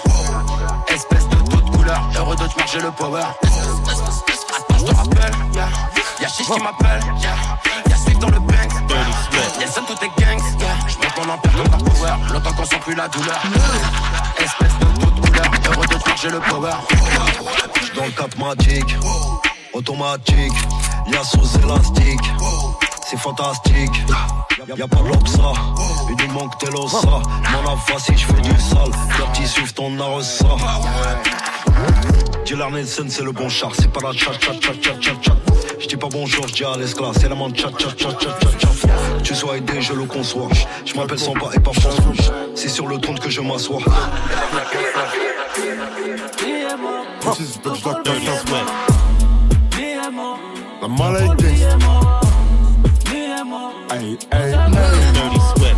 Espèce 0.88 1.28
de 1.28 1.36
taux 1.50 1.60
de 1.60 1.70
couleur, 1.76 2.02
heureux 2.16 2.36
de 2.36 2.46
te 2.46 2.58
marcher 2.58 2.80
le 2.80 2.90
power. 2.90 3.20
Attends, 3.20 4.78
je 4.78 4.84
te 4.84 4.94
rappelle, 4.94 5.34
y'a 5.54 6.28
Chiche 6.28 6.46
qui 6.46 6.62
m'appelle, 6.62 7.02
y'a 7.20 7.96
Swift 7.96 8.20
dans 8.20 8.30
le 8.30 8.40
bank, 8.40 8.70
Nelson 9.58 9.82
tout 9.86 10.04
est 10.04 10.20
gangs. 10.20 10.21
Power, 11.38 12.32
longtemps 12.32 12.52
qu'on 12.52 12.64
sent 12.64 12.78
plus 12.80 12.94
la 12.94 13.08
douleur. 13.08 13.40
Espèce 14.38 14.78
de 14.78 15.00
taux 15.00 15.10
de 15.10 15.20
couleur, 15.20 15.50
heureux 15.66 15.86
de 15.86 15.94
te 15.94 16.08
marcher 16.08 16.28
le 16.28 16.40
power. 16.40 16.72
dans 17.96 18.04
le 18.04 18.10
cap 18.10 18.36
magique, 18.38 18.96
automatique, 19.72 20.52
y'a 21.06 21.24
sous 21.24 21.58
élastique, 21.58 22.30
c'est 23.08 23.18
fantastique. 23.18 24.02
Y'a 24.76 24.86
pas 24.86 25.00
l'obsa, 25.00 25.52
il 26.10 26.26
nous 26.26 26.32
manque 26.34 26.58
tel 26.58 26.76
ossa. 26.76 26.98
Mon 27.00 27.62
la 27.62 27.98
si 27.98 28.16
je 28.16 28.26
fais 28.26 28.40
du 28.42 28.60
sale, 28.60 28.90
dirty 29.16 29.48
suivre 29.48 29.72
ton 29.72 29.98
arossa. 30.00 30.44
Dis 32.44 32.54
Nelson, 32.54 33.06
c'est 33.08 33.22
le 33.22 33.32
bon 33.32 33.48
char, 33.48 33.72
c'est 33.74 33.90
pas 33.90 34.00
la 34.00 34.12
chat 34.12 34.32
chat 34.32 34.52
chat 34.60 34.72
chat 34.80 35.00
chat 35.00 35.14
chat. 35.22 35.36
Je 35.78 35.86
dis 35.86 35.96
pas 35.96 36.08
bonjour, 36.10 36.46
je 36.48 36.54
dis 36.54 36.64
à 36.64 36.76
l'esclave, 36.76 37.16
c'est 37.18 37.28
la 37.28 37.34
man 37.34 37.54
chat 37.56 37.70
chat 37.78 37.90
chat 37.96 38.10
chat 38.18 38.36
chat 38.40 38.58
chat. 38.58 38.78
Tu 39.22 39.34
sois 39.34 39.58
aidé, 39.58 39.80
je 39.80 39.92
le 39.92 40.04
conçois. 40.04 40.48
Je 40.84 40.94
m'appelle 40.94 41.18
Samba 41.18 41.50
et 41.54 41.60
pas 41.60 41.72
François. 41.72 42.12
C'est 42.54 42.68
sur 42.68 42.88
le 42.88 42.98
trône 42.98 43.18
que 43.18 43.30
je 43.30 43.40
m'assois. 43.40 43.78
La 50.82 50.88
malade. 50.88 51.42
Hey, 53.90 54.18
hey, 54.32 54.52
Dirty 55.12 55.40
Swift. 55.54 55.76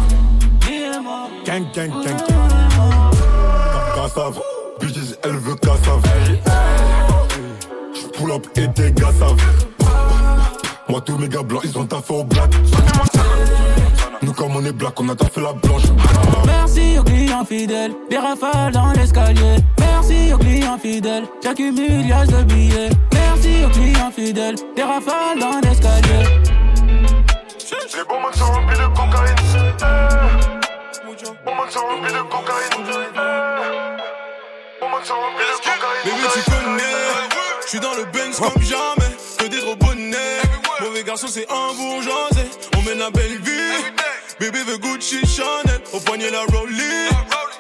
Gang, 1.45 1.67
gang, 1.75 1.91
gang, 2.03 2.17
gang. 2.27 2.45
Bitches, 4.85 5.17
elle 5.23 5.37
veut 5.37 5.55
cassave. 5.55 6.03
Pull 8.19 8.33
up 8.33 8.47
et 8.57 8.69
tes 8.69 8.93
gars 8.93 9.13
savent. 9.19 9.41
Moi, 10.89 11.01
tous 11.01 11.17
mes 11.17 11.29
gars 11.29 11.43
blancs, 11.43 11.63
ils 11.65 11.79
ont 11.79 11.87
taffé 11.87 12.13
au 12.13 12.25
black. 12.25 12.51
Nous, 14.21 14.33
comme 14.33 14.57
on 14.57 14.65
est 14.65 14.73
black, 14.73 15.01
on 15.01 15.09
a 15.09 15.15
taffé 15.15 15.41
la 15.41 15.55
blanche. 15.55 15.85
Merci 16.45 16.99
aux 16.99 17.03
clients 17.03 17.47
fidèles, 17.47 17.93
des 18.11 18.19
rafales 18.19 18.73
dans 18.73 18.93
l'escalier. 18.93 19.57
Merci 19.79 20.35
aux 20.35 20.39
clients 20.39 20.79
fidèles, 20.79 21.25
j'accumule 21.43 22.07
yas 22.07 22.27
de 22.27 22.43
billets. 22.43 22.91
Merci 23.13 23.65
aux 23.65 23.71
clients 23.71 24.11
fidèles, 24.15 24.57
des 24.77 24.83
rafales 24.83 25.39
dans 25.41 25.61
l'escalier. 25.67 26.25
Les 27.97 28.05
bons 28.05 28.33
sont 28.35 28.53
remplis 28.53 28.77
de 28.77 28.87
cocaïne. 28.89 29.37
Eh. 29.81 30.55
Bons 31.47 31.71
sont 31.71 31.81
remplis 31.81 32.13
de 32.13 32.23
cocaïne. 32.23 33.14
Bébé, 35.05 36.17
tu 36.33 36.51
connais, 36.51 36.83
je 37.63 37.69
suis 37.69 37.81
dans 37.81 37.93
le 37.93 38.05
Benz 38.05 38.39
comme 38.39 38.63
jamais. 38.63 39.15
Que 39.37 39.45
des 39.45 39.59
gros 39.59 39.77
bonnets. 39.77 40.41
Mauvais 40.81 41.05
garçon, 41.05 41.27
c'est 41.29 41.47
un 41.51 41.75
bourgeoisé. 41.75 42.49
On 42.79 42.83
mène 42.83 43.01
la 43.01 43.11
belle 43.11 43.39
vie. 43.43 43.93
Bébé 44.41 44.61
veut 44.67 44.79
Gucci 44.79 45.21
Chanel. 45.27 45.83
Au 45.93 46.01
poignet, 46.01 46.31
la 46.31 46.41
Rollie. 46.41 47.11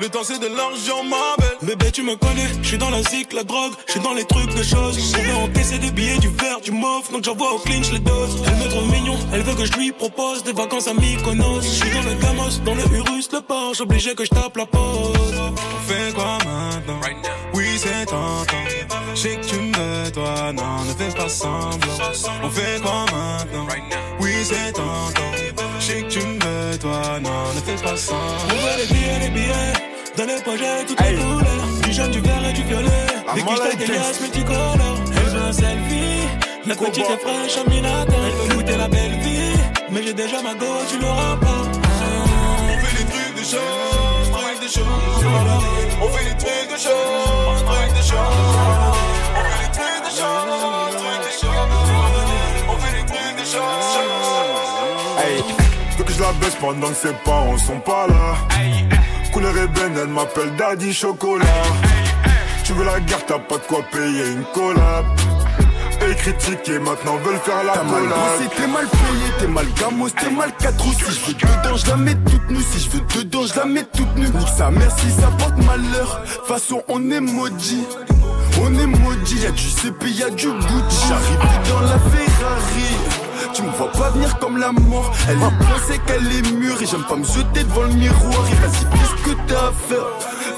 Le 0.00 0.08
temps, 0.08 0.24
c'est 0.24 0.38
de 0.38 0.46
l'argent, 0.46 1.04
ma 1.04 1.36
belle. 1.38 1.58
Bébé, 1.60 1.92
tu 1.92 2.02
me 2.02 2.16
connais. 2.16 2.48
Je 2.62 2.68
suis 2.68 2.78
dans 2.78 2.88
la 2.88 3.02
zik, 3.02 3.34
la 3.34 3.44
drogue. 3.44 3.72
Je 3.86 3.92
suis 3.92 4.00
dans 4.00 4.14
les 4.14 4.24
trucs 4.24 4.54
de 4.54 4.62
choses. 4.62 5.14
On 5.18 5.22
veut 5.22 5.34
encaisser 5.44 5.78
des 5.78 5.90
billets, 5.90 6.18
du 6.18 6.28
verre, 6.28 6.60
du 6.62 6.70
mauve. 6.70 7.12
Donc 7.12 7.24
j'envoie 7.24 7.52
au 7.52 7.58
clinch 7.58 7.92
les 7.92 7.98
doses. 7.98 8.42
Elle 8.46 8.56
me 8.56 8.70
trouve 8.70 8.90
mignon. 8.90 9.18
Elle 9.34 9.42
veut 9.42 9.54
que 9.54 9.66
je 9.66 9.72
lui 9.74 9.92
propose 9.92 10.42
des 10.44 10.52
vacances 10.52 10.88
à 10.88 10.94
Mykonos. 10.94 11.60
Je 11.60 11.68
suis 11.68 11.90
dans 11.90 12.02
le 12.02 12.14
Gamos, 12.14 12.58
dans 12.64 12.74
le 12.74 12.84
Urus, 12.96 13.30
le 13.32 13.42
Porsche. 13.42 13.82
Obligé 13.82 14.14
que 14.14 14.24
je 14.24 14.30
tape 14.30 14.56
la 14.56 14.64
pause. 14.64 15.12
On 15.38 15.88
fait 15.88 16.14
quoi 16.14 16.38
maintenant? 16.38 17.00
C'est 17.84 18.06
tentant. 18.06 18.66
Je 19.14 19.20
sais 19.20 19.36
que 19.36 19.46
tu 19.46 19.56
me 19.56 19.76
veux, 19.76 20.10
toi, 20.10 20.52
non, 20.52 20.84
ne 20.88 20.92
fais 20.94 21.14
pas 21.16 21.28
semblant. 21.28 21.98
On 22.42 22.50
fait 22.50 22.80
quoi 22.82 23.04
maintenant? 23.12 23.66
Oui, 24.20 24.32
c'est 24.42 24.72
tentant. 24.72 25.32
Je 25.78 25.84
sais 25.84 26.02
que 26.02 26.08
tu 26.08 26.18
me 26.20 26.38
veux, 26.44 26.78
toi, 26.78 27.20
non, 27.20 27.40
ne 27.54 27.60
fais 27.60 27.82
pas 27.82 27.96
semblant. 27.96 28.22
On 28.50 28.54
veut 28.54 28.76
les 28.80 28.94
billets, 28.94 29.18
les 29.20 29.30
billets. 29.30 29.72
Dans 30.16 30.26
les 30.26 30.40
projets, 30.42 30.84
toutes 30.86 31.00
les 31.00 31.14
couleurs. 31.14 31.66
Du 31.82 31.92
jaune, 31.92 32.10
du 32.10 32.20
vert 32.20 32.44
et 32.48 32.52
du 32.52 32.62
violet. 32.62 33.06
Des 33.34 33.42
quiches, 33.42 33.76
des 33.78 33.86
liasses, 33.86 34.20
multicolores. 34.20 35.00
Elle 35.16 35.30
veut 35.34 35.42
un 35.42 35.52
selfie. 35.52 36.28
La 36.66 36.74
petite 36.76 37.10
est 37.10 37.18
fraîche, 37.18 37.58
en 37.58 37.70
minata. 37.70 38.14
Elle 38.26 38.48
veut 38.48 38.56
goûter 38.56 38.76
la 38.76 38.88
belle 38.88 39.18
vie. 39.20 39.58
Mais 39.90 40.02
j'ai 40.02 40.14
déjà 40.14 40.40
ma 40.42 40.54
go, 40.54 40.66
tu 40.90 40.98
l'auras 40.98 41.36
pas. 41.36 41.62
On 42.72 42.78
fait 42.86 43.04
des 43.04 43.10
trucs 43.10 43.34
de 43.36 43.44
trucs 43.44 44.03
de 44.64 44.68
choses. 44.68 44.84
On 46.00 46.08
fait 46.08 46.24
des 46.24 46.36
trucs 46.36 46.70
de 46.72 46.76
choses, 46.76 47.64
trucs 47.66 47.94
de 47.96 48.02
choses. 48.02 48.56
On 49.36 49.44
fait 49.44 49.60
des 49.60 49.72
trucs 49.76 50.02
de 50.04 50.12
choses, 50.20 50.96
trucs 50.96 51.24
de 51.26 51.32
choses. 51.40 51.72
On 52.68 52.76
fait 52.78 52.94
des 52.96 53.06
trucs 53.12 53.36
de 53.40 53.44
choses. 53.44 53.98
Hey, 55.18 55.38
que 56.04 56.12
je 56.12 56.20
la 56.22 56.32
baisse 56.32 56.56
pendant 56.60 56.88
que 56.88 56.94
ses 56.94 57.12
parents 57.24 57.58
sont 57.58 57.80
pas 57.80 58.06
là. 58.06 58.34
Couleur 59.32 59.56
ébène, 59.56 59.98
elle 60.00 60.08
m'appelle 60.08 60.54
Daddy 60.56 60.92
Chocolat. 60.94 61.44
Tu 62.64 62.72
veux 62.72 62.84
la 62.84 63.00
guerre, 63.00 63.24
t'as 63.26 63.38
pas 63.38 63.56
de 63.56 63.66
quoi 63.68 63.82
payer 63.92 64.28
une 64.28 64.44
collab. 64.54 65.04
Et 66.14 66.16
critiquer, 66.16 66.78
maintenant 66.78 67.16
veulent 67.16 67.38
faire 67.44 67.64
la 67.64 67.72
T'as 67.72 67.82
mal 67.82 68.02
bossé, 68.02 68.48
t'es 68.56 68.66
mal 68.66 68.86
payé, 68.86 69.32
t'es 69.38 69.46
mal 69.48 69.66
gamos, 69.80 70.10
t'es 70.10 70.30
mal 70.30 70.52
4 70.58 70.86
ou 70.86 70.92
Si 70.92 70.98
je 71.00 71.26
veux 71.26 71.34
dedans, 71.34 71.76
je 71.76 71.86
la 71.88 71.96
mets 71.96 72.14
toute 72.14 72.50
nue. 72.50 72.62
Si 72.62 72.80
je 72.80 72.90
veux 72.90 73.00
dedans, 73.00 73.46
je 73.46 73.58
la 73.58 73.64
mets 73.64 73.84
toute 73.84 74.16
nue. 74.16 74.28
Nique 74.28 74.48
sa 74.56 74.70
mère 74.70 74.90
si 74.98 75.10
ça 75.10 75.28
porte 75.38 75.56
malheur. 75.64 76.20
Façon, 76.46 76.82
on 76.88 77.10
est 77.10 77.20
maudit. 77.20 77.86
On 78.62 78.72
est 78.78 78.86
maudit, 78.86 79.40
y'a 79.40 79.50
du 79.50 79.68
CP, 79.68 80.10
y'a 80.10 80.30
du 80.30 80.46
Gucci. 80.46 81.08
J'arrive 81.08 81.68
dans 81.68 81.80
la 81.80 81.98
Ferrari. 81.98 82.94
Tu 83.52 83.62
me 83.62 83.70
vois 83.70 83.90
pas 83.92 84.10
venir 84.10 84.38
comme 84.38 84.58
la 84.58 84.72
mort. 84.72 85.12
Elle 85.28 85.36
est 85.36 85.40
pensée 85.40 86.00
qu'elle 86.06 86.26
est 86.26 86.52
mûre 86.52 86.80
et 86.80 86.86
j'aime 86.86 87.04
pas 87.04 87.16
me 87.16 87.24
jeter 87.24 87.64
devant 87.64 87.82
le 87.82 87.94
miroir. 87.94 88.44
Et 88.50 88.54
vas-y, 88.54 88.98
fais 88.98 89.06
ce 89.06 89.30
que 89.30 89.36
t'as 89.48 89.68
à 89.68 89.72
faire. 89.88 90.06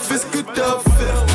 Fais 0.00 0.18
ce 0.18 0.26
que 0.26 0.38
t'as 0.54 0.62
à 0.62 0.80
faire. 0.98 1.26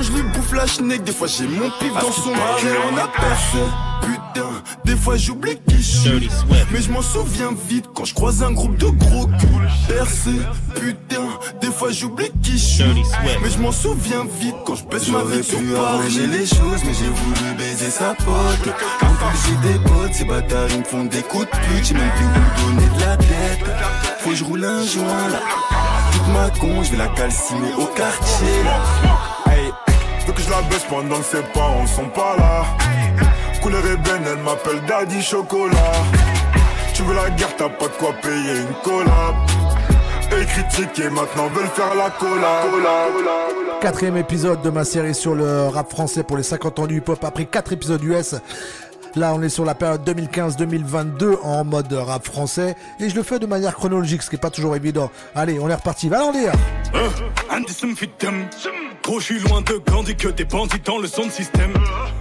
Quand 0.00 0.06
je 0.06 0.12
lui 0.12 0.22
bouffe 0.22 0.52
la 0.54 0.66
schneck, 0.66 1.04
des 1.04 1.12
fois 1.12 1.26
j'ai 1.26 1.46
mon 1.46 1.68
pif 1.78 1.92
dans 1.92 2.10
son 2.10 2.32
cœur. 2.32 2.82
On 2.90 2.96
a 2.96 3.06
percé. 3.06 3.58
Putain, 4.00 4.48
des 4.86 4.96
fois 4.96 5.18
j'oublie 5.18 5.58
qui 5.68 5.76
je 5.76 5.82
suis. 5.82 6.30
Mais 6.72 6.80
je 6.80 6.90
m'en 6.90 7.02
souviens 7.02 7.50
vite 7.68 7.84
quand 7.94 8.06
je 8.06 8.14
croise 8.14 8.42
un 8.42 8.52
groupe 8.52 8.78
de 8.78 8.86
gros 8.86 9.26
culs. 9.26 9.68
Percé, 9.88 10.30
putain, 10.76 11.28
des 11.60 11.66
fois 11.66 11.90
j'oublie 11.90 12.30
qui 12.42 12.52
je 12.52 12.56
suis. 12.56 13.02
Mais 13.42 13.50
je 13.50 13.58
m'en 13.58 13.72
souviens 13.72 14.24
vite 14.40 14.54
quand 14.64 14.74
je 14.76 14.86
baisse 14.86 15.06
ma 15.08 15.22
vie 15.22 15.44
sur 15.44 15.58
Paris. 15.58 16.28
les 16.30 16.46
choses, 16.46 16.82
mais 16.86 16.94
j'ai 16.94 17.10
voulu 17.10 17.54
baiser 17.58 17.90
sa 17.90 18.14
pote. 18.14 18.74
En 19.02 19.28
plus, 19.28 19.50
j'ai 19.50 19.68
des 19.68 19.78
potes, 19.80 20.14
ces 20.14 20.24
bâtards, 20.24 20.68
ils 20.70 20.78
me 20.78 20.84
font 20.84 21.04
des 21.04 21.20
coups 21.20 21.44
de 21.44 21.50
pute. 21.50 21.84
J'ai 21.84 21.94
même 21.94 22.10
plus 22.12 22.24
où 22.24 22.74
donner 22.74 22.88
de 22.96 23.00
la 23.02 23.16
tête. 23.18 23.66
Faut 24.20 24.30
que 24.30 24.36
je 24.36 24.44
roule 24.44 24.64
un 24.64 24.82
joint 24.82 25.28
là. 25.28 25.40
Toute 26.12 26.28
ma 26.28 26.48
con, 26.58 26.82
je 26.84 26.92
vais 26.92 26.96
la 26.96 27.08
calciner 27.08 27.74
au 27.76 27.84
quartier 27.84 28.62
là. 28.64 29.29
Je 30.42 30.50
la 30.50 30.62
baisse 30.62 30.84
pendant 30.88 31.18
que 31.18 31.24
ses 31.24 31.42
parents 31.52 31.86
sont 31.86 32.08
pas 32.08 32.34
là. 32.38 32.64
Couleur 33.62 33.84
ébène, 33.84 34.22
elle 34.26 34.42
m'appelle 34.42 34.80
Daddy 34.88 35.22
Chocolat. 35.22 35.74
Tu 36.94 37.02
veux 37.02 37.14
la 37.14 37.28
guerre, 37.30 37.54
t'as 37.56 37.68
pas 37.68 37.86
de 37.86 37.92
quoi 37.98 38.12
payer 38.22 38.60
une 38.60 38.74
collab. 38.82 39.34
Et 40.32 40.46
critiquer, 40.46 41.10
maintenant 41.10 41.48
veulent 41.48 41.68
faire 41.68 41.94
la 41.94 42.10
collab. 42.10 43.80
Quatrième 43.80 44.16
épisode 44.16 44.62
de 44.62 44.70
ma 44.70 44.84
série 44.84 45.14
sur 45.14 45.34
le 45.34 45.66
rap 45.68 45.90
français 45.90 46.22
pour 46.22 46.36
les 46.36 46.42
50 46.42 46.78
ans 46.78 46.86
du 46.86 46.98
hip-hop 46.98 47.22
après 47.22 47.44
4 47.44 47.72
épisodes 47.74 48.02
US. 48.02 48.34
Là, 49.16 49.32
on 49.34 49.42
est 49.42 49.48
sur 49.48 49.64
la 49.64 49.74
période 49.74 50.08
2015-2022 50.08 51.38
en 51.42 51.64
mode 51.64 51.92
rap 51.92 52.24
français 52.24 52.76
et 53.00 53.10
je 53.10 53.16
le 53.16 53.24
fais 53.24 53.40
de 53.40 53.46
manière 53.46 53.74
chronologique, 53.74 54.22
ce 54.22 54.30
qui 54.30 54.36
est 54.36 54.38
pas 54.38 54.50
toujours 54.50 54.76
évident. 54.76 55.10
Allez, 55.34 55.58
on 55.60 55.68
est 55.68 55.74
reparti. 55.74 56.08
Va 56.08 56.20
l'en 56.20 56.32
dire. 56.32 56.52
Andy 57.60 57.74
Sumfitem 57.74 58.48
Gros, 59.02 59.20
je 59.20 59.24
suis 59.24 59.38
loin 59.40 59.60
de 59.60 59.74
Gandhi 59.74 60.14
que 60.14 60.28
des 60.28 60.44
bandits 60.44 60.80
dans 60.84 60.98
le 60.98 61.08
son 61.08 61.28
système. 61.30 61.72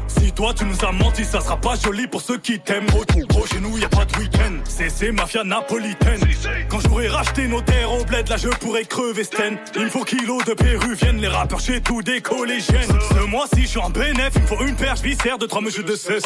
Si 0.08 0.32
toi 0.32 0.54
tu 0.54 0.66
nous 0.66 0.86
as 0.86 0.92
menti, 0.92 1.24
ça 1.24 1.40
sera 1.40 1.58
pas 1.58 1.76
joli 1.76 2.08
pour 2.08 2.22
ceux 2.22 2.38
qui 2.38 2.60
t'aiment. 2.60 2.88
Gros, 3.30 3.46
chez 3.46 3.60
nous 3.60 3.78
y 3.78 3.86
a 3.86 3.90
pas 3.90 4.06
de 4.06 4.18
week-end. 4.18 4.54
C'est 4.66 5.12
mafia 5.12 5.44
napolitaine. 5.44 6.20
Quand 6.68 6.80
j'aurai 6.82 7.08
racheté 7.08 7.48
nos 7.48 7.62
terres 7.62 7.92
au 7.92 8.04
bled, 8.06 8.28
là 8.28 8.38
je 8.38 8.48
pourrais 8.48 8.86
crever 8.86 9.24
Sten. 9.24 9.58
Il 9.76 9.84
me 9.84 9.90
faut 9.90 10.04
kilos 10.04 10.44
de 10.46 10.54
péruviennes, 10.54 11.22
les 11.22 11.28
rappeurs 11.28 11.60
chez 11.60 11.80
tout 11.82 12.02
des 12.02 12.22
collégiennes. 12.22 12.90
Ce 13.14 13.26
mois-ci, 13.26 13.62
je 13.64 13.68
suis 13.68 13.80
en 13.80 13.90
bénéf, 13.90 14.32
il 14.36 14.42
me 14.42 14.48
faut 14.48 14.64
une 14.66 14.76
perche 14.76 15.02
viscère 15.02 15.38
de 15.38 15.46
trois 15.46 15.62
mesures 15.62 15.86
de 15.86 15.96
cesse. 15.96 16.24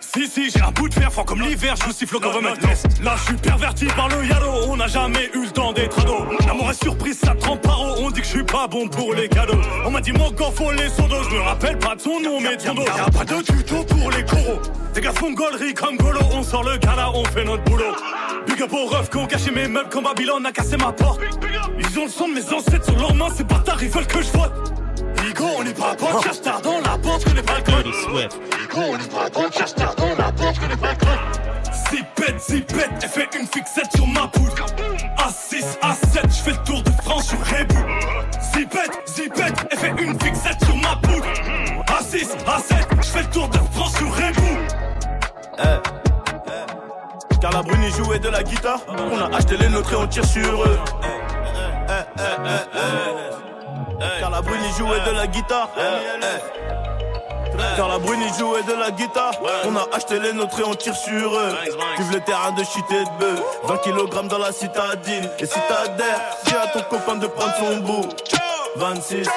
Si, 0.00 0.26
si, 0.28 0.50
j'ai 0.50 0.62
un 0.62 0.70
bout 0.70 0.88
de 0.88 0.94
fer 0.94 1.12
fort 1.12 1.26
comme 1.26 1.42
l'hiver, 1.42 1.74
je 1.78 1.84
vous 1.84 1.92
siffle 1.92 2.18
comme 2.18 2.46
un 2.46 2.56
test. 2.56 2.86
Là, 3.02 3.16
je 3.18 3.24
suis 3.24 3.36
perverti 3.36 3.86
par 3.86 4.08
le 4.08 4.24
yalo, 4.24 4.50
on 4.68 4.76
n'a 4.76 4.86
jamais 4.88 5.30
eu 5.34 5.44
le 5.44 5.50
temps 5.50 5.72
d'être 5.72 5.98
ado. 6.00 6.24
L'amour 6.46 6.70
est 6.70 6.82
surprise, 6.82 7.18
ça 7.18 7.34
trempe 7.34 7.60
par 7.60 7.80
eau, 7.82 7.96
on 7.98 8.10
dit 8.10 8.20
que 8.20 8.26
je 8.26 8.32
suis 8.32 8.44
pas 8.44 8.55
bon 8.66 8.88
pour 8.88 9.12
les 9.12 9.28
cadeaux. 9.28 9.60
On 9.84 9.90
m'a 9.90 10.00
dit 10.00 10.12
mon 10.12 10.30
corps 10.30 10.54
faut 10.54 10.72
les 10.72 10.88
sondos, 10.88 11.22
je 11.28 11.34
me 11.34 11.40
rappelle 11.40 11.78
pas 11.78 11.94
de 11.94 12.00
son 12.00 12.20
nom, 12.20 12.40
mais 12.40 12.56
de 12.56 12.62
son 12.62 12.74
dos. 12.74 12.84
Y'a 12.84 13.10
pas 13.10 13.24
de 13.24 13.42
tuto 13.42 13.84
pour 13.84 14.10
les 14.10 14.24
coraux. 14.24 14.60
Des 14.94 15.02
gars 15.02 15.12
font 15.12 15.32
gaulerie 15.32 15.74
comme 15.74 15.96
Golo, 15.98 16.20
on 16.32 16.42
sort 16.42 16.64
le 16.64 16.78
gala, 16.78 17.10
on 17.12 17.24
fait 17.26 17.44
notre 17.44 17.62
boulot. 17.64 17.94
Big 18.46 18.62
up 18.62 18.72
aux 18.72 18.86
refs 18.86 19.10
qui 19.10 19.18
ont 19.18 19.26
caché 19.26 19.50
mes 19.50 19.68
meubles 19.68 19.90
quand 19.90 20.02
Babylone 20.02 20.46
a 20.46 20.52
cassé 20.52 20.78
ma 20.78 20.92
porte. 20.92 21.20
Ils 21.78 21.98
ont 21.98 22.04
le 22.04 22.10
son 22.10 22.28
de 22.28 22.34
mes 22.34 22.52
ancêtres 22.52 22.86
sur 22.86 22.96
leurs 22.96 23.14
mains, 23.14 23.28
ces 23.36 23.44
bâtards 23.44 23.82
ils 23.82 23.90
veulent 23.90 24.06
que 24.06 24.22
je 24.22 24.30
vote. 24.30 24.52
Ligo, 25.22 25.44
on 25.58 25.64
est 25.64 25.78
pas 25.78 25.94
potes, 25.94 26.22
cherche 26.22 26.40
tard 26.40 26.62
dans 26.62 26.80
la 26.80 26.96
porte, 26.96 27.22
je 27.22 27.26
connais 27.26 27.42
pas 27.42 27.58
le 27.58 27.62
code. 27.62 27.86
Ligo, 27.86 28.80
on 28.80 28.96
est 28.96 29.12
pas 29.12 29.30
potes, 29.30 29.56
cherche 29.56 29.74
tard 29.74 29.94
dans 29.96 30.08
la 30.16 30.32
porte, 30.32 30.54
je 30.54 30.60
connais 30.60 30.76
pas 30.76 30.92
le 30.92 30.98
code. 30.98 31.18
Zipette, 31.90 32.40
zipette, 32.40 32.90
elle 33.02 33.08
fait 33.08 33.28
une 33.38 33.46
fixette 33.46 33.92
sur 33.94 34.06
ma 34.06 34.26
poudre. 34.28 34.66
A6, 35.26 35.80
A7, 35.82 36.22
je 36.28 36.40
fais 36.40 36.50
le 36.52 36.56
tour 36.58 36.80
de 36.84 36.90
France 37.02 37.30
sur 37.30 37.38
Rebou. 37.40 37.74
Zipette, 38.54 39.02
zipette, 39.08 39.66
elle 39.72 39.78
fait 39.78 39.94
une 40.00 40.20
fixette 40.20 40.64
sur 40.64 40.76
ma 40.76 40.94
poudre. 41.02 41.26
A6, 41.88 42.28
A7, 42.46 43.02
je 43.02 43.08
fais 43.08 43.22
le 43.22 43.30
tour 43.30 43.48
de 43.48 43.58
France 43.72 43.96
sur 43.96 44.06
Rebou. 44.06 44.56
Carla 47.40 47.62
Bruni 47.62 47.90
jouait 47.90 48.20
de 48.20 48.28
la 48.28 48.44
guitare. 48.44 48.78
On 48.88 49.18
a 49.18 49.36
acheté 49.36 49.56
les 49.56 49.68
nôtres 49.68 49.92
et 49.94 49.96
on 49.96 50.06
tire 50.06 50.24
sur 50.24 50.62
eux. 50.62 50.78
Carla 54.20 54.42
Bruni 54.42 54.68
jouait 54.78 55.00
de 55.00 55.10
la 55.10 55.26
guitare. 55.26 55.70
Carla 57.76 57.98
Bruni 57.98 58.26
jouait 58.38 58.62
de 58.62 58.72
la 58.72 58.90
guitare. 58.90 59.32
On 59.64 59.76
a 59.76 59.86
acheté 59.94 60.18
les 60.18 60.32
nôtres 60.32 60.60
et 60.60 60.64
on 60.64 60.74
tire 60.74 60.96
sur 60.96 61.36
eux. 61.36 61.54
Vive 61.98 62.12
le 62.12 62.20
terrain 62.20 62.52
de 62.52 62.64
shit 62.64 62.84
et 62.90 63.04
de 63.04 63.18
bœuf. 63.18 63.42
20 63.64 63.76
kg 63.78 64.28
dans 64.28 64.38
la 64.38 64.52
citadine. 64.52 65.28
Et 65.38 65.46
si 65.46 65.58
t'adhères, 65.68 66.20
dis 66.44 66.54
à 66.54 66.66
ton 66.68 66.82
copain 66.88 67.16
de 67.16 67.26
prendre 67.26 67.54
son 67.58 67.76
bout. 67.78 68.08
26. 68.76 69.28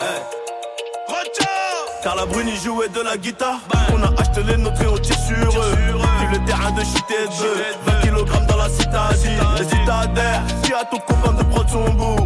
Hey. 0.00 0.08
Car 2.02 2.16
la 2.16 2.24
brune 2.24 2.48
y 2.48 2.56
jouait 2.56 2.88
de 2.88 3.00
la 3.00 3.16
guitare. 3.16 3.58
On 3.92 4.02
a 4.02 4.08
acheté 4.20 4.42
les 4.42 4.56
nôtres 4.56 4.80
et 4.82 4.86
on 4.86 4.96
tire 4.96 5.18
sur 5.18 5.60
eux. 5.60 5.74
Vive 6.20 6.40
le 6.40 6.46
terrain 6.46 6.70
de 6.70 6.80
shit 6.80 7.04
et 7.10 7.26
de 7.26 7.90
20 7.90 8.24
kg 8.24 8.49
la 8.60 8.68
citadine. 8.68 9.40
Les 9.58 9.64
citadins, 9.64 10.42
qui 10.62 10.72
a 10.72 10.84
ton 10.84 10.98
copain 10.98 11.32
de 11.32 11.42
prendre 11.44 11.70
son 11.70 11.90
bout. 11.90 12.16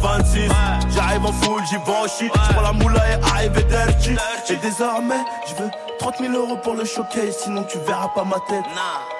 26, 0.00 0.50
j'arrive 0.94 1.26
en 1.26 1.32
full, 1.32 1.62
j'y 1.66 1.76
vais 1.76 1.96
en 1.96 2.08
shit. 2.08 2.32
J'prends 2.48 2.62
la 2.62 2.72
moula 2.72 3.00
et 3.10 3.22
arrive 3.32 3.66
dirty. 3.66 4.16
Et 4.50 4.56
désormais, 4.56 5.22
je 5.46 5.62
veux 5.62 5.70
30 5.98 6.14
000 6.18 6.32
euros 6.32 6.56
pour 6.56 6.74
le 6.74 6.84
showcase, 6.84 7.36
sinon 7.44 7.62
tu 7.64 7.78
verras 7.80 8.08
pas 8.08 8.24
ma 8.24 8.36
tête. 8.48 8.64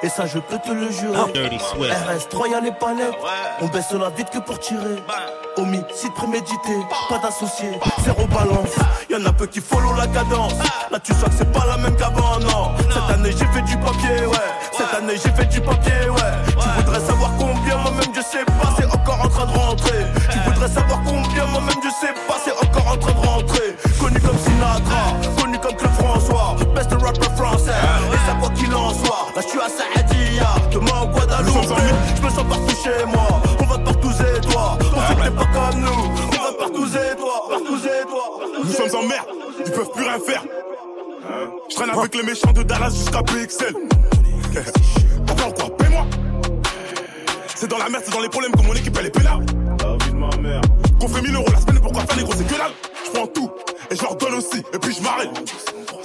Et 0.03 0.09
ça, 0.09 0.27
je 0.27 0.39
peux 0.39 0.59
te 0.59 0.73
le 0.73 0.91
jurer. 0.91 1.19
Swift. 1.59 1.93
RS3, 2.33 2.51
y'a 2.51 2.61
les 2.61 2.73
palettes. 2.73 3.15
On 3.61 3.67
baisse 3.67 3.93
la 3.93 4.09
vite 4.11 4.31
que 4.31 4.39
pour 4.39 4.59
tirer. 4.59 4.97
Homicide 5.57 6.15
prémédité, 6.15 6.77
pas 7.09 7.19
d'associé, 7.19 7.73
zéro 8.05 8.27
balance. 8.27 8.75
Y'en 9.09 9.25
a 9.25 9.33
peu 9.33 9.47
qui 9.47 9.61
follow 9.61 9.95
la 9.97 10.07
cadence. 10.07 10.55
Là, 10.91 10.99
tu 11.03 11.13
sens 11.13 11.25
que 11.25 11.37
c'est 11.39 11.53
pas 11.53 11.67
la 11.67 11.77
même 11.77 11.97
qu'avant, 11.97 12.39
non. 12.41 12.73
Cette 12.79 13.15
année, 13.15 13.33
j'ai 13.33 13.47
fait 13.47 13.63
du 13.63 13.77
papier, 13.77 14.27
ouais. 14.27 14.51
Cette 14.77 14.95
année, 14.95 15.15
j'ai 15.23 15.31
fait 15.31 15.47
du 15.47 15.61
papier, 15.61 16.09
ouais. 16.11 16.33
Tu 16.47 16.85
voudrais 16.85 17.01
savoir 17.01 17.31
combien, 17.39 17.77
moi-même, 17.77 18.13
je 18.15 18.21
sais 18.21 18.45
pas, 18.45 18.75
c'est 18.79 18.87
encore 18.87 19.21
en 19.25 19.29
train 19.29 19.47
de 19.47 19.59
rentrer. 19.59 20.07
Tu 20.31 20.39
voudrais 20.41 20.69
savoir 20.69 21.01
combien, 21.05 21.47
moi-même, 21.47 21.81
je 21.83 21.91
sais 21.91 22.15
pas, 22.29 22.37
c'est 22.45 22.55
encore 22.67 22.93
en 22.93 22.97
train 22.97 23.13
de 23.13 23.27
rentrer. 23.27 23.77
Connu 24.01 24.21
comme 24.21 24.39
Sinatra, 24.39 25.03
connu 25.41 25.59
comme 25.59 25.77
Claude 25.77 25.93
François, 25.93 26.57
best 26.75 26.93
rapper 26.93 27.31
français. 27.37 27.81
Et 28.13 28.21
ça, 28.27 28.35
quoi 28.41 28.51
qu'il 28.51 28.75
en 28.75 28.91
soit, 28.91 29.27
là, 29.35 29.43
je 29.43 29.49
suis 29.49 29.61
à 29.61 29.69
Saadia, 29.69 30.49
demain 30.73 31.03
au 31.03 31.07
Guadeloupe. 31.07 31.77
Je 32.17 32.23
me 32.23 32.31
sens 32.31 32.45
partout 32.49 32.77
chez 32.83 33.05
moi, 33.07 33.41
on 33.61 33.65
va 33.65 33.79
partout 33.79 34.11
et 34.11 34.41
toi. 34.41 34.79
On 34.81 35.15
que 35.15 35.23
t'es 35.23 35.31
pas 35.31 35.47
comme 35.53 35.81
nous, 35.81 36.30
et 36.97 37.17
toi, 37.17 37.47
partout 37.49 37.77
et 37.77 38.07
toi. 38.09 38.41
Nous 38.65 38.73
sommes 38.73 39.01
en 39.01 39.07
merde, 39.07 39.27
ils 39.65 39.73
peuvent 39.73 39.91
plus 39.95 40.05
rien 40.05 40.19
faire. 40.19 40.45
Je 41.69 41.75
traîne 41.75 41.91
avec 41.91 42.15
les 42.15 42.23
méchants 42.23 42.53
de 42.53 42.63
Dallas 42.63 42.91
jusqu'à 42.91 43.23
PXL. 43.23 43.75
Ou 43.77 45.35
quoi 45.35 45.77
Paie-moi 45.77 46.07
C'est 47.55 47.69
dans 47.69 47.79
la 47.79 47.89
merde, 47.89 48.03
c'est 48.05 48.13
dans 48.13 48.21
les 48.21 48.29
problèmes 48.29 48.53
que 48.53 48.63
mon 48.63 48.75
équipe 48.75 48.97
elle 48.99 49.07
est 49.07 49.11
pénale. 49.11 49.45
La 49.83 50.05
vie 50.05 50.11
de 50.11 50.17
ma 50.17 50.37
mère. 50.37 50.61
Qu'on 51.01 51.09
fait 51.09 51.23
1000 51.23 51.35
euros 51.35 51.47
la 51.53 51.61
semaine, 51.61 51.81
pourquoi 51.81 52.03
faire 52.03 52.17
les 52.17 52.25
gros, 52.25 52.35
c'est 52.37 52.47
que 52.47 52.59
dalle. 52.59 52.73
Je 53.05 53.11
prends 53.13 53.27
tout 53.27 53.51
et 53.91 53.97
je 53.97 54.03
leur 54.03 54.17
donne 54.17 54.35
aussi, 54.35 54.59
et 54.59 54.79
puis 54.79 54.95
je 54.95 55.03
m'arrête. 55.03 55.31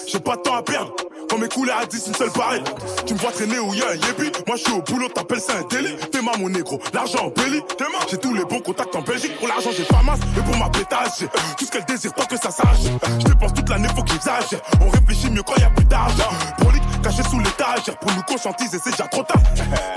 J'ai 0.07 0.19
pas 0.19 0.35
de 0.35 0.41
temps 0.41 0.55
à 0.55 0.63
perdre. 0.63 0.93
Quand 1.35 1.41
mes 1.41 1.49
couleurs 1.49 1.79
à 1.81 1.85
10, 1.85 2.07
une 2.07 2.13
seule 2.13 2.31
pareille. 2.31 2.63
Tu 3.05 3.13
me 3.13 3.19
vois 3.19 3.31
traîner 3.31 3.59
où 3.59 3.73
y'a 3.73 3.89
un 3.89 3.95
yébi. 3.95 4.31
Moi, 4.47 4.55
je 4.55 4.63
suis 4.63 4.71
au 4.71 4.81
boulot, 4.81 5.09
t'appelles 5.09 5.41
ça 5.41 5.51
un 5.59 5.67
délit. 5.67 5.97
T'es 6.09 6.21
ma 6.21 6.31
mon 6.37 6.47
négro, 6.47 6.79
l'argent 6.93 7.25
en 7.25 7.27
belly. 7.27 7.61
J'ai 8.09 8.17
tous 8.17 8.33
les 8.33 8.45
bons 8.45 8.61
contacts 8.61 8.95
en 8.95 9.01
Belgique. 9.01 9.37
Pour 9.37 9.49
l'argent, 9.49 9.71
j'ai 9.75 9.83
pas 9.83 10.01
masse. 10.01 10.19
Et 10.37 10.41
pour 10.41 10.55
ma 10.55 10.69
pétage, 10.69 11.27
tout 11.57 11.65
ce 11.65 11.71
qu'elle 11.71 11.83
désire 11.83 12.13
tant 12.13 12.23
que 12.23 12.37
ça 12.37 12.51
sache. 12.51 12.83
Je 13.19 13.25
dépense 13.25 13.53
toute 13.53 13.67
l'année, 13.67 13.89
faut 13.93 14.03
que 14.03 14.11
j'exagère. 14.11 14.61
On 14.79 14.87
réfléchit 14.87 15.29
mieux 15.29 15.43
quand 15.43 15.57
y 15.57 15.63
a 15.63 15.69
plus 15.71 15.83
d'argent. 15.83 16.29
Prolique, 16.57 16.83
caché 17.03 17.23
sous 17.29 17.39
l'étagère. 17.39 17.99
Pour 17.99 18.13
nous 18.13 18.23
conscientiser, 18.23 18.79
c'est 18.81 18.91
déjà 18.91 19.07
trop 19.09 19.23
tard. 19.23 19.41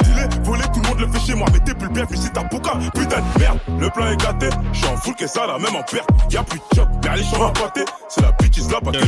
Dis-les, 0.03 0.43
voler, 0.43 0.65
tout 0.75 0.81
le 0.83 0.89
monde 0.89 0.99
le 0.99 1.13
fait 1.13 1.25
chez 1.25 1.35
moi. 1.37 1.47
Mais 1.53 1.61
t'es 1.61 1.75
plus 1.75 1.89
bien, 1.91 2.05
puis 2.05 2.19
c'est 2.21 2.33
ta 2.33 2.43
bouca. 2.43 2.73
Putain 2.93 3.21
de 3.21 3.39
merde, 3.39 3.61
le 3.79 3.89
plan 3.91 4.11
est 4.11 4.17
gâté. 4.17 4.49
Je 4.73 4.79
suis 4.79 4.89
en 4.89 4.97
full, 4.97 5.15
que 5.15 5.29
ça, 5.29 5.47
là, 5.47 5.57
même 5.61 5.77
en 5.77 5.85
perte. 5.85 6.09
Y'a 6.31 6.43
plus 6.43 6.59
de 6.59 6.65
job, 6.75 6.89
mais 7.05 7.11
allez, 7.11 7.23
je 7.23 7.29
suis. 7.29 7.85
C'est 8.09 8.23
la 8.23 8.33
bitch 8.33 8.59
is 8.59 8.69
là, 8.71 8.81
que. 8.81 8.99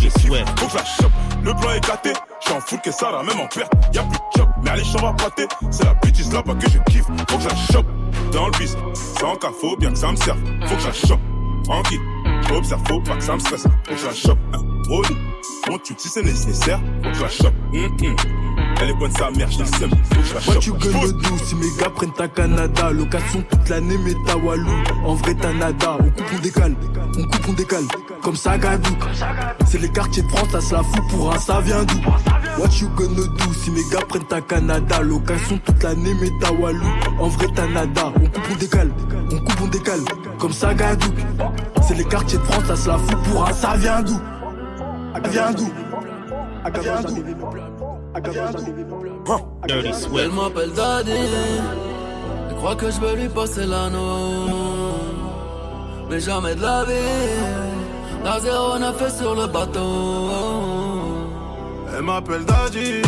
Faut 0.60 0.66
que 0.68 0.76
la 0.76 0.84
chope. 0.84 1.12
Le 1.42 1.52
plan 1.54 1.70
est 1.72 1.86
gâté. 1.86 2.12
Je 2.40 2.46
suis 2.46 2.56
en 2.56 2.60
full, 2.60 2.80
que 2.80 2.90
ça, 2.90 3.10
là, 3.10 3.22
même 3.22 3.40
en 3.40 3.46
perte. 3.46 3.72
Y'a 3.94 4.02
plus 4.02 4.18
de 4.18 4.38
job, 4.38 4.48
mais 4.62 4.70
allez, 4.70 4.84
je 4.84 4.88
suis 4.88 4.98
pâté. 4.98 5.46
C'est 5.70 5.84
la 5.84 5.94
bitch 5.94 6.20
is 6.20 6.30
là, 6.32 6.42
pas 6.42 6.54
que 6.54 6.68
je 6.68 6.78
kiffe. 6.90 7.06
Faut 7.28 7.36
que 7.36 7.42
je 7.42 7.48
la 7.48 7.56
chope. 7.56 7.86
Dans 8.32 8.46
le 8.46 8.52
bis, 8.58 8.76
sans 9.18 9.36
cas, 9.36 9.50
bien 9.78 9.90
que 9.90 9.98
ça 9.98 10.10
me 10.10 10.16
serve. 10.16 10.38
Faut 10.66 10.74
que 10.74 10.80
je 10.80 10.86
la 10.86 10.92
chope. 10.92 11.20
Tranquille, 11.64 12.00
observe, 12.54 12.82
faut 12.88 13.00
pas 13.00 13.16
que 13.16 13.22
ça 13.22 13.34
me 13.34 13.40
stresse. 13.40 13.62
Faut 13.62 13.94
que 13.94 13.96
je 13.96 14.06
la 14.06 14.14
chope. 14.14 14.38
Oh, 14.90 15.78
tue 15.84 15.94
c'est 15.98 16.22
nécessaire. 16.22 16.80
Faut 17.02 17.10
que 17.10 17.28
je. 17.28 18.49
Elle 18.82 18.90
est 18.90 18.94
bonne 18.94 19.12
sa 19.12 19.30
mère, 19.30 19.50
je 19.50 19.58
la 19.58 19.66
sème. 19.66 19.90
Moi 20.46 20.56
tu 20.58 20.70
doux 20.70 21.38
si 21.44 21.54
mes 21.54 21.66
gars 21.78 21.90
prennent 21.94 22.14
ta 22.14 22.28
Canada. 22.28 22.90
Location 22.90 23.42
toute 23.50 23.68
l'année 23.68 23.98
mais 24.04 24.14
ta 24.26 24.36
Walou. 24.38 24.70
En 25.04 25.14
vrai 25.14 25.34
t'as 25.38 25.52
nada. 25.52 25.98
On 26.00 26.10
coupe 26.10 26.32
on 26.34 26.38
décale. 26.40 26.74
On 27.18 27.22
coupe 27.24 27.48
on 27.48 27.52
décale. 27.52 27.84
Comme 28.22 28.36
ça 28.36 28.56
Gadou. 28.56 28.90
C'est 29.66 29.78
les 29.78 29.90
quartiers 29.90 30.22
de 30.22 30.28
France 30.28 30.50
ça 30.52 30.60
se 30.60 30.74
la 30.74 30.82
fout 30.82 31.02
pour 31.10 31.32
un 31.32 31.38
ça 31.38 31.60
vient 31.60 31.84
d'où? 31.84 31.98
What 32.58 32.70
you 32.80 32.88
gonna 32.96 33.14
do 33.14 33.52
si 33.52 33.70
mes 33.70 33.84
gars 33.92 34.04
prennent 34.08 34.24
ta 34.24 34.40
Canada. 34.40 35.00
Location 35.02 35.58
toute 35.64 35.82
l'année 35.82 36.14
mais 36.20 36.30
ta 36.40 36.50
Walou. 36.52 36.88
En 37.18 37.28
vrai 37.28 37.48
t'as 37.54 37.66
nada. 37.66 38.12
On 38.16 38.26
coupe 38.26 38.48
on 38.50 38.56
décale. 38.56 38.90
On 39.30 39.38
coupe 39.38 39.60
on 39.62 39.66
décale. 39.66 40.00
Comme 40.38 40.52
ça 40.52 40.72
Gadou. 40.72 41.08
C'est 41.86 41.96
les 41.96 42.04
quartiers 42.04 42.38
de 42.38 42.44
France 42.44 42.64
ça 42.66 42.76
se 42.76 42.88
la 42.88 42.96
fout 42.96 43.18
pour 43.24 43.46
un 43.46 43.52
ça 43.52 43.76
vient 43.76 44.02
d'où? 44.02 44.18
Ça 45.12 45.28
vient 45.28 45.52
d'où? 45.52 45.70
Ça 46.64 46.80
vient 46.80 47.02
d'où? 47.02 47.16
Elle 50.18 50.30
m'appelle 50.30 50.72
Daddy. 50.72 51.12
Elle 52.48 52.56
croit 52.56 52.74
que 52.76 52.90
je 52.90 53.00
veux 53.00 53.14
lui 53.16 53.28
passer 53.28 53.66
l'anneau. 53.66 54.48
Mais 56.08 56.20
jamais 56.20 56.54
de 56.54 56.62
la 56.62 56.84
vie. 56.84 56.92
La 58.24 58.40
09 58.40 59.02
est 59.02 59.10
sur 59.10 59.34
le 59.34 59.46
bateau. 59.46 60.30
Elle 61.96 62.02
m'appelle 62.02 62.44
Daddy. 62.44 63.02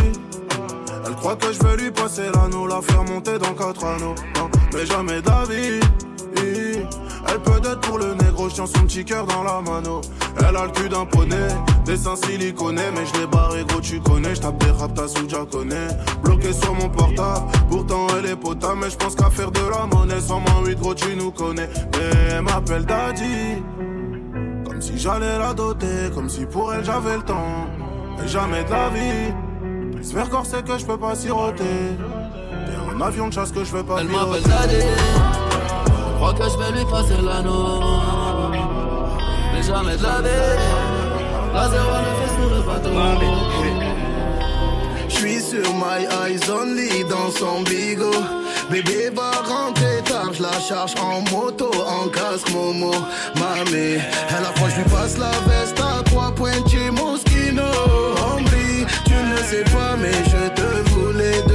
Elle 1.04 1.14
croit 1.16 1.36
que 1.36 1.52
je 1.52 1.58
vais 1.62 1.76
lui 1.76 1.90
passer 1.90 2.30
l'anneau, 2.34 2.66
la 2.66 2.80
faire 2.80 3.04
monter 3.04 3.38
dans 3.38 3.54
quatre 3.54 3.84
anneaux. 3.84 4.14
Non, 4.36 4.48
mais 4.72 4.86
jamais 4.86 5.20
d'avis. 5.20 5.80
Elle 6.36 7.40
peut 7.40 7.58
être 7.58 7.80
pour 7.80 7.98
le 7.98 8.14
négro, 8.14 8.48
je 8.48 8.54
tiens 8.54 8.66
son 8.66 8.82
petit 8.84 9.04
cœur 9.04 9.26
dans 9.26 9.42
la 9.42 9.60
mano. 9.60 10.00
Elle 10.38 10.56
a 10.56 10.64
le 10.66 10.70
cul 10.72 10.88
d'un 10.88 11.06
poney, 11.06 11.48
des 11.84 11.96
seins 11.96 12.16
siliconés, 12.16 12.90
mais 12.94 13.06
je 13.06 13.20
l'ai 13.20 13.26
barré 13.26 13.64
gros, 13.64 13.80
tu 13.80 14.00
connais. 14.00 14.34
Je 14.34 14.40
tape 14.40 14.58
des 14.58 14.70
rap, 14.70 14.92
t'as 14.94 15.08
sous 15.08 15.26
connais. 15.46 15.88
Bloqué 16.22 16.52
sur 16.52 16.74
mon 16.74 16.88
portable, 16.88 17.46
pourtant 17.70 18.06
elle 18.18 18.30
est 18.30 18.36
potable, 18.36 18.80
mais 18.82 18.90
je 18.90 18.96
pense 18.96 19.14
qu'à 19.14 19.30
faire 19.30 19.50
de 19.50 19.60
la 19.60 19.86
monnaie. 19.86 20.20
Sans 20.20 20.40
moins 20.40 20.64
8 20.66 20.78
gros, 20.78 20.94
tu 20.94 21.16
nous 21.16 21.30
connais. 21.30 21.68
Mais 21.92 22.32
elle 22.32 22.42
m'appelle 22.42 22.84
Daddy. 22.84 23.62
Comme 24.66 24.80
si 24.80 24.98
j'allais 24.98 25.38
la 25.38 25.54
doter, 25.54 26.10
comme 26.14 26.28
si 26.28 26.44
pour 26.44 26.74
elle 26.74 26.84
j'avais 26.84 27.16
le 27.16 27.22
temps. 27.22 27.66
Mais 28.18 28.28
jamais 28.28 28.64
de 28.64 28.70
la 28.70 28.88
vie. 28.90 29.32
J'espère 29.96 30.28
corps 30.28 30.46
c'est 30.46 30.64
que 30.64 30.76
je 30.76 30.84
peux 30.84 30.98
pas 30.98 31.14
siroter. 31.14 31.64
Et 31.64 32.94
un 32.94 33.00
avion 33.00 33.28
de 33.28 33.32
chasse 33.32 33.52
que 33.52 33.64
je 33.64 33.72
vais 33.72 33.84
pas 33.84 34.00
Elle 34.00 34.08
m'appelle 34.08 34.42
Daddy. 34.42 34.84
Croit 36.22 36.34
que 36.34 36.44
je 36.44 36.56
vais 36.56 36.78
lui 36.78 36.84
passer 36.84 37.20
l'anneau. 37.20 37.80
Mais 39.52 39.60
jamais 39.60 39.96
de 39.96 40.02
la 40.04 40.20
vie. 40.22 40.54
La 41.52 41.66
09 41.66 41.74
est 42.24 42.32
sur 42.36 42.48
le 42.54 42.62
bateau. 42.62 42.90
J'suis 45.08 45.40
sur 45.40 45.74
my 45.74 46.06
eyes 46.22 46.48
only 46.48 47.02
dans 47.10 47.28
son 47.36 47.62
bigot. 47.62 48.22
Bébé 48.70 49.10
va 49.12 49.32
rentrer 49.52 50.00
tard, 50.04 50.32
je 50.32 50.42
la 50.42 50.60
charge 50.60 50.94
en 51.00 51.22
moto, 51.32 51.72
en 51.88 52.06
casque 52.06 52.52
Momo. 52.52 52.92
Mamé, 53.34 53.98
elle 54.28 54.44
a 54.44 54.52
froid, 54.54 54.68
je 54.68 54.76
lui 54.76 54.90
passe 54.90 55.18
la 55.18 55.32
veste 55.50 55.80
à 55.80 56.04
trois 56.04 56.30
points 56.30 56.62
Moschino. 56.92 57.64
Hombre, 57.64 58.86
tu 59.06 59.14
ne 59.14 59.36
sais 59.38 59.64
pas, 59.72 59.96
mais 60.00 60.12
je 60.12 60.48
te 60.54 60.90
voulais. 60.90 61.51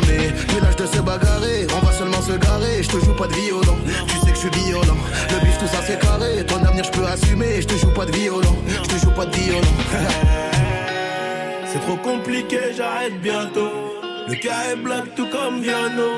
Mamé, 0.00 0.28
plus 0.46 0.60
l'âge 0.60 0.76
de 0.76 0.86
se 0.86 1.00
bagarrer, 1.00 1.66
on 1.76 1.84
va 1.84 1.92
seulement 1.92 2.22
se 2.22 2.32
garer. 2.32 2.82
Je 2.82 2.88
te 2.88 3.04
joue 3.04 3.14
pas 3.14 3.26
de 3.26 3.34
violon, 3.34 3.76
tu 4.06 4.14
sais 4.18 4.30
que 4.32 4.34
je 4.34 4.40
suis 4.40 4.64
violent. 4.66 4.96
Le 5.30 5.44
bif, 5.44 5.58
tout 5.58 5.66
ça 5.66 5.78
c'est 5.86 5.98
carré, 5.98 6.44
ton 6.46 6.62
avenir 6.64 6.84
je 6.84 6.90
peux 6.90 7.06
assumer. 7.06 7.60
Je 7.62 7.66
te 7.66 7.74
joue 7.76 7.90
pas 7.90 8.06
de 8.06 8.12
violon, 8.12 8.56
je 8.68 8.88
te 8.88 8.98
joue 8.98 9.10
pas 9.10 9.26
de 9.26 9.34
violon. 9.36 9.60
C'est 11.70 11.80
trop 11.80 11.96
compliqué, 11.96 12.58
j'arrête 12.76 13.20
bientôt. 13.20 13.70
Le 14.26 14.34
cas 14.36 14.72
est 14.72 14.76
black 14.76 15.14
tout 15.14 15.26
comme 15.26 15.60
Viano. 15.60 16.10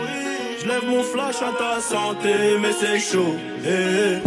Je 0.62 0.68
lève 0.68 0.84
mon 0.88 1.02
flash 1.02 1.42
à 1.42 1.52
ta 1.58 1.80
santé, 1.80 2.56
mais 2.62 2.70
c'est 2.72 3.00
chaud. 3.00 3.34
eh. 3.66 4.18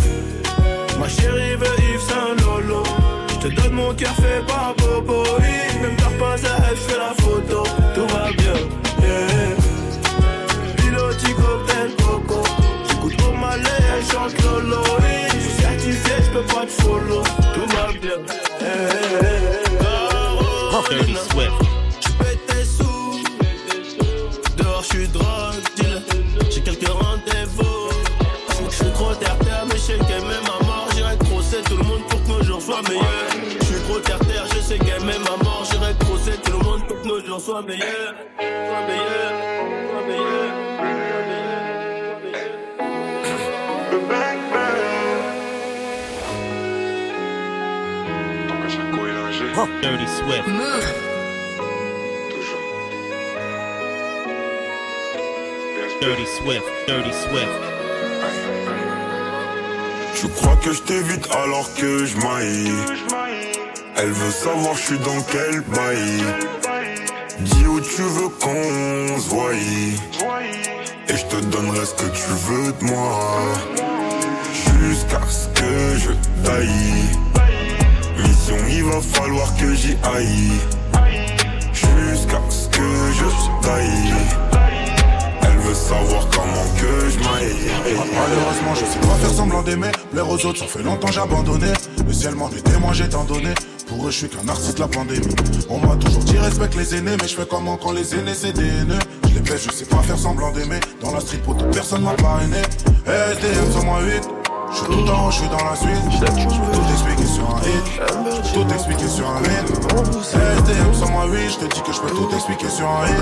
Ma 0.99 1.07
chérie 1.07 1.55
veut 1.55 1.79
Yves 1.93 2.01
Saint 2.01 2.35
Lolo. 2.43 2.83
Je 3.29 3.47
te 3.47 3.55
donne 3.55 3.73
mon 3.73 3.93
cœur 3.93 4.13
fait 4.15 4.45
par 4.45 4.73
Bobo. 4.77 5.23
Même 5.81 5.95
t'as 5.97 6.17
pas 6.19 6.33
à 6.33 6.97
la 6.97 7.13
photo. 7.23 7.63
Tout 7.95 8.07
va 8.13 8.31
bien. 8.31 8.42
Chante 14.29 14.41
Lolo. 14.43 14.81
eh. 14.99 15.27
Je 15.33 15.39
suis 15.39 15.61
certifié, 15.61 16.13
je 16.25 16.31
peux 16.31 16.45
pas 16.53 16.65
te 16.65 16.71
follow. 16.81 17.23
Tout 17.53 17.67
va 17.75 17.91
bien. 17.91 18.17
eh, 18.61 18.63
eh, 18.63 19.27
eh. 19.79 20.89
Dirty 20.89 21.15
Swift. 21.15 21.51
J'pète 22.01 22.45
tes 22.47 22.65
sous. 22.65 23.23
Dehors, 24.57 24.83
j'suis 24.83 25.07
drogue 25.07 25.61
dealer. 25.75 26.01
J'ai 26.49 26.61
quelques 26.61 26.87
rendez-vous. 26.89 27.89
J'suis 28.69 28.91
trop 28.93 29.13
terre-terre, 29.15 29.65
mais 29.67 29.77
j'sais 29.77 29.97
qu'elle 30.07 30.21
même 30.21 30.45
à 30.59 30.63
mort. 30.65 30.87
J'irai 30.95 31.17
crosser 31.17 31.61
tout 31.65 31.77
le 31.77 31.83
monde 31.83 32.03
pour 32.09 32.23
que 32.23 32.27
nos 32.29 32.43
jours 32.43 32.61
soient 32.61 32.81
meilleurs. 32.83 33.29
J'suis 33.61 33.81
trop 33.87 33.99
terre-terre, 33.99 34.45
je 34.55 34.59
sais 34.61 34.77
qu'elle 34.79 35.03
même 35.05 35.23
à 35.27 35.43
mort. 35.43 35.63
J'irai 35.69 35.93
crosser 35.99 36.37
tout 36.43 36.51
le 36.57 36.63
monde 36.63 36.87
pour 36.87 37.01
que 37.01 37.07
nos 37.07 37.25
jours 37.25 37.41
soient 37.41 37.61
meilleurs. 37.61 38.15
Soient 38.39 38.81
meilleurs. 38.87 39.29
Soient 39.49 39.67
meilleurs. 39.67 39.82
Dirty 49.53 50.07
Swift. 50.07 50.47
Dirty 56.01 56.25
Swift, 56.25 56.65
Dirty 56.87 57.13
Swift. 57.13 57.47
Tu 60.15 60.27
crois 60.29 60.55
que 60.55 60.73
je 60.73 60.81
t'évite 60.81 61.27
alors 61.31 61.71
que 61.75 62.03
je 62.03 62.17
maille. 62.17 62.71
Elle 63.95 64.09
veut 64.09 64.31
savoir 64.31 64.75
je 64.75 64.81
suis 64.81 64.97
dans 64.97 65.21
quel 65.31 65.61
bail. 65.61 66.23
Dis 67.41 67.67
où 67.67 67.79
tu 67.79 68.01
veux 68.01 68.29
qu'on 68.29 69.19
se 69.19 69.29
voie. 69.29 69.53
Et 69.53 71.15
je 71.15 71.25
te 71.25 71.35
donnerai 71.45 71.85
ce 71.85 71.93
que 71.93 72.09
tu 72.09 72.29
veux 72.47 72.71
de 72.71 72.85
moi. 72.85 73.19
Jusqu'à 74.81 75.21
ce 75.29 75.47
que 75.49 75.97
je 75.99 76.11
taille 76.43 77.32
Il 78.49 78.83
va 78.83 78.99
falloir 78.99 79.55
que 79.55 79.73
j'y 79.73 79.95
aille 80.03 80.51
Jusqu'à 81.73 82.41
ce 82.49 82.67
que 82.67 82.81
je 83.13 83.65
taille 83.65 84.13
Elle 85.43 85.57
veut 85.59 85.73
savoir 85.73 86.27
comment 86.29 86.65
que 86.77 87.09
je 87.09 87.19
maille 87.19 87.71
Malheureusement, 88.13 88.75
je 88.75 88.85
sais 88.85 88.99
pas 88.99 89.15
faire 89.15 89.29
semblant 89.29 89.61
d'aimer. 89.61 89.91
Plaire 90.11 90.29
aux 90.29 90.45
autres, 90.45 90.59
ça 90.59 90.65
fait 90.65 90.83
longtemps 90.83 91.11
j'ai 91.11 91.21
abandonné. 91.21 91.67
Le 92.05 92.13
ciel 92.13 92.35
m'en 92.35 92.49
est 92.49 92.61
témoin, 92.61 92.91
j'ai 92.91 93.07
tant 93.07 93.23
donné. 93.23 93.53
Pour 93.87 94.07
eux, 94.07 94.11
je 94.11 94.17
suis 94.17 94.27
qu'un 94.29 94.47
artiste 94.49 94.79
la 94.79 94.87
pandémie. 94.87 95.35
On 95.69 95.79
m'a 95.79 95.95
toujours 95.95 96.23
dit 96.23 96.37
respecte 96.37 96.75
les 96.75 96.95
aînés, 96.95 97.15
mais 97.21 97.27
je 97.27 97.35
fais 97.35 97.45
comment 97.49 97.77
quand 97.77 97.93
les 97.93 98.13
aînés 98.13 98.33
c'est 98.33 98.53
des 98.53 98.67
haineux. 98.67 98.99
Je 99.29 99.35
les 99.35 99.39
baisse, 99.39 99.63
je 99.63 99.71
sais 99.71 99.85
pas 99.85 100.01
faire 100.01 100.17
semblant 100.17 100.51
d'aimer. 100.51 100.79
Dans 101.01 101.13
la 101.13 101.21
street, 101.21 101.39
pour 101.45 101.55
personne 101.69 102.03
m'a 102.03 102.13
parrainé. 102.13 102.61
SDM 103.05 103.71
sur 103.71 103.85
moi 103.85 104.01
8. 104.01 104.42
Je 104.73 104.79
suis 104.79 104.87
tout 104.87 105.11
en 105.11 105.27
haut, 105.27 105.31
je 105.31 105.37
suis 105.37 105.47
dans 105.49 105.63
la 105.63 105.75
suite. 105.75 105.91
Je 106.11 106.19
peux 106.19 106.71
tout 106.71 106.89
expliquer 106.91 107.25
sur 107.25 107.43
un 107.43 107.59
hit. 107.61 107.85
Je 108.43 108.53
peux 108.53 108.65
tout 108.65 108.73
expliquer 108.73 109.07
sur 109.07 109.29
un 109.29 109.41
hit. 109.43 109.69
SDM 110.33 110.93
sur 110.93 111.09
moi 111.11 111.25
8. 111.27 111.49
Je 111.49 111.57
te 111.59 111.75
dis 111.75 111.81
que 111.81 111.93
je 111.93 112.01
peux 112.01 112.09
tout 112.09 112.29
expliquer 112.33 112.69
sur 112.69 112.89
un 112.89 113.05
hit. 113.05 113.13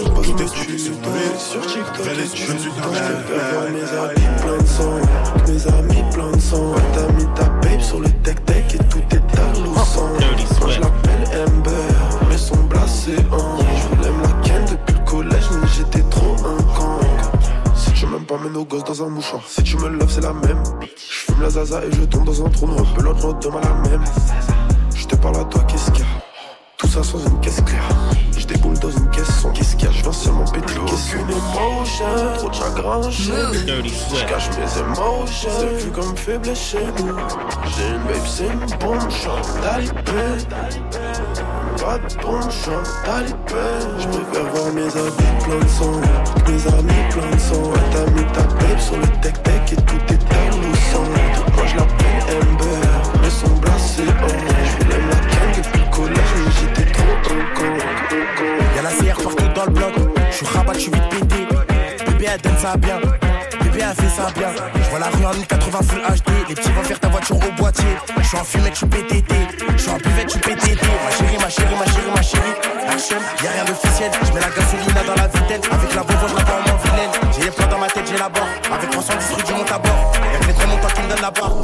Je 0.00 0.08
peux 0.08 0.22
tout 0.22 0.42
expliquer 0.42 0.78
sur 0.78 0.92
un 0.92 0.96
hit. 0.96 1.38
Sur 1.38 1.60
TikTok, 1.66 2.04
Je 2.34 2.56
suis 2.58 2.70
voir 2.70 3.70
mes 3.70 3.88
habits 3.96 4.32
plein 4.42 4.58
de 4.58 4.66
sang. 4.66 4.98
Mes 5.46 5.66
amis 5.68 6.04
plein 6.12 6.32
de 6.32 6.40
sang. 6.40 6.74
T'as 6.92 7.12
mis 7.12 7.26
ta 7.34 7.44
babe 7.44 7.80
sur 7.80 8.00
le 8.00 8.08
tech-tech 8.24 8.74
et 8.74 8.78
tout 8.78 9.02
est 9.12 9.38
allouissant. 9.38 10.08
Moi 10.60 10.70
je 10.70 10.80
l'appelle 10.80 11.24
Amber, 11.46 11.94
mais 12.28 12.36
son 12.36 12.56
blasé 12.64 13.16
en. 13.30 13.58
Je 13.60 13.67
Mets 18.42 18.50
nos 18.50 18.64
gosses 18.64 18.84
dans 18.84 19.02
un 19.02 19.08
mouchoir. 19.08 19.42
Si 19.48 19.64
tu 19.64 19.76
me 19.78 19.88
loves, 19.88 20.10
c'est 20.10 20.20
la 20.20 20.32
même. 20.32 20.62
Je 20.80 21.32
fume 21.32 21.42
la 21.42 21.50
zaza 21.50 21.84
et 21.84 21.90
je 21.90 22.02
tombe 22.02 22.24
dans 22.24 22.44
un 22.44 22.48
trou 22.50 22.68
noir. 22.68 22.84
Pelote, 22.94 23.20
l'autre 23.22 23.38
demain 23.40 23.60
la 23.60 23.90
même. 23.90 24.04
Je 24.94 25.06
te 25.06 25.16
parle 25.16 25.38
à 25.38 25.44
toi, 25.44 25.62
qu'est-ce 25.64 25.90
qu'il 25.90 26.04
y 26.04 26.06
a? 26.06 26.10
Tout 26.76 26.86
ça 26.86 27.02
sans 27.02 27.18
une 27.18 27.40
caisse 27.40 27.60
claire. 27.62 27.88
Je 28.38 28.46
déboule 28.46 28.78
dans 28.78 28.90
une 28.90 29.10
caisse 29.10 29.28
sans 29.42 29.50
qu'est-ce 29.50 29.74
qu'il 29.74 29.86
y 29.86 29.88
a? 29.88 29.92
Je 29.92 30.02
viens 30.02 30.12
seulement 30.12 30.44
péter 30.44 30.74
qu'est-ce 30.86 31.10
qu'une 31.10 31.22
émotion? 31.22 32.06
Trop 32.36 32.48
de 32.48 32.54
chagrin. 32.54 33.10
Je 33.10 34.26
cache 34.28 34.50
mes 34.50 34.80
émotions. 34.80 35.50
C'est 35.58 35.84
vu 35.84 35.90
comme 35.90 36.16
faiblesse 36.16 36.60
chez 36.60 36.86
nous. 36.98 37.16
J'ai 37.76 37.88
une 37.88 38.04
babe, 38.04 38.26
c'est 38.26 38.46
une 38.46 38.78
bombe. 38.78 39.10
Chante 39.10 39.60
talibé. 39.62 40.46
Pas 41.80 41.96
de 41.98 42.22
bombe, 42.22 42.50
chante 42.50 42.90
talibé. 43.04 43.36
Je 43.98 44.06
préfère 44.08 44.46
voir 44.52 44.72
mes 44.74 44.88
habits 44.88 45.44
plein 45.44 45.58
de 45.60 45.68
sang. 45.68 46.00
Mes 46.48 46.66
amis 46.66 47.04
plein 47.10 47.30
de 47.30 47.38
sang. 47.38 47.72
T'as 47.92 48.10
mis 48.10 48.26
ta 48.32 48.42
babe 48.42 48.78
sur 48.78 48.96
le 48.96 49.06
tech-tech 49.22 49.72
et 49.72 49.76
tout 49.76 50.12
est 50.12 50.24
allouissant. 50.34 51.06
Moi 51.54 51.64
je 51.66 51.76
l'appelle 51.76 52.36
Amber, 52.42 53.20
mais 53.22 53.30
son 53.30 53.48
blasé 53.60 54.02
en. 54.02 54.28
Je 54.28 54.84
voulais 54.84 55.00
me 55.00 55.08
la 55.08 55.16
ken 55.16 55.48
depuis 55.56 55.80
le 55.80 55.90
collège, 55.94 56.32
mais 56.36 56.52
j'étais 56.60 56.92
trop 56.92 57.16
con. 57.54 57.70
Y'a 58.76 58.82
la 58.82 58.90
CR 58.90 59.22
partout 59.22 59.48
dans 59.54 59.64
le 59.64 59.70
bloc. 59.70 59.94
Je 60.30 60.36
suis 60.36 60.46
rabat, 60.46 60.72
je 60.74 60.78
suis 60.80 60.90
vite 60.90 61.08
pété. 61.10 61.46
Bébé 62.06 62.26
elle 62.34 62.40
donne 62.40 62.58
ça 62.58 62.76
bien. 62.76 63.00
Bébé 63.70 63.82
a 63.82 63.94
fait 63.94 64.08
ça 64.08 64.30
bien. 64.34 64.48
Je 64.74 64.88
vois 64.90 64.98
la 64.98 65.08
rue 65.08 65.24
en 65.26 65.34
1080 65.34 65.78
full 65.82 66.00
HD. 66.00 66.48
Les 66.48 66.54
petits 66.54 66.72
vont 66.72 66.82
faire 66.82 67.00
ta 67.00 67.08
voiture 67.08 67.36
au 67.36 67.52
boîtier. 67.52 67.96
Je 68.18 68.22
suis 68.26 68.38
en 68.38 68.44
fumette, 68.44 68.72
je 68.72 68.78
suis 68.78 68.86
PTT. 68.86 69.34
Je 69.76 69.82
suis 69.82 69.90
en 69.90 69.96
buvette, 69.96 70.26
je 70.26 70.30
suis 70.30 70.40
PTT. 70.40 70.86
Ma 71.04 71.10
chérie, 71.10 71.38
ma 71.38 71.50
chérie, 71.50 71.74
ma 71.78 71.84
chérie, 71.84 72.12
ma 72.14 72.22
chérie. 72.22 72.54
Action, 72.88 73.16
y'a 73.44 73.50
rien 73.50 73.64
d'officiel. 73.64 74.10
Je 74.24 74.32
mets 74.32 74.40
la 74.40 74.48
gasolina 74.48 75.02
dans 75.04 75.14
la 75.20 75.28
vitelle. 75.28 75.60
Avec 75.70 75.94
la 75.94 76.02
Volvo, 76.02 76.28
je 76.28 76.34
la 76.34 76.40
en 76.40 76.62
moins 76.64 76.78
vilaine. 76.82 77.10
J'ai 77.36 77.44
les 77.44 77.50
plans 77.50 77.66
dans 77.68 77.78
ma 77.78 77.86
tête, 77.88 78.08
j'ai 78.08 78.18
la 78.18 78.28
barre. 78.28 78.48
Avec 78.72 78.90
310 78.90 79.34
rue 79.36 79.42
du 79.42 79.52
monte 79.52 79.72
à 79.72 79.78
bord. 79.78 80.12
Y'a 80.32 80.38
que 80.38 80.46
les 80.46 80.54
trois 80.54 80.66
montants 80.66 80.88
qui 80.88 81.02
me 81.02 81.08
donnent 81.08 81.22
la 81.22 81.30
barre. 81.30 81.56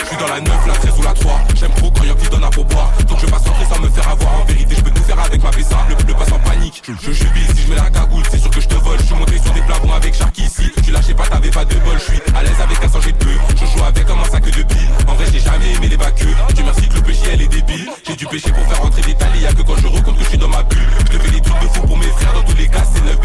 Je 0.00 0.06
suis 0.06 0.16
dans 0.16 0.28
la 0.32 0.40
9, 0.40 0.66
la 0.66 0.72
13 0.72 0.98
ou 0.98 1.02
la 1.02 1.12
3 1.12 1.40
J'aime 1.54 1.70
trop 1.72 1.90
quand 1.90 2.02
y'a 2.04 2.14
qui 2.14 2.28
donne 2.30 2.42
à 2.44 2.48
pourboire 2.48 2.90
Donc 3.06 3.18
je 3.20 3.26
passe 3.26 3.46
entrer 3.46 3.66
sans 3.70 3.78
me 3.78 3.88
faire 3.90 4.08
avoir 4.08 4.40
En 4.40 4.44
vérité 4.46 4.74
je 4.74 4.82
peux 4.82 4.90
tout 4.90 5.02
faire 5.02 5.20
avec 5.20 5.42
ma 5.42 5.50
PSA 5.50 5.76
Le, 5.90 5.94
le 6.06 6.14
passe 6.14 6.32
en 6.32 6.38
panique 6.38 6.82
Je, 6.86 6.92
je 6.94 7.12
jubile 7.12 7.46
si 7.54 7.62
je 7.64 7.68
mets 7.68 7.76
la 7.76 7.90
cagoule 7.90 8.22
C'est 8.30 8.38
sûr 8.38 8.48
que 8.48 8.60
je 8.62 8.68
te 8.68 8.74
vole 8.76 8.98
Je 9.00 9.04
suis 9.04 9.14
monté 9.14 9.38
sur 9.38 9.52
des 9.52 9.60
plafonds 9.60 9.92
avec 9.92 10.14
Sharky 10.14 10.44
ici 10.44 10.72
Tu 10.82 10.90
lâchais 10.90 11.12
pas 11.18 11.26
t'avais 11.26 11.50
pas 11.50 11.64
de 11.64 11.74
bol 11.74 11.98
Je 11.98 12.12
suis 12.12 12.22
à 12.34 12.42
l'aise 12.42 12.60
avec 12.62 12.84
un 12.84 12.88
sang 12.88 13.00
j'ai 13.02 13.12
de 13.12 13.18
peu 13.18 13.30
Je 13.50 13.66
joue 13.66 13.84
avec 13.84 14.06
comme 14.06 14.20
un 14.20 14.24
sac 14.24 14.44
de 14.44 14.62
billes. 14.62 14.88
En 15.06 15.14
vrai 15.14 15.26
j'ai 15.32 15.40
jamais 15.40 15.72
aimé 15.74 15.88
les 15.88 15.96
baqueux 15.96 16.34
Dieu 16.54 16.64
merci 16.64 16.88
que 16.88 16.94
le 16.94 17.02
péché 17.02 17.24
elle 17.32 17.42
est 17.42 17.48
débile. 17.48 17.90
J'ai 18.06 18.14
dû 18.14 18.26
pêcher 18.26 18.52
pour 18.52 18.64
faire 18.66 18.80
rentrer 18.80 19.02
des 19.02 19.14
talis 19.14 19.40
Y'a 19.40 19.52
que 19.52 19.62
quand 19.62 19.76
je 19.76 19.86
recompte 19.86 20.18
que 20.18 20.24
je 20.24 20.28
suis 20.30 20.38
dans 20.38 20.48
ma 20.48 20.62
bulle. 20.62 20.88
Je 21.12 21.18
fais 21.18 21.30
des 21.30 21.40
trucs 21.40 21.60
de 21.60 21.68
fou 21.68 21.82
pour 21.82 21.96
mes 21.96 22.06
frères. 22.06 22.32
Dans 22.32 22.42
tous 22.42 22.56
les 22.56 22.68
cas 22.68 22.84
c'est 22.92 23.04
9 23.04 23.20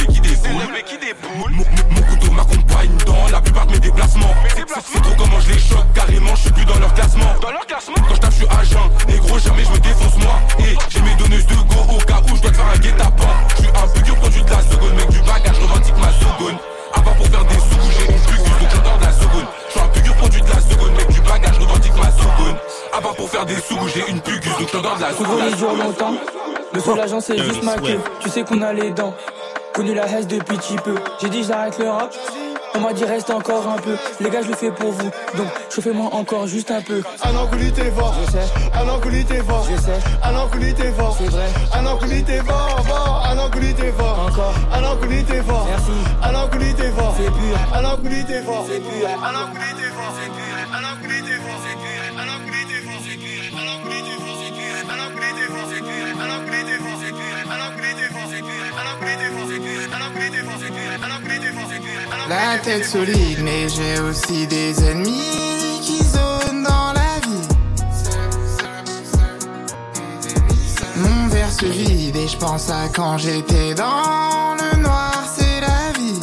qui 0.86 0.98
déboule. 0.98 1.54
Mon, 1.92 2.02
couteau 2.02 2.32
m'accompagne 2.32 2.92
dans 3.06 3.28
la 3.32 3.42
plupart 3.42 3.68
de 3.68 3.74
mes 3.74 3.80
déplacements. 3.80 4.34
C'est 4.56 5.02
trop 5.02 5.14
comment 5.18 5.40
je 5.40 5.54
les 5.54 5.60
choque 5.60 5.86
carrément, 5.94 6.36
je 6.36 6.42
suis 6.42 6.52
plus 6.52 6.66
dans 6.66 6.80
leur 6.80 6.94
classement. 6.94 7.34
Dans 7.42 7.52
leur 7.52 7.66
classement. 7.66 7.96
Quand 8.08 8.16
je 8.16 8.20
tape, 8.20 8.32
je 8.32 8.38
suis 8.38 8.48
agent, 8.48 8.90
négro 9.08 9.40
jamais 9.40 9.64
je 9.64 9.72
me 9.72 9.80
défonce 9.80 10.18
moi. 10.18 10.40
Et 10.60 10.76
j'ai 10.90 11.02
mes 11.02 11.16
donneuses 11.16 11.46
de 11.46 11.56
go 11.56 11.94
au 11.94 11.98
cas 12.00 12.22
où 12.30 12.36
je 12.36 12.42
dois 12.42 12.52
te 12.52 12.58
faire 12.58 12.72
un 12.74 12.80
guet-apens. 12.80 13.36
Je 13.56 13.62
suis 13.62 13.70
un 13.70 13.88
peu 13.88 14.02
dur 14.02 14.16
produit 14.16 14.44
de 14.44 14.50
la 14.50 14.62
seconde, 14.62 14.94
mec 14.96 15.10
du 15.10 15.20
bagage, 15.20 15.56
je 15.56 15.62
revendique 15.62 15.98
ma 15.98 16.12
seconde 16.12 16.73
Part 16.94 17.16
pour 17.16 17.28
faire 17.28 17.46
des 17.46 17.56
sous, 17.56 17.92
j'ai 17.92 18.14
une 18.14 18.22
plus 18.22 18.38
donc 18.38 18.70
j'adore 18.72 18.98
de 18.98 19.06
la 19.06 19.12
seconde 19.12 19.48
Je 19.68 19.72
suis 19.72 19.80
un 19.80 19.88
peu 19.88 20.02
dur 20.02 20.16
produit 20.16 20.42
de 20.42 20.50
la 20.50 20.62
seconde, 20.62 20.92
mec 20.98 21.08
du 21.08 21.22
bagage, 21.22 21.56
je 21.56 21.62
revendique 21.62 21.98
ma 21.98 22.12
seconde 22.12 22.58
part 23.04 23.16
pour 23.16 23.30
faire 23.30 23.46
des 23.46 23.56
sous, 23.56 23.88
j'ai 23.94 24.10
une 24.10 24.22
plus 24.22 24.40
donc 24.40 24.70
j'adore 24.72 24.96
de 24.96 25.02
la 25.02 25.12
seconde 25.12 25.40
les 25.52 25.58
jours 25.58 25.74
longtemps. 25.74 26.14
Le 26.74 26.80
seul 26.80 27.00
agent 27.00 27.20
c'est 27.20 27.38
juste 27.38 27.64
ma 27.64 27.76
queue. 27.76 28.00
Tu 28.22 28.30
sais 28.30 28.44
qu'on 28.44 28.62
a 28.62 28.74
les 28.74 28.92
dents. 28.92 29.14
Connu 29.74 29.94
la 29.94 30.08
haine 30.08 30.26
depuis 30.26 30.58
petit 30.58 30.76
peu. 30.76 30.96
J'ai 31.22 31.30
dit 31.30 31.44
j'arrête 31.44 31.78
le 31.78 31.90
rap. 31.90 32.14
On 32.76 32.80
m'a 32.82 32.92
dit 32.94 33.06
reste 33.06 33.30
encore 33.30 33.68
un 33.68 33.78
peu. 33.78 33.96
Les 34.20 34.30
gars 34.30 34.42
je 34.42 34.48
le 34.50 34.56
fais 34.56 34.72
pour 34.72 34.92
vous. 34.92 35.10
Donc 35.38 35.48
chauffez-moi 35.70 36.10
encore 36.14 36.48
juste 36.48 36.72
un 36.72 36.82
peu. 36.82 37.02
Un 37.24 37.36
enculé 37.36 37.72
t'es 37.72 37.92
fort, 37.92 38.16
Je 38.26 38.32
sais. 38.32 38.46
un 38.74 38.88
enculé 38.90 39.24
t'es 39.24 39.44
fort, 39.44 39.68
Je 39.70 39.78
sais. 39.82 40.00
un 40.24 40.36
enculé 40.36 40.74
t'es 40.74 40.92
fort, 40.92 41.16
C'est 41.18 41.30
vrai. 41.30 41.46
un 41.76 41.86
enculé 41.86 42.24
t'es 42.24 42.40
fort, 42.42 42.84
fort, 42.86 43.28
un 43.30 43.38
enculé 43.38 43.74
t'es 43.74 43.92
fort, 43.92 44.28
Encore. 44.28 44.54
un 44.74 44.84
enculé 44.84 45.24
t'es 45.24 45.42
fort, 45.44 45.68
Merci. 45.70 45.92
un 46.24 46.36
enculé 46.36 46.74
t'es 46.74 46.90
fort, 46.92 47.14
C'est 47.18 47.26
pur. 47.26 47.58
un 47.74 47.86
enculé 47.86 48.24
t'es 48.26 48.42
fort, 48.42 48.66
C'est 48.68 48.80
pur. 48.80 49.08
un 49.08 49.36
enculé 49.44 49.70
t'es 49.78 49.90
fort, 49.94 50.14
c'est 50.18 50.32
pur, 50.34 50.58
un 50.74 50.84
enculé 50.94 51.18
t'es 51.22 51.40
fort, 51.46 51.60
c'est 51.62 51.78
pur, 51.78 52.02
un 52.18 52.26
t'es 52.26 52.82
fort, 52.84 53.02
c'est 53.06 53.22
pur, 53.22 53.54
un 53.54 53.70
t'es 53.70 53.82
fort, 53.84 54.50
c'est 54.58 54.74
pur, 54.74 54.94
un 54.94 55.34
t'es 55.34 55.48
fort, 55.54 55.68
c'est 55.70 55.84
pur, 55.84 56.14
un 56.18 56.42
t'es 56.50 56.78
fort, 56.82 56.98
c'est 57.02 57.14
pur, 57.14 57.44
un 57.54 57.70
t'es 57.94 58.10
fort, 58.10 58.28
c'est 58.34 58.42
pur, 58.42 58.74
un 58.74 58.94
t'es 59.04 59.30
fort, 59.30 59.48
c'est 59.50 59.62
pur, 59.62 59.80
un 59.94 60.02
enculé 60.08 60.30
t'es 60.34 60.44
fort, 60.44 60.60
c'est 60.60 60.72
pur, 60.74 60.90
un 61.04 61.23
La 62.34 62.58
tête 62.58 62.84
solide, 62.84 63.42
mais 63.44 63.70
j'ai 63.70 64.00
aussi 64.00 64.48
des 64.48 64.74
ennemis 64.90 65.80
qui 65.84 66.04
zonent 66.04 66.64
dans 66.64 66.92
la 66.94 67.20
vie. 67.22 67.48
Mon 70.96 71.28
verre 71.28 71.52
se 71.52 71.68
vide 71.68 72.16
et 72.16 72.28
je 72.28 72.36
pense 72.36 72.72
à 72.72 72.90
quand 72.92 73.20
j'étais 73.20 73.76
dans 73.76 74.56
le 74.56 74.82
noir, 74.82 75.14
c'est 75.36 75.62
la 75.62 75.92
vie. 76.00 76.20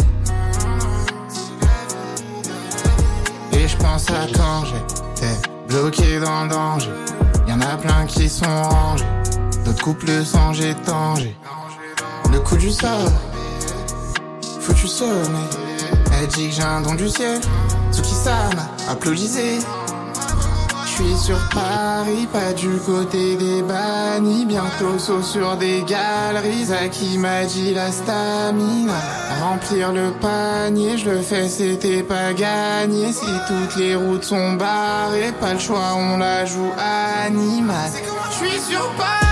Et 3.53 3.69
je 3.69 3.77
pense 3.77 4.11
à 4.11 4.27
quand 4.35 4.65
j'étais 4.65 5.49
bloqué 5.69 6.19
dans 6.19 6.43
le 6.43 6.49
danger. 6.49 6.91
Y'en 7.47 7.61
a 7.61 7.77
plein 7.77 8.05
qui 8.07 8.29
sont 8.29 8.63
rangés, 8.65 9.05
d'autres 9.65 9.85
couples 9.85 10.25
sans 10.25 10.51
tangé. 10.85 11.37
Le 12.33 12.41
coup 12.41 12.57
du 12.57 12.73
sort, 12.73 13.13
foutu 14.61 14.89
sonner. 14.89 15.70
Elle 16.21 16.27
dit 16.27 16.49
que 16.49 16.55
j'ai 16.55 16.63
un 16.63 16.83
don 16.83 16.95
du 16.95 17.09
ciel. 17.09 17.41
Tsuki-sama, 17.93 18.69
applaudissez. 18.91 19.61
Je 20.85 20.91
suis 20.91 21.17
sur 21.17 21.39
Paris, 21.49 22.29
pas 22.31 22.53
du 22.53 22.77
côté 22.85 23.37
des 23.37 23.63
bannis. 23.63 24.45
Bientôt 24.45 24.99
saut 24.99 25.23
sur 25.23 25.57
des 25.57 25.83
galeries. 25.83 26.67
Zaki 26.67 27.17
m'a 27.17 27.45
dit 27.45 27.73
la 27.73 27.91
stamina. 27.91 29.01
Remplir 29.41 29.93
le 29.93 30.11
panier, 30.21 30.99
je 30.99 31.09
le 31.09 31.23
fais, 31.23 31.49
c'était 31.49 32.03
pas 32.03 32.35
gagné. 32.35 33.15
Si 33.15 33.25
toutes 33.49 33.77
les 33.77 33.95
routes 33.95 34.25
sont 34.25 34.53
barrées, 34.55 35.33
pas 35.41 35.55
le 35.55 35.59
choix, 35.59 35.95
on 35.97 36.19
la 36.19 36.45
joue 36.45 36.71
animal. 37.25 37.91
Je 38.31 38.47
suis 38.47 38.61
sur 38.61 38.91
Paris, 38.91 39.30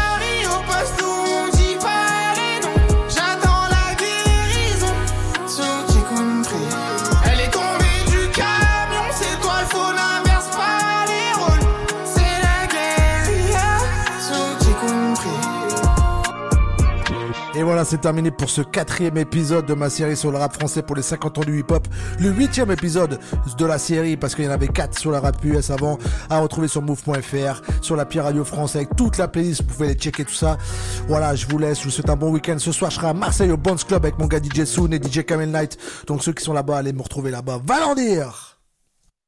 Et 17.59 17.65
voilà, 17.65 17.85
c'est 17.85 17.99
terminé 17.99 18.31
pour 18.31 18.51
ce 18.51 18.63
quatrième 18.63 19.17
épisode 19.17 19.67
de 19.67 19.75
ma 19.75 19.91
série 19.91 20.17
sur 20.17 20.31
le 20.31 20.39
rap 20.39 20.55
français 20.55 20.81
pour 20.81 20.95
les 20.95 21.03
50 21.03 21.39
ans 21.39 21.41
du 21.41 21.59
hip-hop. 21.59 21.89
Le 22.21 22.31
huitième 22.31 22.71
épisode 22.71 23.19
de 23.59 23.67
la 23.67 23.79
série, 23.79 24.17
parce 24.17 24.37
qu'il 24.37 24.45
y 24.45 24.49
en 24.49 24.53
avait 24.53 24.69
quatre 24.69 24.97
sur 24.97 25.11
la 25.11 25.19
rap 25.19 25.45
US 25.45 25.71
avant, 25.71 25.99
à 26.31 26.39
retrouver 26.39 26.69
sur 26.69 26.83
move.fr, 26.83 27.63
sur 27.83 27.97
la 27.97 28.05
Pierre 28.05 28.27
Radio 28.27 28.45
France, 28.45 28.77
avec 28.77 28.95
toute 28.95 29.19
la 29.19 29.27
playlist, 29.27 29.63
vous 29.63 29.75
pouvez 29.75 29.89
les 29.89 29.95
checker 29.95 30.25
tout 30.25 30.35
ça. 30.35 30.57
Voilà, 31.09 31.35
je 31.35 31.49
vous 31.49 31.59
laisse, 31.59 31.81
je 31.81 31.87
vous 31.87 31.91
souhaite 31.91 32.11
un 32.11 32.17
bon 32.17 32.31
week-end. 32.31 32.61
Ce 32.61 32.71
soir, 32.71 32.93
je 32.93 32.97
serai 32.97 33.09
à 33.09 33.15
Marseille 33.15 33.51
au 33.51 33.57
Bonds 33.57 33.75
Club 33.75 34.05
avec 34.05 34.21
mon 34.21 34.27
gars 34.27 34.39
DJ 34.39 34.63
Soon 34.63 34.93
et 34.93 35.03
DJ 35.03 35.25
Camel 35.25 35.51
Knight. 35.51 35.79
Donc 36.07 36.23
ceux 36.23 36.35
qui 36.35 36.45
sont 36.45 36.53
là-bas, 36.53 36.77
allez 36.77 36.93
me 36.93 37.03
retrouver 37.03 37.33
là-bas. 37.33 37.61
Valendir 37.67 38.48